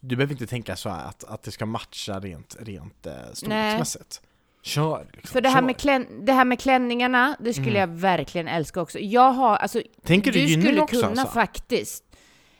du 0.00 0.16
behöver 0.16 0.32
inte 0.34 0.46
tänka 0.46 0.76
så 0.76 0.88
här 0.88 1.08
att, 1.08 1.24
att 1.24 1.42
det 1.42 1.50
ska 1.50 1.66
matcha 1.66 2.20
rent, 2.20 2.56
rent 2.60 3.06
eh, 3.06 3.12
storleksmässigt. 3.32 4.20
Kör! 4.62 5.06
Liksom, 5.12 5.32
För 5.32 5.40
det 5.40 5.48
här, 5.48 5.56
kör. 5.60 5.66
med 5.66 5.76
klän, 5.76 6.24
det 6.24 6.32
här 6.32 6.44
med 6.44 6.60
klänningarna, 6.60 7.36
det 7.40 7.54
skulle 7.54 7.78
jag 7.78 7.86
verkligen 7.86 8.48
älska 8.48 8.80
också. 8.80 8.98
Jag 8.98 9.32
har, 9.32 9.56
alltså, 9.56 9.82
Tänker 10.02 10.32
du 10.32 10.46
du 10.46 10.62
skulle 10.62 10.80
också, 10.80 10.96
kunna 11.00 11.08
alltså? 11.08 11.26
faktiskt. 11.26 12.04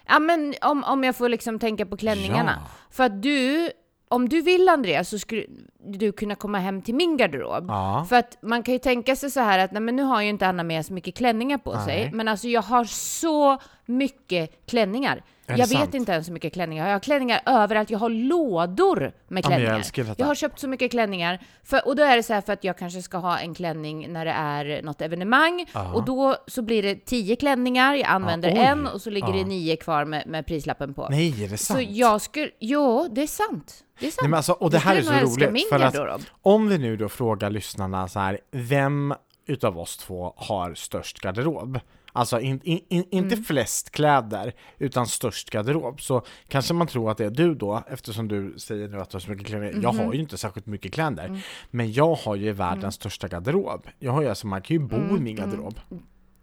Ja 0.06 0.18
men 0.18 0.54
om, 0.62 0.84
om 0.84 1.04
jag 1.04 1.16
får 1.16 1.28
liksom 1.28 1.58
tänka 1.58 1.86
på 1.86 1.96
klänningarna. 1.96 2.58
Ja. 2.64 2.70
För 2.90 3.04
att 3.04 3.22
du, 3.22 3.70
om 4.08 4.28
du 4.28 4.40
vill 4.40 4.68
Andreas 4.68 5.08
så 5.08 5.18
skulle 5.18 5.44
du 5.84 6.12
kunna 6.12 6.34
komma 6.34 6.58
hem 6.58 6.82
till 6.82 6.94
min 6.94 7.16
garderob. 7.16 7.64
Ja. 7.68 8.06
För 8.08 8.16
att 8.16 8.38
man 8.42 8.62
kan 8.62 8.72
ju 8.74 8.78
tänka 8.78 9.16
sig 9.16 9.30
så 9.30 9.40
här 9.40 9.58
att 9.58 9.72
nej, 9.72 9.82
men 9.82 9.96
nu 9.96 10.02
har 10.02 10.22
ju 10.22 10.28
inte 10.28 10.46
Anna 10.46 10.62
med 10.62 10.86
så 10.86 10.92
mycket 10.92 11.16
klänningar 11.16 11.58
på 11.58 11.72
sig. 11.72 12.00
Nej. 12.00 12.10
Men 12.12 12.28
alltså 12.28 12.48
jag 12.48 12.62
har 12.62 12.84
så 12.84 13.58
mycket 13.86 14.66
klänningar. 14.66 15.22
Jag 15.46 15.56
vet 15.56 15.68
sant? 15.68 15.94
inte 15.94 16.12
ens 16.12 16.28
hur 16.28 16.32
mycket 16.32 16.52
klänningar 16.52 16.82
jag 16.82 16.84
har. 16.86 16.90
Jag 16.90 16.94
har 16.94 17.00
klänningar 17.00 17.40
överallt. 17.46 17.90
Jag 17.90 17.98
har 17.98 18.08
lådor 18.10 19.00
med 19.00 19.12
Ja, 19.28 19.34
jag 19.36 19.44
klänningar. 19.44 19.74
älskar 19.74 20.04
detta. 20.04 20.14
jag 20.18 20.26
har 20.26 20.34
köpt 20.34 20.58
så 20.58 20.68
mycket 20.68 20.90
klänningar. 20.90 21.38
För, 21.64 21.88
och 21.88 21.96
då 21.96 22.02
är 22.02 22.16
det 22.16 22.22
så 22.22 22.32
här 22.34 22.40
för 22.40 22.52
att 22.52 22.64
jag 22.64 22.78
kanske 22.78 23.02
ska 23.02 23.18
ha 23.18 23.38
en 23.38 23.54
klänning 23.54 24.12
när 24.12 24.24
det 24.24 24.30
är 24.30 24.82
något 24.82 25.00
evenemang. 25.02 25.66
Ja. 25.74 25.92
Och 25.92 26.04
då 26.04 26.36
så 26.46 26.62
blir 26.62 26.82
det 26.82 26.94
tio 27.04 27.36
klänningar. 27.36 27.94
Jag 27.94 28.08
använder 28.08 28.52
oj. 28.52 28.58
en 28.58 28.86
och 28.86 29.00
så 29.00 29.10
ligger 29.10 29.28
Ja. 29.28 29.34
det 29.36 29.44
nio 29.44 29.76
kvar 29.76 30.04
med, 30.04 30.26
med 30.26 30.46
prislappen 30.46 30.94
på. 30.94 31.08
Nej, 31.10 31.44
är 31.44 31.48
det 31.48 31.56
sant? 31.58 31.80
Så 31.80 31.86
jag 31.90 32.20
skulle... 32.20 32.50
Jo, 32.60 33.08
det 33.10 33.22
är 33.22 33.26
sant. 33.26 33.84
Det 34.00 34.06
är 34.06 34.10
sant. 34.10 34.18
Nej, 34.22 34.30
men 34.30 34.36
alltså, 34.36 34.52
och 34.52 34.70
det 34.70 34.76
Jag 34.76 34.80
här 34.80 34.96
är 34.96 35.02
så 35.02 35.12
roligt, 35.12 35.68
för 35.68 35.80
att 35.80 36.20
om 36.42 36.68
vi 36.68 36.78
nu 36.78 36.96
då 36.96 37.08
frågar 37.08 37.50
lyssnarna 37.50 38.08
så 38.08 38.18
här, 38.20 38.38
vem 38.50 39.14
utav 39.46 39.78
oss 39.78 39.96
två 39.96 40.34
har 40.36 40.74
störst 40.74 41.20
garderob? 41.20 41.80
Alltså 42.16 42.40
in, 42.40 42.60
in, 42.64 42.80
in, 42.88 43.04
inte 43.10 43.34
Mm. 43.34 43.44
flest 43.44 43.90
kläder, 43.90 44.52
utan 44.78 45.06
störst 45.06 45.50
garderob. 45.50 46.00
Så 46.00 46.22
kanske 46.48 46.74
man 46.74 46.86
tror 46.86 47.10
att 47.10 47.18
det 47.18 47.24
är 47.24 47.30
du 47.30 47.54
då, 47.54 47.82
eftersom 47.88 48.28
du 48.28 48.54
säger 48.58 48.88
nu 48.88 49.00
att 49.00 49.10
du 49.10 49.14
har 49.14 49.20
så 49.20 49.30
mycket 49.30 49.46
kläder. 49.46 49.78
Jag 49.82 49.94
Mhm. 49.94 50.06
har 50.06 50.12
ju 50.14 50.20
inte 50.20 50.38
särskilt 50.38 50.66
mycket 50.66 50.92
kläder, 50.94 51.24
Mm. 51.24 51.40
men 51.70 51.92
jag 51.92 52.14
har 52.14 52.34
ju 52.36 52.52
världens 52.52 52.94
största 52.94 53.28
garderob. 53.28 53.86
Jag 53.98 54.12
har 54.12 54.22
ju 54.22 54.28
alltså, 54.28 54.46
man 54.46 54.62
kan 54.62 54.74
ju 54.76 54.80
bo 54.82 55.16
i 55.16 55.20
min 55.20 55.36
garderob. 55.36 55.74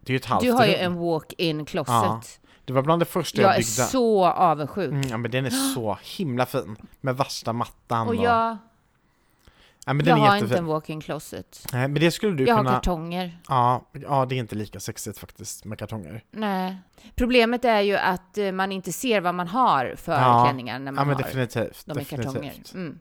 Det 0.01 0.09
är 0.09 0.11
ju 0.11 0.15
ett 0.17 0.25
halvt 0.25 0.43
Mm, 0.43 0.55
Du 0.55 0.59
har 0.61 0.67
ju 0.67 0.73
rum. 0.73 0.81
en 0.93 0.95
walk-in 0.99 1.65
closet. 1.65 1.87
Ja, 1.93 2.21
Det 2.65 2.73
var 2.73 2.81
bland 2.81 3.01
det 3.01 3.05
första 3.05 3.41
jag, 3.41 3.47
jag 3.49 3.53
är 3.55 3.57
byggde. 3.57 3.67
så 3.83 4.25
avundsjuk. 4.25 4.91
Mm, 4.91 5.01
ja, 5.09 5.17
men 5.17 5.31
den 5.31 5.45
är 5.45 5.49
så 5.49 5.97
himla 6.17 6.45
fin. 6.45 6.75
Med 7.01 7.17
värsta 7.17 7.53
mattan 7.53 8.07
Och 8.07 8.15
jag, 8.15 8.57
ja, 9.85 9.93
men 9.93 10.05
jag 10.05 10.15
har 10.15 10.25
inte 10.35 10.37
jättefin. 10.45 10.57
en 10.57 10.65
walk-in 10.65 11.01
closet. 11.01 11.67
Nej, 11.73 11.87
men 11.87 12.01
det 12.01 12.11
skulle 12.11 12.35
du 12.37 12.45
Jag 12.45 12.55
har 12.55 12.63
kunna... 12.63 12.73
kartonger. 12.75 13.39
Ja, 13.47 13.89
ja, 13.93 14.25
det 14.25 14.35
är 14.35 14.39
inte 14.39 14.55
lika 14.55 14.79
sexigt 14.79 15.17
faktiskt 15.17 15.65
med 15.65 15.79
kartonger. 15.79 16.23
Nej. 16.31 16.77
Problemet 17.15 17.65
är 17.65 17.81
ju 17.81 17.97
att 17.97 18.37
eh, 18.37 18.51
man 18.51 18.71
inte 18.71 18.91
ser 18.91 19.21
vad 19.21 19.35
man 19.35 19.47
har 19.47 19.95
för 19.97 20.11
Ja. 20.11 20.43
klänningar 20.45 20.79
när 20.79 20.85
Ja, 20.91 20.95
man 20.95 21.07
men 21.07 21.15
har 21.15 21.23
definitivt. 21.23 21.85
dem 21.85 21.99
i 21.99 22.05
kartonger. 22.05 22.33
definitivt. 22.41 22.73
Mm. 22.73 22.99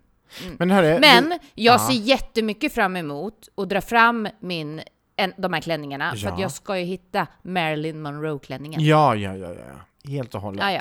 Men 0.59 0.71
hörru, 0.71 0.99
Men 1.01 1.29
vi- 1.29 1.39
jag 1.65 1.75
ja. 1.75 1.79
ser 1.79 1.93
jättemycket 1.95 2.73
fram 2.75 2.97
emot 2.97 3.49
att 3.57 3.69
dra 3.69 3.81
fram 3.81 4.29
min, 4.41 4.83
en, 5.17 5.33
de 5.37 5.53
här 5.53 5.61
klänningarna. 5.61 6.11
För 6.17 6.29
att 6.29 6.35
Ja. 6.39 6.41
jag 6.43 6.51
ska 6.51 6.79
ju 6.79 6.85
hitta 6.85 7.27
Marilyn 7.43 8.03
Monroe-klänningen. 8.03 8.85
Ja, 8.85 9.15
ja, 9.15 9.37
ja, 9.37 9.49
ja. 9.55 10.11
Helt 10.11 10.35
och 10.35 10.41
hållet. 10.41 10.65
Ah, 10.65 10.71
ja. 10.73 10.81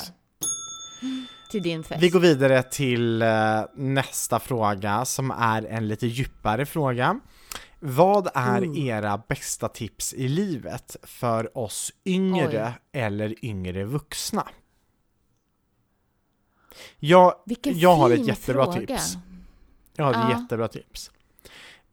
Till 1.50 1.64
din 1.64 1.84
fest. 1.84 2.04
Vi 2.04 2.10
går 2.10 2.20
vidare 2.20 2.64
till 2.64 3.22
eh, 3.22 3.62
nästa 3.76 4.40
fråga 4.40 5.06
som 5.06 5.32
är 5.32 5.64
en 5.64 5.88
lite 5.88 6.08
djupare 6.08 6.66
fråga. 6.66 7.20
Vad 7.80 8.28
är 8.34 8.58
Mm. 8.58 8.78
era 8.78 9.22
bästa 9.28 9.68
tips 9.68 10.14
i 10.14 10.28
livet 10.28 10.96
för 11.04 11.58
oss 11.58 11.92
yngre 12.06 12.74
eller 12.92 13.46
yngre 13.46 13.84
vuxna? 13.86 14.48
Jag, 16.98 17.34
Vilken 17.46 17.80
jag 17.80 17.96
har 17.96 18.12
ett 18.12 18.28
jättebra 18.28 18.66
fråga. 18.66 18.80
tips. 18.88 19.18
Jag 19.96 20.06
har 20.06 20.12
ett 20.12 20.20
Ja. 20.32 20.40
jättebra 20.42 20.68
tips. 20.68 21.12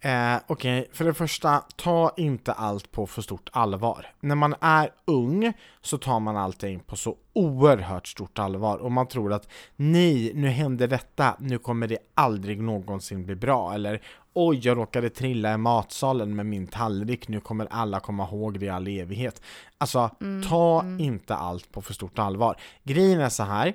Eh, 0.00 0.36
Okej, 0.46 0.88
för 0.92 1.04
det 1.04 1.14
första, 1.14 1.64
ta 1.76 2.12
inte 2.16 2.52
allt 2.52 2.92
på 2.92 3.06
för 3.06 3.22
stort 3.22 3.48
allvar. 3.52 4.06
När 4.20 4.34
man 4.34 4.54
är 4.60 4.90
ung 5.04 5.52
så 5.82 5.98
tar 5.98 6.20
man 6.20 6.36
allting 6.36 6.80
på 6.80 6.96
så 6.96 7.16
oerhört 7.32 8.06
stort 8.06 8.38
allvar 8.38 8.78
och 8.78 8.92
man 8.92 9.08
tror 9.08 9.32
att 9.32 9.48
nej, 9.76 10.32
nu 10.34 10.48
hände 10.48 10.86
detta, 10.86 11.36
nu 11.38 11.58
kommer 11.58 11.88
det 11.88 11.98
aldrig 12.14 12.62
någonsin 12.62 13.24
bli 13.24 13.34
bra. 13.34 13.74
Eller 13.74 14.02
oj, 14.32 14.60
jag 14.62 14.78
råkade 14.78 15.10
trilla 15.10 15.54
i 15.54 15.56
matsalen 15.56 16.36
med 16.36 16.46
min 16.46 16.66
tallrik, 16.66 17.28
nu 17.28 17.40
kommer 17.40 17.66
alla 17.70 18.00
komma 18.00 18.24
ihåg 18.24 18.60
det 18.60 18.66
i 18.66 18.68
all 18.68 18.88
evighet. 18.88 19.42
Alltså, 19.78 20.10
ta 20.48 20.84
inte 20.98 21.34
allt 21.34 21.72
på 21.72 21.82
för 21.82 21.94
stort 21.94 22.18
allvar. 22.18 22.56
Grejen 22.82 23.20
är 23.20 23.28
så 23.28 23.42
här, 23.42 23.74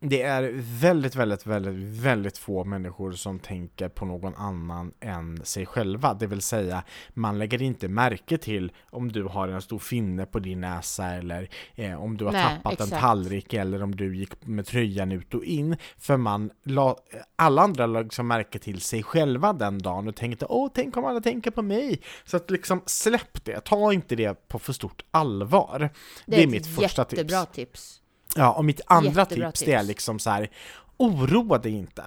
det 0.00 0.22
är 0.22 0.50
väldigt, 0.80 1.16
väldigt, 1.16 1.46
väldigt, 1.46 1.74
väldigt 2.02 2.38
få 2.38 2.64
människor 2.64 3.12
som 3.12 3.38
tänker 3.38 3.88
på 3.88 4.04
någon 4.04 4.34
annan 4.34 4.92
än 5.00 5.44
sig 5.44 5.66
själva. 5.66 6.14
Det 6.14 6.26
vill 6.26 6.42
säga, 6.42 6.84
man 7.14 7.38
lägger 7.38 7.62
inte 7.62 7.88
märke 7.88 8.38
till 8.38 8.72
om 8.90 9.12
du 9.12 9.22
har 9.24 9.48
en 9.48 9.62
stor 9.62 9.78
finne 9.78 10.26
på 10.26 10.38
din 10.38 10.60
näsa 10.60 11.06
eller 11.06 11.48
eh, 11.74 12.02
om 12.02 12.16
du 12.16 12.24
har 12.24 12.32
Nej, 12.32 12.56
tappat 12.56 12.80
en 12.80 12.86
exakt. 12.86 13.02
tallrik 13.02 13.54
eller 13.54 13.82
om 13.82 13.96
du 13.96 14.16
gick 14.16 14.46
med 14.46 14.66
tröjan 14.66 15.12
ut 15.12 15.34
och 15.34 15.44
in. 15.44 15.76
För 15.98 16.16
man 16.16 16.50
la, 16.62 16.96
alla 17.36 17.62
andra 17.62 17.86
la 17.86 18.00
liksom 18.00 18.28
märke 18.28 18.58
till 18.58 18.80
sig 18.80 19.02
själva 19.02 19.52
den 19.52 19.78
dagen 19.78 20.08
och 20.08 20.16
tänkte 20.16 20.46
åh, 20.48 20.70
tänk 20.74 20.96
om 20.96 21.04
alla 21.04 21.20
tänker 21.20 21.50
på 21.50 21.62
mig. 21.62 22.00
Så 22.24 22.36
att 22.36 22.50
liksom 22.50 22.82
släpp 22.86 23.44
det, 23.44 23.60
ta 23.60 23.92
inte 23.92 24.16
det 24.16 24.48
på 24.48 24.58
för 24.58 24.72
stort 24.72 25.04
allvar. 25.10 25.90
Det, 26.26 26.36
är 26.36 26.42
ett 26.42 26.50
mitt 26.50 26.74
första 26.74 27.04
tips. 27.04 27.18
jättebra 27.18 27.44
tips. 27.44 28.02
Ja, 28.36 28.52
och 28.52 28.64
mitt 28.64 28.80
andra 28.86 29.20
Jättebra 29.20 29.50
tips, 29.50 29.60
det 29.60 29.72
är 29.72 29.78
tips. 29.78 29.88
liksom 29.88 30.18
så 30.18 30.30
här, 30.30 30.50
oroa 30.96 31.58
dig 31.58 31.72
inte. 31.72 32.02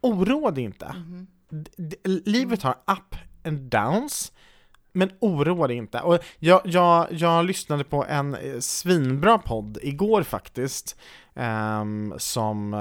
Oroa 0.00 0.50
dig 0.50 0.64
inte. 0.64 0.94
D- 1.50 1.70
d- 1.76 1.96
livet 2.24 2.62
har 2.62 2.72
up 2.72 3.16
and 3.44 3.58
downs, 3.58 4.32
men 4.92 5.10
oroa 5.20 5.66
dig 5.66 5.76
inte. 5.76 6.00
Och 6.00 6.18
jag, 6.38 6.60
jag, 6.64 7.06
jag 7.12 7.44
lyssnade 7.44 7.84
på 7.84 8.04
en 8.04 8.34
eh, 8.34 8.58
svinbra 8.60 9.38
podd 9.38 9.78
igår 9.82 10.22
faktiskt, 10.22 10.96
ehm, 11.34 12.14
som 12.18 12.74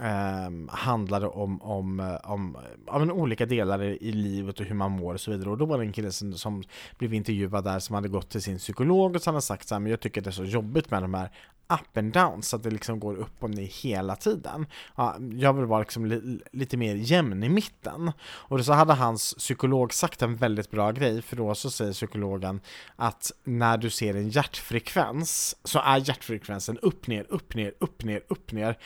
ehm, 0.00 0.68
handlade 0.72 1.26
om, 1.26 1.62
om, 1.62 2.00
eh, 2.00 2.30
om, 2.30 2.56
om 2.86 3.10
olika 3.10 3.46
delar 3.46 3.82
i 3.82 4.12
livet 4.12 4.60
och 4.60 4.66
hur 4.66 4.74
man 4.74 4.92
mår 4.92 5.14
och 5.14 5.20
så 5.20 5.30
vidare. 5.30 5.50
Och 5.50 5.58
då 5.58 5.64
var 5.64 5.78
det 5.78 5.84
en 5.84 5.92
kille 5.92 6.12
som, 6.12 6.32
som 6.32 6.62
blev 6.98 7.14
intervjuad 7.14 7.64
där 7.64 7.78
som 7.78 7.94
hade 7.94 8.08
gått 8.08 8.30
till 8.30 8.42
sin 8.42 8.58
psykolog 8.58 9.16
och 9.16 9.22
så 9.22 9.30
hade 9.30 9.42
sagt 9.42 9.68
så 9.68 9.74
här, 9.74 9.80
men 9.80 9.90
jag 9.90 10.00
tycker 10.00 10.20
det 10.20 10.30
är 10.30 10.32
så 10.32 10.44
jobbigt 10.44 10.90
med 10.90 11.02
de 11.02 11.14
här 11.14 11.30
up 11.68 11.96
and 11.96 12.12
down 12.12 12.42
så 12.42 12.56
att 12.56 12.62
det 12.62 12.70
liksom 12.70 13.00
går 13.00 13.16
upp 13.16 13.42
och 13.42 13.50
ner 13.50 13.66
hela 13.66 14.16
tiden. 14.16 14.66
Ja, 14.96 15.16
jag 15.32 15.52
vill 15.52 15.64
vara 15.64 15.80
liksom 15.80 16.06
li, 16.06 16.40
lite 16.52 16.76
mer 16.76 16.94
jämn 16.94 17.42
i 17.42 17.48
mitten. 17.48 18.12
Och 18.22 18.64
så 18.64 18.72
hade 18.72 18.94
hans 18.94 19.34
psykolog 19.34 19.92
sagt 19.92 20.22
en 20.22 20.36
väldigt 20.36 20.70
bra 20.70 20.92
grej, 20.92 21.22
för 21.22 21.36
då 21.36 21.54
så 21.54 21.70
säger 21.70 21.92
psykologen 21.92 22.60
att 22.96 23.32
när 23.44 23.78
du 23.78 23.90
ser 23.90 24.14
en 24.14 24.28
hjärtfrekvens 24.28 25.56
så 25.64 25.78
är 25.78 26.08
hjärtfrekvensen 26.08 26.78
upp, 26.78 27.06
ner, 27.06 27.26
upp, 27.28 27.54
ner, 27.54 27.72
upp, 27.78 28.04
ner, 28.04 28.22
upp, 28.28 28.52
ner. 28.52 28.78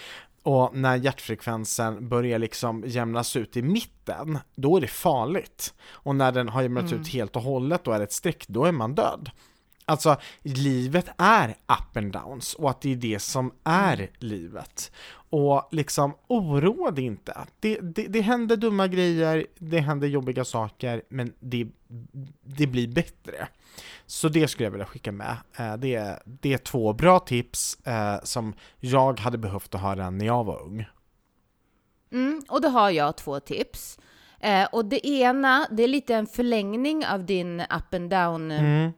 Och 0.42 0.76
när 0.76 0.96
hjärtfrekvensen 0.96 2.08
börjar 2.08 2.38
liksom 2.38 2.84
jämnas 2.86 3.36
ut 3.36 3.56
i 3.56 3.62
mitten, 3.62 4.38
då 4.54 4.76
är 4.76 4.80
det 4.80 4.86
farligt. 4.86 5.74
Och 5.90 6.16
när 6.16 6.32
den 6.32 6.48
har 6.48 6.62
jämnats 6.62 6.92
ut 6.92 7.08
helt 7.08 7.36
och 7.36 7.42
hållet, 7.42 7.84
då 7.84 7.92
är 7.92 7.98
det 7.98 8.04
ett 8.04 8.12
streck, 8.12 8.44
då 8.48 8.64
är 8.64 8.72
man 8.72 8.94
död. 8.94 9.30
Alltså, 9.90 10.16
livet 10.42 11.08
är 11.18 11.48
up 11.50 11.96
and 11.96 12.12
downs 12.12 12.54
och 12.54 12.70
att 12.70 12.80
det 12.80 12.92
är 12.92 12.96
det 12.96 13.18
som 13.18 13.52
är 13.64 14.10
livet. 14.18 14.92
Och 15.32 15.68
liksom, 15.70 16.14
oroa 16.28 16.90
dig 16.90 17.04
inte. 17.04 17.36
Det, 17.60 17.78
det, 17.80 18.06
det 18.06 18.20
händer 18.20 18.56
dumma 18.56 18.86
grejer, 18.88 19.46
det 19.58 19.78
händer 19.80 20.08
jobbiga 20.08 20.44
saker, 20.44 21.02
men 21.08 21.32
det, 21.40 21.66
det 22.42 22.66
blir 22.66 22.88
bättre. 22.88 23.48
Så 24.06 24.28
det 24.28 24.48
skulle 24.48 24.66
jag 24.66 24.70
vilja 24.70 24.86
skicka 24.86 25.12
med. 25.12 25.36
Eh, 25.58 25.76
Det 25.76 25.94
är, 25.94 26.22
det 26.24 26.52
är 26.52 26.58
två 26.58 26.92
bra 26.92 27.18
tips 27.18 27.78
eh, 27.86 28.16
som 28.22 28.54
jag 28.78 29.20
hade 29.20 29.38
behövt 29.38 29.74
att 29.74 29.80
höra 29.80 30.10
när 30.10 30.26
jag 30.26 30.44
var 30.44 30.62
ung. 30.62 30.86
Mm, 32.12 32.42
och 32.48 32.60
då 32.60 32.68
har 32.68 32.90
jag 32.90 33.16
två 33.16 33.40
tips. 33.40 33.98
Eh, 34.40 34.68
och 34.72 34.84
det 34.84 35.06
ena, 35.08 35.66
det 35.70 35.82
är 35.82 35.88
lite 35.88 36.14
en 36.14 36.26
förlängning 36.26 37.06
av 37.06 37.24
din 37.24 37.60
up 37.60 37.94
and 37.94 38.10
down, 38.10 38.50
Mm. 38.50 38.92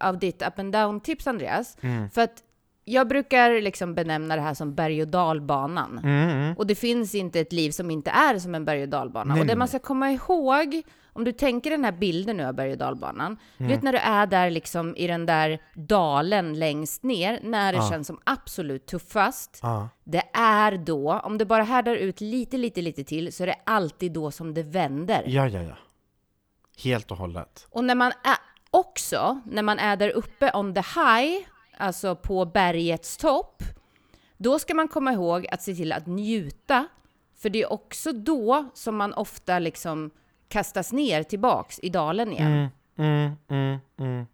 Av 0.00 0.18
ditt 0.18 0.42
up 0.42 0.58
and 0.58 0.72
down 0.72 1.00
tips 1.00 1.26
Andreas. 1.26 1.76
Mm. 1.80 2.10
För 2.10 2.20
att 2.20 2.42
jag 2.84 3.08
brukar 3.08 3.60
liksom 3.60 3.94
benämna 3.94 4.36
det 4.36 4.42
här 4.42 4.54
som 4.54 4.74
berg 4.74 5.02
och 5.02 5.08
dalbanan. 5.08 5.98
Mm. 6.04 6.54
Och 6.56 6.66
det 6.66 6.74
finns 6.74 7.14
inte 7.14 7.40
ett 7.40 7.52
liv 7.52 7.70
som 7.70 7.90
inte 7.90 8.10
är 8.10 8.38
som 8.38 8.54
en 8.54 8.64
berg 8.64 8.82
och 8.82 8.88
dalbana. 8.88 9.34
Nej, 9.34 9.40
och 9.40 9.46
det 9.46 9.56
man 9.56 9.68
ska 9.68 9.78
komma 9.78 10.10
ihåg, 10.10 10.82
om 11.12 11.24
du 11.24 11.32
tänker 11.32 11.70
den 11.70 11.84
här 11.84 11.92
bilden 11.92 12.36
nu 12.36 12.44
av 12.44 12.54
berg 12.54 12.72
och 12.72 12.78
dalbanan. 12.78 13.36
Du 13.58 13.64
vet 13.66 13.82
när 13.82 13.92
du 13.92 13.98
är 13.98 14.26
där 14.26 14.50
liksom 14.50 14.96
i 14.96 15.06
den 15.06 15.26
där 15.26 15.58
dalen 15.74 16.58
längst 16.58 17.02
ner, 17.02 17.40
när 17.42 17.72
det 17.72 17.78
Ja. 17.78 17.90
känns 17.90 18.06
som 18.06 18.20
absolut 18.24 18.86
tuffast. 18.86 19.58
Ja. 19.62 19.88
Det 20.04 20.22
är 20.38 20.76
då, 20.76 21.20
om 21.24 21.38
det 21.38 21.44
bara 21.44 21.62
härdar 21.62 21.94
ut 21.96 22.20
lite, 22.20 22.56
lite, 22.56 22.82
lite 22.82 23.04
till, 23.04 23.32
så 23.32 23.42
är 23.42 23.46
det 23.46 23.56
alltid 23.66 24.12
då 24.12 24.30
som 24.30 24.54
det 24.54 24.62
vänder. 24.62 25.24
ja, 25.26 25.48
ja, 25.48 25.62
ja. 25.62 25.74
Helt 26.84 27.10
och 27.10 27.16
hållet. 27.16 27.66
Och 27.70 27.84
när 27.84 27.94
man 27.94 28.12
är, 28.22 28.36
också, 28.74 29.40
när 29.46 29.62
man 29.62 29.78
är 29.78 29.96
där 29.96 30.10
uppe 30.10 30.50
on 30.54 30.74
the 30.74 30.80
high, 30.80 31.46
alltså 31.76 32.16
på 32.16 32.44
bergets 32.44 33.16
topp, 33.16 33.62
då 34.36 34.58
ska 34.58 34.74
man 34.74 34.88
komma 34.88 35.12
ihåg 35.12 35.46
att 35.50 35.62
se 35.62 35.74
till 35.74 35.92
att 35.92 36.06
njuta. 36.06 36.86
För 37.36 37.48
det 37.48 37.62
är 37.62 37.72
också 37.72 38.12
då 38.12 38.64
som 38.74 38.96
man 38.96 39.14
ofta 39.14 39.58
liksom 39.58 40.10
kastas 40.48 40.92
ner 40.92 41.22
tillbaks 41.22 41.80
i 41.82 41.88
dalen 41.88 42.32
igen. 42.32 42.46
Mm, 42.52 42.68
mm, 42.98 43.32
mm, 43.48 43.78
mm. 43.98 44.26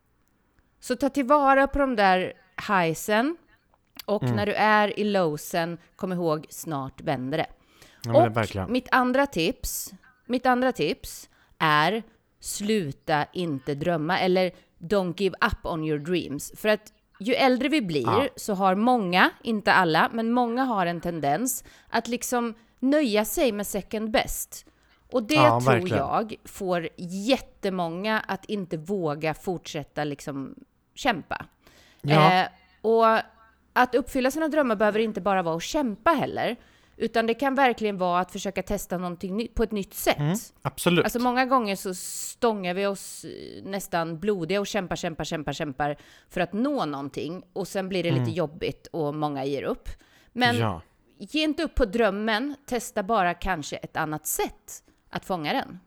Så 0.81 0.97
ta 0.97 1.09
tillvara 1.09 1.67
på 1.67 1.79
de 1.79 1.97
där 1.97 2.33
highsen 2.69 3.37
och 4.07 4.23
Mm. 4.23 4.37
när 4.37 4.47
du 4.47 4.53
är 4.53 4.99
i 5.01 5.05
lowsen, 5.05 5.79
kom 5.97 6.13
ihåg, 6.13 6.47
snart 6.51 7.01
vänder 7.01 7.39
det. 7.39 7.47
Ja, 8.05 8.13
det 8.13 8.19
och 8.29 8.37
verkligen. 8.37 8.73
mitt 8.73 8.89
andra 8.93 9.27
tips, 9.27 9.93
mitt 10.27 10.47
andra 10.47 10.73
tips 10.73 11.29
är 11.59 12.03
sluta 12.41 13.27
inte 13.33 13.75
drömma 13.75 14.19
eller 14.21 14.51
don't 14.79 15.15
give 15.23 15.37
up 15.41 15.67
on 15.67 15.85
your 15.85 15.99
dreams. 15.99 16.53
För 16.57 16.69
att 16.69 16.93
ju 17.21 17.35
äldre 17.35 17.69
vi 17.69 17.83
blir 17.83 18.03
Ja. 18.03 18.27
så 18.37 18.55
har 18.55 18.75
många, 18.75 19.31
inte 19.43 19.73
alla, 19.73 20.11
men 20.13 20.33
många 20.33 20.65
har 20.65 20.87
en 20.87 21.01
tendens 21.01 21.65
att 21.89 22.09
liksom 22.09 22.55
nöja 22.79 23.25
sig 23.25 23.53
med 23.53 23.67
second 23.67 24.11
best. 24.11 24.67
Och 25.13 25.23
det 25.23 25.35
Ja, 25.35 25.61
tror 25.61 25.73
verkligen. 25.73 25.99
jag 25.99 26.35
får 26.45 26.89
jättemånga 26.97 28.21
att 28.21 28.45
inte 28.45 28.77
våga 28.77 29.35
fortsätta 29.35 30.05
liksom 30.05 30.55
kämpa. 30.95 31.45
Ja. 32.03 32.33
Eh, 32.41 32.47
och 32.81 33.07
att 33.73 33.95
uppfylla 33.95 34.31
sina 34.31 34.49
drömmar 34.49 34.77
behöver 34.77 34.99
inte 34.99 35.21
bara 35.21 35.43
vara 35.43 35.57
att 35.57 35.63
kämpa 35.63 36.11
heller, 36.11 36.57
utan 37.01 37.27
det 37.27 37.35
kan 37.35 37.55
verkligen 37.55 37.99
vara 37.99 38.21
att 38.21 38.33
försöka 38.33 38.63
testa 38.63 38.99
någonting 38.99 39.49
på 39.55 39.63
ett 39.63 39.73
nytt 39.73 39.95
sätt. 39.95 40.19
Mm, 40.19 40.37
absolut. 40.63 41.05
Alltså 41.05 41.19
många 41.19 41.47
gånger 41.47 41.77
så 41.77 41.95
stångar 41.95 42.75
vi 42.75 42.87
oss 42.87 43.25
eh, 43.25 43.65
nästan 43.65 44.19
blodiga 44.19 44.61
och 44.61 44.67
kämpar, 44.67 44.97
kämpar, 44.97 45.25
kämpar, 45.25 45.53
kämpar 45.53 45.97
för 46.29 46.41
att 46.41 46.53
nå 46.53 46.85
någonting 46.85 47.43
och 47.53 47.69
sen 47.69 47.89
blir 47.89 48.03
det 48.03 48.11
lite 48.11 48.31
jobbigt 48.31 48.87
och 48.87 49.15
många 49.15 49.45
ger 49.45 49.63
upp. 49.63 49.89
Men 50.33 50.57
ja. 50.57 50.83
ge 51.19 51.43
inte 51.43 51.63
upp 51.63 51.75
på 51.75 51.85
drömmen, 51.85 52.57
testa 52.67 53.03
bara 53.03 53.35
kanske 53.35 53.77
ett 53.77 53.97
annat 53.97 54.27
sätt 54.27 54.83
att 55.11 55.25
fånga 55.25 55.53
den. 55.53 55.81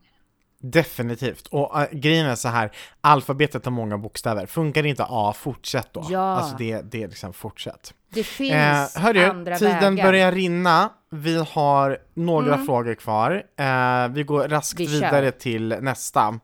Definitivt. 0.66 1.47
Och 1.47 1.82
äh, 1.82 1.88
grejen 1.91 2.26
är 2.26 2.36
så 2.36 2.47
här, 2.47 2.72
alfabetet 3.01 3.66
har 3.66 3.72
många 3.72 3.97
bokstäver. 3.97 4.45
Funkar 4.45 4.86
inte 4.86 5.05
A, 5.09 5.34
fortsätt 5.38 5.93
då. 5.93 6.07
Ja. 6.09 6.20
Alltså 6.20 6.55
det, 6.57 6.82
det 6.82 7.03
är 7.03 7.07
liksom 7.07 7.34
fortsätt. 7.34 7.93
Det 8.09 8.24
finns 8.24 8.95
Eh, 8.95 9.01
hörru, 9.01 9.24
andra 9.26 9.57
tiden 9.57 9.74
vägar. 9.74 9.88
Mm. 9.88 10.05
börjar 10.05 10.32
rinna. 10.32 10.89
Vi 11.09 11.38
har 11.38 11.97
några 12.14 12.57
frågor 12.66 12.95
kvar. 12.95 13.43
Eh, 13.57 14.07
vi 14.07 14.24
går 14.24 14.47
raskt 14.47 14.80
Vi 14.80 14.86
vidare 14.88 15.32
till 15.32 15.68
nästa. 15.82 16.39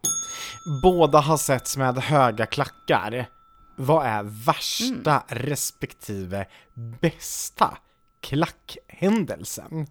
Båda 0.84 1.20
har 1.20 1.38
setts 1.38 1.78
med 1.78 1.98
höga 1.98 2.46
klackar. 2.46 3.26
Vad 3.78 4.06
är 4.06 4.24
värsta 4.24 5.12
Mm. 5.12 5.48
respektive 5.50 6.46
bästa 7.02 7.78
klackhändelsen? 8.22 9.88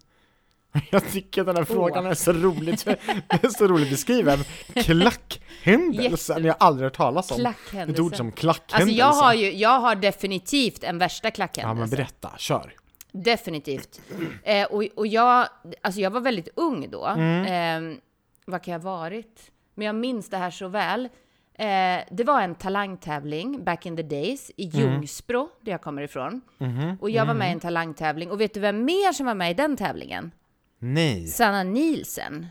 Jag 0.91 1.11
tycker 1.11 1.43
den 1.43 1.55
här 1.57 1.63
frågan 1.63 2.05
är 2.05 2.13
så 2.13 2.33
roligt, 2.33 2.87
är 3.27 3.49
så 3.57 3.67
roligt 3.67 3.89
beskriven. 3.89 4.39
Klackhändelsen, 4.75 6.45
jag 6.45 6.53
har 6.59 6.67
aldrig 6.67 6.85
hört 6.85 6.93
talas 6.97 7.31
om 7.31 7.35
ett 7.35 7.41
Klackhändelse. 7.41 8.01
ord 8.01 8.15
som 8.15 8.31
klackhändelse. 8.31 9.03
Alltså 9.03 9.19
jag 9.21 9.25
har 9.25 9.33
ju, 9.33 9.51
jag 9.51 9.79
har 9.79 9.95
definitivt 9.95 10.83
en 10.83 10.97
värsta 10.97 11.27
Ja 11.27 11.31
klackhändelse. 11.31 11.79
men 11.79 11.89
berätta, 11.89 12.31
kör. 12.37 12.73
Definitivt. 13.11 14.01
Eh, 14.43 14.65
och, 14.67 14.83
och 14.95 15.07
jag, 15.07 15.47
alltså 15.81 16.01
jag 16.01 16.11
var 16.11 16.21
väldigt 16.21 16.49
ung 16.55 16.89
då. 16.91 17.05
Mm. 17.05 17.93
Eh, 17.93 17.97
vad 18.45 18.63
kan 18.63 18.71
jag 18.71 18.79
ha 18.79 18.91
varit? 18.91 19.51
Men 19.75 19.85
jag 19.85 19.95
minns 19.95 20.29
det 20.29 20.37
här 20.37 20.51
så 20.51 20.67
väl. 20.67 21.05
Eh, 21.53 21.67
det 22.11 22.23
var 22.25 22.41
en 22.41 22.55
talangtävling 22.55 23.63
back 23.63 23.85
in 23.85 23.95
the 23.97 24.03
days 24.03 24.51
i 24.57 24.69
Mm. 24.77 24.79
Ljungsbro, 24.93 25.49
där 25.61 25.71
jag 25.71 25.81
kommer 25.81 26.01
ifrån. 26.01 26.41
Mhm. 26.57 26.97
Och 27.01 27.09
jag 27.09 27.25
var 27.25 27.33
med 27.33 27.49
i 27.49 27.51
en 27.51 27.59
talangtävling. 27.59 28.31
Och 28.31 28.41
vet 28.41 28.53
du 28.53 28.59
vem 28.59 28.85
mer 28.85 29.13
som 29.13 29.25
var 29.25 29.33
med 29.33 29.51
i 29.51 29.53
den 29.53 29.77
tävlingen? 29.77 30.31
Nej. 30.79 31.27
Sanna 31.27 31.63
Nielsen. 31.63 32.47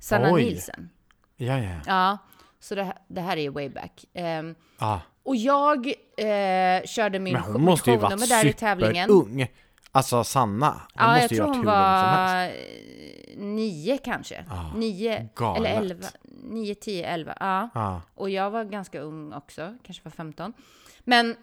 Sanna 0.00 0.32
Oj. 0.32 0.44
Nielsen. 0.44 0.90
Ja, 1.36 1.58
ja. 1.58 1.74
Ja, 1.86 2.18
så 2.60 2.74
det, 2.74 2.84
här- 2.84 2.98
det 3.08 3.20
här 3.20 3.36
är 3.36 3.40
ju 3.42 3.50
way 3.50 3.68
back. 3.68 4.04
Ehm, 4.14 4.54
Ah. 4.78 4.98
och 5.22 5.36
jag 5.36 5.86
eh, 6.16 6.82
körde 6.86 7.18
min 7.18 7.32
Men 7.32 7.42
hon 7.42 7.62
måste 7.64 7.90
ju 7.90 7.96
varit 7.96 8.28
där 8.28 8.46
i 8.46 8.52
tävlingen. 8.52 9.08
superung. 9.08 9.46
Alltså 9.92 10.24
Sanna, 10.24 10.70
hon 10.70 10.80
Ja, 10.94 11.06
måste 11.20 11.20
jag 11.20 11.30
ju 11.30 11.36
tror 11.36 11.46
varit 11.46 11.56
hon 11.56 11.66
hur 11.66 11.72
ung 11.72 12.00
som 12.00 12.36
helst. 12.38 13.36
var 13.36 13.44
nio 13.44 13.98
kanske. 13.98 14.44
Ah, 14.50 14.72
nio 14.76 15.28
galet. 15.34 15.60
eller 15.72 15.80
elva. 15.80 16.06
Nio, 16.42 16.74
tio, 16.74 17.06
elva. 17.06 17.36
Ja. 17.40 17.68
Ja. 17.74 18.02
Och 18.14 18.30
jag 18.30 18.50
var 18.50 18.64
ganska 18.64 19.00
ung 19.00 19.32
också, 19.32 19.76
kanske 19.82 20.04
var 20.04 20.10
15. 20.10 20.52
Men 21.00 21.36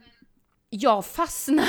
jag 0.69 1.05
fastnade 1.05 1.67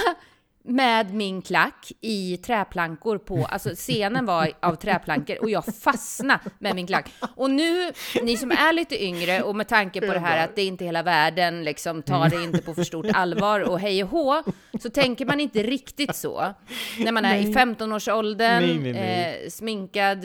med 0.65 1.15
min 1.15 1.43
klack 1.43 1.93
i 2.01 2.37
träplankor 2.37 3.19
på, 3.19 3.47
alltså 3.47 3.71
scenen 3.75 4.27
var 4.27 4.53
av 4.61 4.75
träplankor 4.75 5.37
och 5.43 5.51
jag 5.51 5.65
fastnade 5.83 6.41
med 6.59 6.75
min 6.75 6.87
klack. 6.87 7.11
Och 7.35 7.51
nu, 7.51 7.93
ni 8.23 8.37
som 8.37 8.51
är 8.51 8.73
lite 8.73 9.05
yngre 9.05 9.43
och 9.43 9.57
med 9.57 9.69
tanke 9.69 10.01
på 10.01 10.13
det 10.13 10.19
här 10.19 10.45
att 10.45 10.57
det 10.57 10.63
är 10.63 10.67
inte 10.67 10.85
hela 10.85 11.03
världen, 11.03 11.65
liksom 11.65 12.03
tar 12.03 12.29
det 12.29 12.45
inte 12.45 12.63
på 12.63 12.75
för 12.75 12.85
stort 12.85 13.07
allvar 13.15 13.61
och 13.61 13.81
hej 13.81 14.03
och 14.05 14.11
hå, 14.11 14.43
så 14.83 14.91
tänker 14.91 15.27
man 15.27 15.41
inte 15.41 15.63
riktigt 15.63 16.17
så. 16.17 16.55
När 16.99 17.13
man 17.13 17.25
är 17.25 17.39
i 17.39 17.55
15-årsåldern, 17.55 18.63
Nej, 18.63 18.79
nej, 18.79 18.93
nej. 18.93 19.43
eh, 19.45 19.51
sminkad 19.51 20.25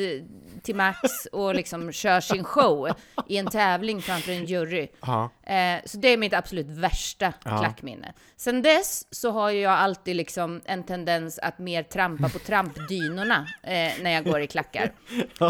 till 0.64 0.76
max 0.76 1.26
och 1.32 1.56
liksom 1.56 1.92
kör 1.92 2.22
sin 2.22 2.44
show 2.44 2.90
i 3.28 3.38
en 3.38 3.48
tävling 3.48 4.02
framför 4.02 4.32
en 4.32 4.46
jury. 4.46 4.88
Ja. 5.02 5.30
Eh, 5.44 5.82
så 5.86 5.98
det 5.98 6.08
är 6.08 6.18
mitt 6.18 6.34
absolut 6.34 6.68
värsta 6.68 7.34
Ja. 7.46 7.58
klackminne. 7.60 8.14
Sen 8.38 8.62
dess 8.62 9.08
så 9.16 9.32
har 9.32 9.50
jag 9.52 9.72
alltid 9.74 10.16
liksom 10.16 10.62
en 10.66 10.84
tendens 10.84 11.40
att 11.40 11.60
mer 11.60 11.84
trampa 11.84 12.30
på 12.30 12.40
trampdynorna 12.40 13.48
eh, 13.64 13.92
när 14.02 14.12
jag 14.12 14.24
går 14.24 14.42
i 14.42 14.48
klackar. 14.48 14.92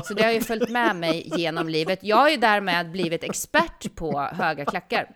Så 0.04 0.14
det 0.14 0.24
har 0.24 0.32
ju 0.32 0.42
följt 0.42 0.70
med 0.70 0.96
mig 0.96 1.32
genom 1.38 1.70
livet. 1.70 2.00
Jag 2.02 2.18
har 2.18 2.30
ju 2.30 2.38
därmed 2.38 2.92
blivit 2.92 3.24
expert 3.24 3.96
på 3.96 4.20
höga 4.22 4.66
klackar. 4.66 5.10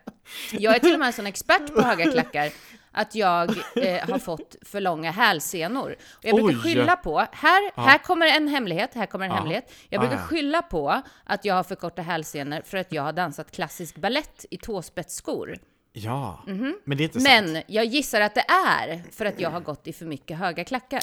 Jag 0.52 0.76
är 0.76 0.80
till 0.80 0.94
och 0.94 1.00
med 1.00 1.08
en 1.08 1.14
sån 1.14 1.28
expert 1.28 1.74
på 1.76 1.82
höga 1.82 2.12
klackar 2.12 2.50
att 2.98 3.16
jag 3.16 3.50
eh, 3.76 4.10
har 4.10 4.20
fått 4.20 4.56
för 4.62 4.82
långa 4.82 5.12
hälsenor. 5.12 5.96
Och 6.12 6.26
jag 6.26 6.36
brukar 6.36 6.58
Oj. 6.58 6.62
skylla 6.64 6.96
på, 6.96 7.20
här, 7.32 7.72
här 7.82 7.98
kommer 7.98 8.28
en 8.28 8.48
hemlighet, 8.48 8.94
här 8.94 9.06
kommer 9.06 9.26
en 9.26 9.32
Ja. 9.32 9.38
hemlighet. 9.38 9.72
Jag 9.90 10.00
Ah, 10.00 10.02
brukar 10.02 10.16
ja. 10.22 10.28
skylla 10.28 10.62
på 10.62 11.02
att 11.24 11.46
jag 11.46 11.56
har 11.56 11.64
för 11.64 11.76
korta 11.76 12.02
hälsenor 12.02 12.62
för 12.66 12.78
att 12.78 12.92
jag 12.92 13.04
har 13.04 13.14
dansat 13.14 13.52
klassisk 13.52 13.96
ballett 13.96 14.46
i 14.50 14.58
tåspetsskor. 14.58 15.58
ja. 15.94 16.44
Men 16.86 16.98
det 16.98 17.04
är 17.04 17.06
inte 17.06 17.20
sant. 17.20 17.48
Men 17.54 17.64
jag 17.68 17.86
gissar 17.86 18.22
att 18.22 18.36
det 18.36 18.46
är 18.50 19.04
för 19.12 19.26
att 19.26 19.40
jag 19.40 19.50
har 19.50 19.60
gått 19.62 19.88
i 19.88 19.94
för 19.94 20.06
mycket 20.06 20.38
höga 20.38 20.64
klackar. 20.64 21.02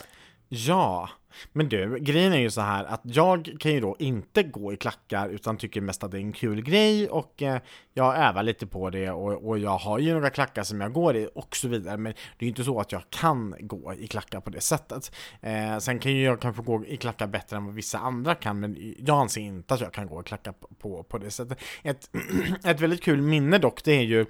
Ja, 0.48 1.08
men 1.52 1.68
du, 1.68 1.98
grejen 2.00 2.32
är 2.32 2.38
ju 2.38 2.50
så 2.50 2.60
här 2.60 2.84
att 2.84 3.00
jag 3.04 3.56
kan 3.60 3.72
ju 3.72 3.80
då 3.80 3.96
inte 3.98 4.42
gå 4.42 4.72
i 4.72 4.76
klackar 4.76 5.28
utan 5.28 5.56
tycker 5.56 5.80
mest 5.80 6.04
att 6.04 6.10
det 6.10 6.18
är 6.18 6.20
en 6.20 6.32
kul 6.32 6.62
grej 6.62 7.08
och 7.08 7.42
eh, 7.42 7.60
jag 7.92 8.16
övar 8.18 8.42
lite 8.42 8.66
på 8.66 8.90
det 8.90 9.10
och, 9.10 9.48
och 9.48 9.58
jag 9.58 9.78
har 9.78 9.98
ju 9.98 10.12
några 10.12 10.30
klackar 10.30 10.62
som 10.62 10.80
jag 10.80 10.92
går 10.92 11.16
i 11.16 11.28
och 11.34 11.56
så 11.56 11.68
vidare 11.68 11.96
men 11.96 12.12
det 12.12 12.44
är 12.44 12.44
ju 12.44 12.48
inte 12.48 12.64
så 12.64 12.80
att 12.80 12.92
jag 12.92 13.02
kan 13.10 13.54
gå 13.60 13.94
i 13.94 14.06
klackar 14.06 14.40
på 14.40 14.50
det 14.50 14.60
sättet. 14.60 15.14
Eh, 15.40 15.78
sen 15.78 15.98
kan 15.98 16.12
ju 16.12 16.22
jag 16.22 16.40
kanske 16.40 16.62
gå 16.62 16.84
i 16.86 16.96
klackar 16.96 17.26
bättre 17.26 17.56
än 17.56 17.64
vad 17.64 17.74
vissa 17.74 17.98
andra 17.98 18.34
kan 18.34 18.60
men 18.60 18.94
jag 18.98 19.20
anser 19.20 19.40
inte 19.40 19.74
att 19.74 19.80
jag 19.80 19.92
kan 19.92 20.06
gå 20.06 20.20
i 20.20 20.24
klackar 20.24 20.52
på, 20.52 20.68
på, 20.78 21.02
på 21.02 21.18
det 21.18 21.30
sättet. 21.30 21.58
Ett, 21.82 22.10
ett 22.64 22.80
väldigt 22.80 23.02
kul 23.02 23.22
minne 23.22 23.58
dock 23.58 23.84
det 23.84 23.92
är 23.92 24.02
ju 24.02 24.26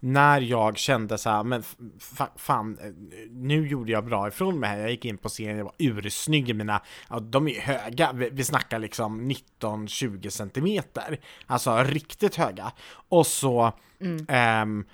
när 0.00 0.40
jag 0.40 0.78
kände 0.78 1.18
så 1.18 1.30
här, 1.30 1.44
men 1.44 1.62
fa- 1.62 2.28
fan, 2.36 2.78
eh, 2.82 2.90
nu 3.30 3.68
gjorde 3.68 3.92
jag 3.92 4.04
bra 4.04 4.28
ifrån 4.28 4.60
mig 4.60 4.70
här. 4.70 4.78
Jag 4.78 4.90
gick 4.90 5.04
in 5.04 5.18
på 5.18 5.28
scenen, 5.28 5.56
jag 5.56 5.64
var 5.64 5.74
ursnygg 5.78 6.47
i 6.50 6.54
mina, 6.54 6.82
ja 7.10 7.20
de 7.20 7.48
är 7.48 7.60
höga, 7.60 8.12
vi, 8.14 8.28
vi 8.32 8.44
snackar 8.44 8.78
liksom 8.78 9.30
19-20 9.60 10.28
centimeter. 10.30 11.20
Alltså 11.46 11.76
riktigt 11.82 12.36
höga. 12.36 12.72
Och 13.08 13.26
så, 13.26 13.72
ehm, 14.28 14.84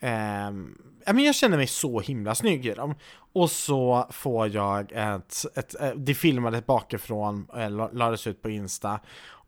ehm, 0.00 0.78
ja 1.06 1.12
men 1.12 1.24
jag 1.24 1.34
känner 1.34 1.56
mig 1.56 1.66
så 1.66 2.00
himla 2.00 2.34
snygg 2.34 2.66
i 2.66 2.74
dem. 2.74 2.94
Och 3.34 3.50
så 3.50 4.06
får 4.10 4.48
jag 4.48 4.92
ett, 4.92 5.44
ett, 5.56 5.80
eh, 5.80 5.90
det 5.96 6.14
filmades 6.14 6.66
bakifrån, 6.66 7.46
eh, 7.56 7.70
la- 7.70 7.90
lades 7.92 8.26
ut 8.26 8.42
på 8.42 8.50
Insta 8.50 9.00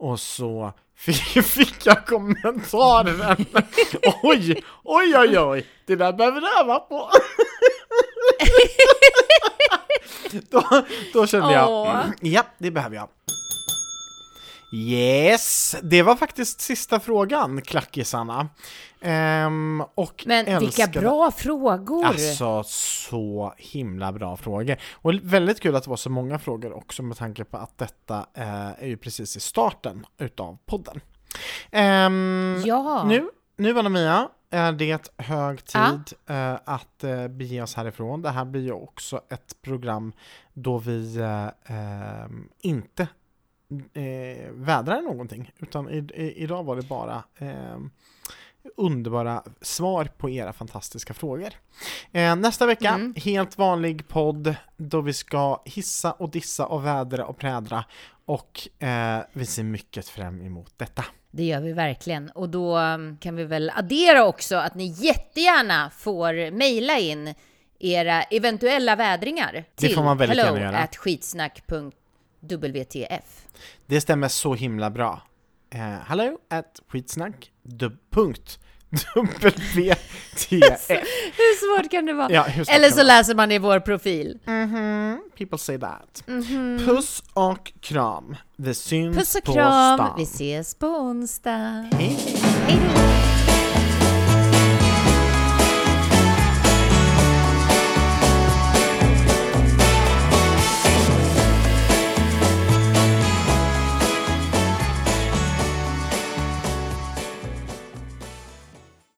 och 0.05 0.21
så 0.21 0.73
fick, 1.43 1.87
jag 1.87 2.07
kommentaren 2.07 3.47
Oj, 4.23 4.65
oj, 4.85 5.17
oj, 5.17 5.39
oj, 5.39 5.67
det 5.87 5.97
där 5.97 6.13
behöver 6.13 6.41
du 6.41 6.61
öva 6.61 6.79
på! 6.79 7.11
då, 10.51 10.85
då 11.13 11.27
kände 11.27 11.53
jag, 11.53 11.87
mm, 11.91 12.13
ja, 12.21 12.43
det 12.59 12.71
behöver 12.71 12.97
jag. 12.97 13.09
Yes, 14.75 15.77
det 15.83 16.03
var 16.03 16.16
faktiskt 16.16 16.61
sista 16.61 17.01
frågan, 17.01 17.62
klackisarna. 17.62 18.49
Ehm, 19.01 19.83
och 19.95 20.25
Men 20.27 20.45
vilka 20.45 20.57
älskade- 20.66 21.01
bra 21.01 21.31
frågor! 21.31 22.05
Alltså 22.05 22.62
så 22.66 23.55
himla 23.57 24.12
bra 24.12 24.37
frågor. 24.37 24.77
Och 24.93 25.12
väldigt 25.22 25.61
kul 25.61 25.77
att 25.77 25.85
det 25.85 25.91
var 25.91 25.97
så 25.97 26.11
många 26.11 26.39
frågor 26.39 26.72
också 26.72 27.03
med 27.03 27.16
tanke 27.16 27.45
på 27.45 27.57
att 27.57 27.79
detta 27.79 28.27
eh, 28.35 28.83
är 28.83 28.87
ju 28.87 28.97
precis 28.97 29.37
i 29.37 29.41
starten 29.41 30.07
utav 30.18 30.59
podden. 30.66 31.01
Ehm, 31.70 32.62
ja, 32.64 33.05
nu, 33.05 33.29
nu 33.57 33.79
Anna-Mia, 33.79 34.29
är 34.51 34.72
det 34.72 35.09
hög 35.18 35.64
tid 35.64 36.12
eh, 36.27 36.55
att 36.64 37.05
eh, 37.05 37.29
bege 37.29 37.62
oss 37.62 37.75
härifrån. 37.75 38.22
Det 38.22 38.31
här 38.31 38.45
blir 38.45 38.62
ju 38.62 38.72
också 38.72 39.20
ett 39.31 39.62
program 39.62 40.12
då 40.53 40.79
vi 40.79 41.16
eh, 41.16 41.45
eh, 41.45 42.27
inte 42.61 43.09
eh, 43.95 44.51
vädrar 44.53 45.01
någonting, 45.03 45.53
utan 45.59 45.91
i, 45.91 45.97
i, 46.14 46.43
idag 46.43 46.64
var 46.64 46.77
det 46.77 46.89
bara 46.89 47.22
eh, 47.39 47.79
underbara 48.77 49.43
svar 49.61 50.05
på 50.05 50.31
era 50.31 50.53
fantastiska 50.53 51.14
frågor. 51.14 51.49
Eh, 52.12 52.37
nästa 52.37 52.66
vecka, 52.66 52.89
Mm. 52.89 53.14
helt 53.16 53.59
vanlig 53.59 54.09
podd 54.09 54.55
då 54.77 55.01
vi 55.01 55.12
ska 55.12 55.62
hissa 55.64 56.12
och 56.12 56.31
dissa 56.31 56.66
och 56.66 56.87
vädra 56.87 57.27
och 57.27 57.39
prädra 57.39 57.85
Och 58.27 58.68
eh, 58.79 59.18
vi 59.33 59.47
ser 59.47 59.62
mycket 59.62 60.09
fram 60.09 60.41
emot 60.43 60.72
detta. 60.77 61.05
Det 61.31 61.45
gör 61.45 61.61
vi 61.61 61.72
verkligen. 61.72 62.31
Och 62.31 62.49
då 62.49 62.79
um, 62.79 63.16
kan 63.16 63.37
vi 63.37 63.45
väl 63.45 63.72
addera 63.75 64.25
också 64.25 64.57
att 64.57 64.75
ni 64.75 64.87
jättegärna 64.87 65.91
får 65.91 66.51
mejla 66.51 66.99
in 66.99 67.35
era 67.79 68.22
eventuella 68.22 68.97
vädringar 68.97 69.64
till 69.75 69.89
hello 70.29 70.45
gärna 70.45 70.61
göra. 70.61 70.87
skitsnack.wtf. 72.49 73.47
Det 73.87 74.01
stämmer 74.01 74.29
så 74.29 74.55
himla 74.55 74.91
bra. 74.91 75.23
Eh, 75.75 75.81
hello 76.07 76.39
at 76.51 76.81
skitsnack. 76.89 77.51
Punkt. 78.11 78.59
WTF. 79.15 80.89
Hur 81.37 81.77
svårt 81.83 81.91
kan 81.91 82.07
det 82.07 82.13
vara? 82.13 82.31
Ja, 82.33 82.47
Eller 82.69 82.91
så 82.91 83.03
läser 83.03 83.35
man 83.35 83.53
i 83.53 83.59
vår 83.59 83.81
profil. 83.81 84.39
Mhm, 84.45 85.19
people 85.39 85.59
say 85.59 85.79
that. 85.79 86.23
Mhm. 86.27 86.83
Puss 86.87 87.23
och 87.33 87.73
kram. 87.81 88.37
Vi 88.57 88.75
syns 88.75 89.17
Puss 89.17 89.35
och 89.35 89.45
på 89.45 89.53
kram, 89.53 89.99
stan. 89.99 90.15
vi 90.19 90.23
ses 90.23 90.75
på 90.75 90.87
onsdag. 90.87 91.89
Hej. 91.93 92.17
Hej 92.67 92.79
då! 92.95 93.34